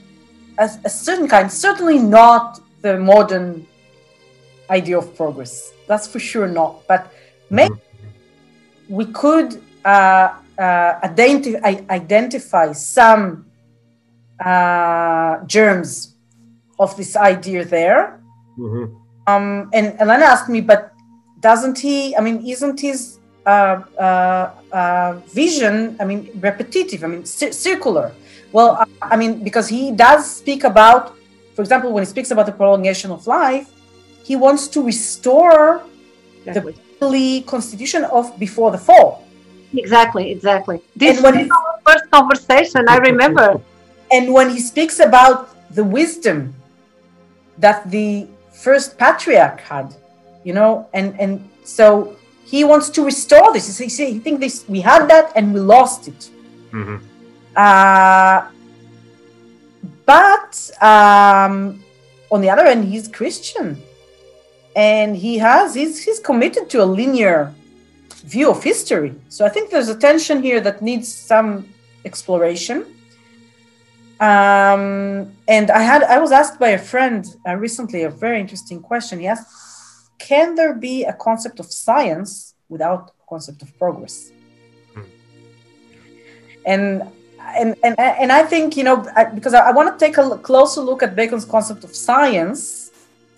a, 0.59 0.71
a, 0.85 0.91
certain 0.91 1.29
kind, 1.29 1.51
certainly 1.51 1.99
not 1.99 2.61
the 2.83 2.97
modern 2.99 3.67
idea 4.71 4.97
of 4.97 5.15
progress. 5.17 5.73
That's 5.89 6.07
for 6.07 6.21
sure 6.21 6.47
not. 6.47 6.87
But 6.87 7.13
maybe 7.51 7.75
mm-hmm. 7.75 8.95
we 8.95 9.07
could 9.07 9.61
uh, 9.85 10.39
uh, 10.57 10.99
identify, 11.03 11.83
identify 11.91 12.73
some 12.73 13.47
uh, 14.45 15.45
germs 15.47 16.15
of 16.79 16.97
this 16.97 17.17
idea 17.17 17.65
there. 17.65 18.21
Mm-hmm. 18.59 18.95
Um, 19.27 19.71
and 19.73 19.99
Elena 20.01 20.27
asked 20.27 20.49
me, 20.49 20.61
but 20.61 20.94
doesn't 21.45 21.79
he? 21.87 21.97
I 22.17 22.21
mean, 22.27 22.37
isn't 22.55 22.81
his 22.89 22.99
uh, 23.45 23.85
uh, 24.01 24.45
uh, 24.81 25.13
vision? 25.41 25.77
I 26.01 26.05
mean, 26.11 26.21
repetitive. 26.49 27.01
I 27.05 27.09
mean, 27.13 27.25
c- 27.39 27.53
circular. 27.53 28.07
Well, 28.57 28.71
I 29.03 29.17
mean, 29.21 29.33
because 29.49 29.67
he 29.69 29.83
does 29.93 30.21
speak 30.41 30.65
about, 30.65 31.03
for 31.55 31.63
example, 31.65 31.93
when 31.93 32.03
he 32.07 32.11
speaks 32.17 32.31
about 32.35 32.47
the 32.51 32.57
prolongation 32.61 33.11
of 33.17 33.21
life, 33.27 33.67
he 34.29 34.35
wants 34.45 34.65
to 34.75 34.79
restore 34.93 35.83
exactly. 36.47 36.75
the 37.13 37.43
constitution 37.55 38.03
of 38.19 38.25
before 38.47 38.71
the 38.77 38.83
fall. 38.89 39.11
Exactly, 39.83 40.31
exactly. 40.37 40.77
This 40.97 41.21
was 41.21 41.35
our 41.59 41.73
first 41.87 42.07
conversation. 42.17 42.81
I 42.89 42.97
remember. 43.11 43.61
and 44.17 44.33
when 44.33 44.49
he 44.55 44.61
speaks 44.61 44.97
about 45.09 45.39
the 45.79 45.85
wisdom 45.85 46.55
that 47.65 47.79
the 47.91 48.09
first 48.65 48.97
patriarch 48.97 49.61
had, 49.61 49.87
you 50.45 50.53
know, 50.53 50.89
and 50.93 51.19
and 51.19 51.49
so 51.65 52.17
he 52.45 52.63
wants 52.65 52.91
to 52.91 53.03
restore 53.03 53.53
this. 53.53 53.67
He 53.79 53.89
says 53.89 54.09
he 54.09 54.19
think 54.19 54.41
this 54.41 54.65
we 54.69 54.81
had 54.81 55.09
that 55.09 55.33
and 55.35 55.53
we 55.55 55.61
lost 55.61 56.09
it. 56.09 56.31
Mm-hmm. 56.71 56.97
Uh, 57.57 58.51
but 60.07 60.71
um, 60.83 61.83
on 62.31 62.41
the 62.41 62.51
other 62.51 62.67
end 62.67 62.85
he's 62.85 63.09
Christian, 63.09 63.83
and 64.77 65.17
he 65.17 65.39
has 65.39 65.75
he's 65.75 66.05
he's 66.05 66.21
committed 66.21 66.69
to 66.71 66.83
a 66.83 66.85
linear 66.85 67.55
view 68.25 68.51
of 68.51 68.63
history. 68.63 69.15
So 69.29 69.45
I 69.45 69.49
think 69.49 69.71
there's 69.71 69.89
a 69.89 69.97
tension 69.97 70.43
here 70.43 70.61
that 70.61 70.83
needs 70.83 71.13
some 71.13 71.69
exploration. 72.05 72.87
Um, 74.21 75.33
and 75.49 75.71
I 75.71 75.83
had 75.83 76.03
I 76.05 76.19
was 76.19 76.33
asked 76.33 76.59
by 76.59 76.71
a 76.71 76.79
friend 76.79 77.27
uh, 77.47 77.57
recently 77.57 78.03
a 78.03 78.11
very 78.11 78.41
interesting 78.41 78.81
question. 78.81 79.19
He 79.19 79.27
asked, 79.27 79.49
"Can 80.19 80.55
there 80.55 80.75
be 80.75 81.05
a 81.05 81.13
concept 81.13 81.61
of 81.61 81.67
science 81.67 82.55
without 82.69 83.13
a 83.23 83.29
concept 83.29 83.63
of 83.63 83.77
progress?" 83.79 84.31
Hmm. 84.95 85.03
And 86.67 87.03
and 87.57 87.77
and 87.83 87.99
and 87.99 88.33
I 88.33 88.43
think 88.45 88.77
you 88.77 88.85
know 88.85 89.07
I, 89.17 89.25
because 89.25 89.55
I, 89.55 89.69
I 89.69 89.73
want 89.73 89.93
to 89.93 90.05
take 90.05 90.17
a 90.19 90.39
closer 90.39 90.81
look 90.81 91.03
at 91.03 91.15
Bacon's 91.15 91.45
concept 91.45 91.85
of 91.85 91.95
science 91.95 92.91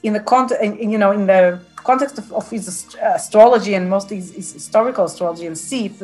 in 0.03 0.12
the 0.12 0.20
context, 0.20 0.62
you 0.81 0.99
know, 0.99 1.12
in 1.12 1.27
the 1.27 1.61
context 1.77 2.18
of, 2.18 2.33
of 2.33 2.49
his 2.51 2.95
astrology 3.03 3.74
and 3.74 3.89
mostly 3.89 4.16
his, 4.16 4.33
his 4.33 4.53
historical 4.53 5.05
astrology 5.05 5.47
and 5.47 5.57
see. 5.57 5.87
If, 5.87 6.03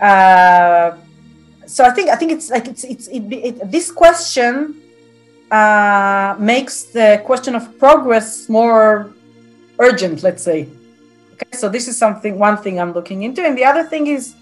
uh, 0.00 0.96
so 1.66 1.84
I 1.84 1.90
think 1.90 2.10
I 2.10 2.16
think 2.16 2.32
it's 2.32 2.50
like 2.50 2.68
it's 2.68 2.84
it's 2.84 3.06
it, 3.08 3.22
it, 3.32 3.70
this 3.70 3.90
question 3.90 4.80
uh, 5.50 6.36
makes 6.38 6.84
the 6.84 7.20
question 7.24 7.54
of 7.54 7.78
progress 7.78 8.48
more 8.48 9.12
urgent. 9.78 10.22
Let's 10.22 10.42
say. 10.42 10.68
Okay, 11.34 11.56
so 11.56 11.68
this 11.68 11.86
is 11.86 11.98
something 11.98 12.38
one 12.38 12.56
thing 12.56 12.80
I'm 12.80 12.92
looking 12.92 13.22
into, 13.22 13.44
and 13.44 13.56
the 13.58 13.64
other 13.64 13.82
thing 13.82 14.06
is 14.06 14.34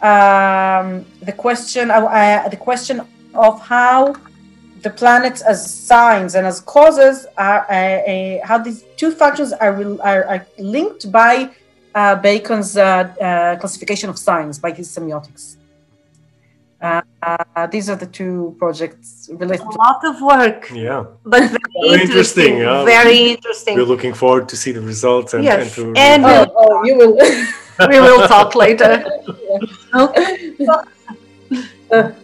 um, 0.00 1.04
the 1.20 1.34
question 1.36 1.90
uh, 1.90 2.48
the 2.48 2.56
question 2.56 3.02
of 3.34 3.60
how 3.60 4.14
the 4.82 4.90
planets 4.90 5.42
as 5.42 5.58
signs 5.70 6.34
and 6.34 6.46
as 6.46 6.60
causes 6.60 7.26
are 7.36 7.70
uh, 7.70 8.46
how 8.46 8.58
these 8.58 8.84
two 8.96 9.10
functions 9.10 9.52
are, 9.52 9.74
are, 10.00 10.24
are 10.24 10.46
linked 10.58 11.12
by 11.12 11.50
uh, 11.94 12.16
Bacon's 12.16 12.76
uh, 12.76 12.82
uh, 12.82 13.56
classification 13.58 14.08
of 14.08 14.18
signs 14.18 14.58
by 14.58 14.72
his 14.72 14.88
semiotics. 14.88 15.56
Uh, 16.80 17.66
these 17.70 17.90
are 17.90 17.96
the 17.96 18.06
two 18.06 18.56
projects 18.58 19.28
related. 19.32 19.66
A 19.66 19.76
lot 19.76 20.04
of 20.04 20.22
work. 20.22 20.70
Yeah, 20.72 21.04
but 21.24 21.40
very, 21.40 21.88
very 21.88 22.02
interesting. 22.02 22.58
Yeah. 22.58 22.84
Very 22.84 23.32
interesting. 23.32 23.76
We're 23.76 23.84
looking 23.84 24.14
forward 24.14 24.48
to 24.48 24.56
see 24.56 24.72
the 24.72 24.80
results 24.80 25.34
and, 25.34 25.44
yes. 25.44 25.76
and 25.78 25.94
to. 25.94 26.00
And 26.00 26.24
oh, 26.24 26.46
oh, 26.56 26.84
you 26.84 26.96
will. 26.96 27.16
we 27.88 28.00
will 28.00 28.26
talk 28.28 28.54
later. 28.54 29.04
okay. 29.94 30.56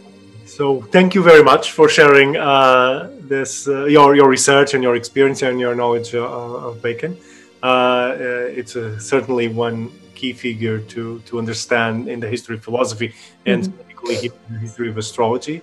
So 0.46 0.80
thank 0.80 1.14
you 1.14 1.22
very 1.22 1.42
much 1.42 1.72
for 1.72 1.86
sharing 1.86 2.36
uh, 2.36 3.10
this 3.20 3.68
uh, 3.68 3.84
your 3.84 4.16
your 4.16 4.28
research 4.30 4.72
and 4.72 4.82
your 4.82 4.96
experience 4.96 5.42
and 5.42 5.60
your 5.60 5.74
knowledge 5.74 6.14
uh, 6.14 6.68
of 6.68 6.80
Bacon. 6.80 7.18
Uh, 7.62 7.66
uh, 7.66 8.60
it's 8.60 8.72
certainly 8.98 9.48
one 9.48 9.90
key 10.14 10.32
figure 10.32 10.78
to 10.78 11.20
to 11.26 11.38
understand 11.38 12.08
in 12.08 12.20
the 12.20 12.28
history 12.28 12.56
of 12.56 12.64
philosophy 12.64 13.12
and 13.44 13.64
mm-hmm. 13.64 13.95
Particularly 14.06 14.32
the 14.50 14.58
history 14.58 14.88
of 14.88 14.98
astrology. 14.98 15.62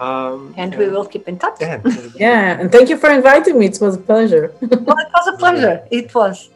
Um, 0.00 0.54
and, 0.56 0.74
we 0.76 0.88
will 0.88 1.04
keep 1.04 1.26
in 1.26 1.38
touch. 1.38 1.56
yeah, 1.60 2.60
and 2.60 2.70
thank 2.70 2.88
you 2.88 2.96
for 2.96 3.10
inviting 3.10 3.58
me. 3.58 3.66
It 3.66 3.78
was 3.80 3.96
a 3.96 3.98
pleasure. 3.98 4.54
well, 4.60 4.98
it 5.04 5.10
was 5.12 5.26
a 5.26 5.36
pleasure. 5.36 5.86
It 5.90 6.14
was. 6.14 6.50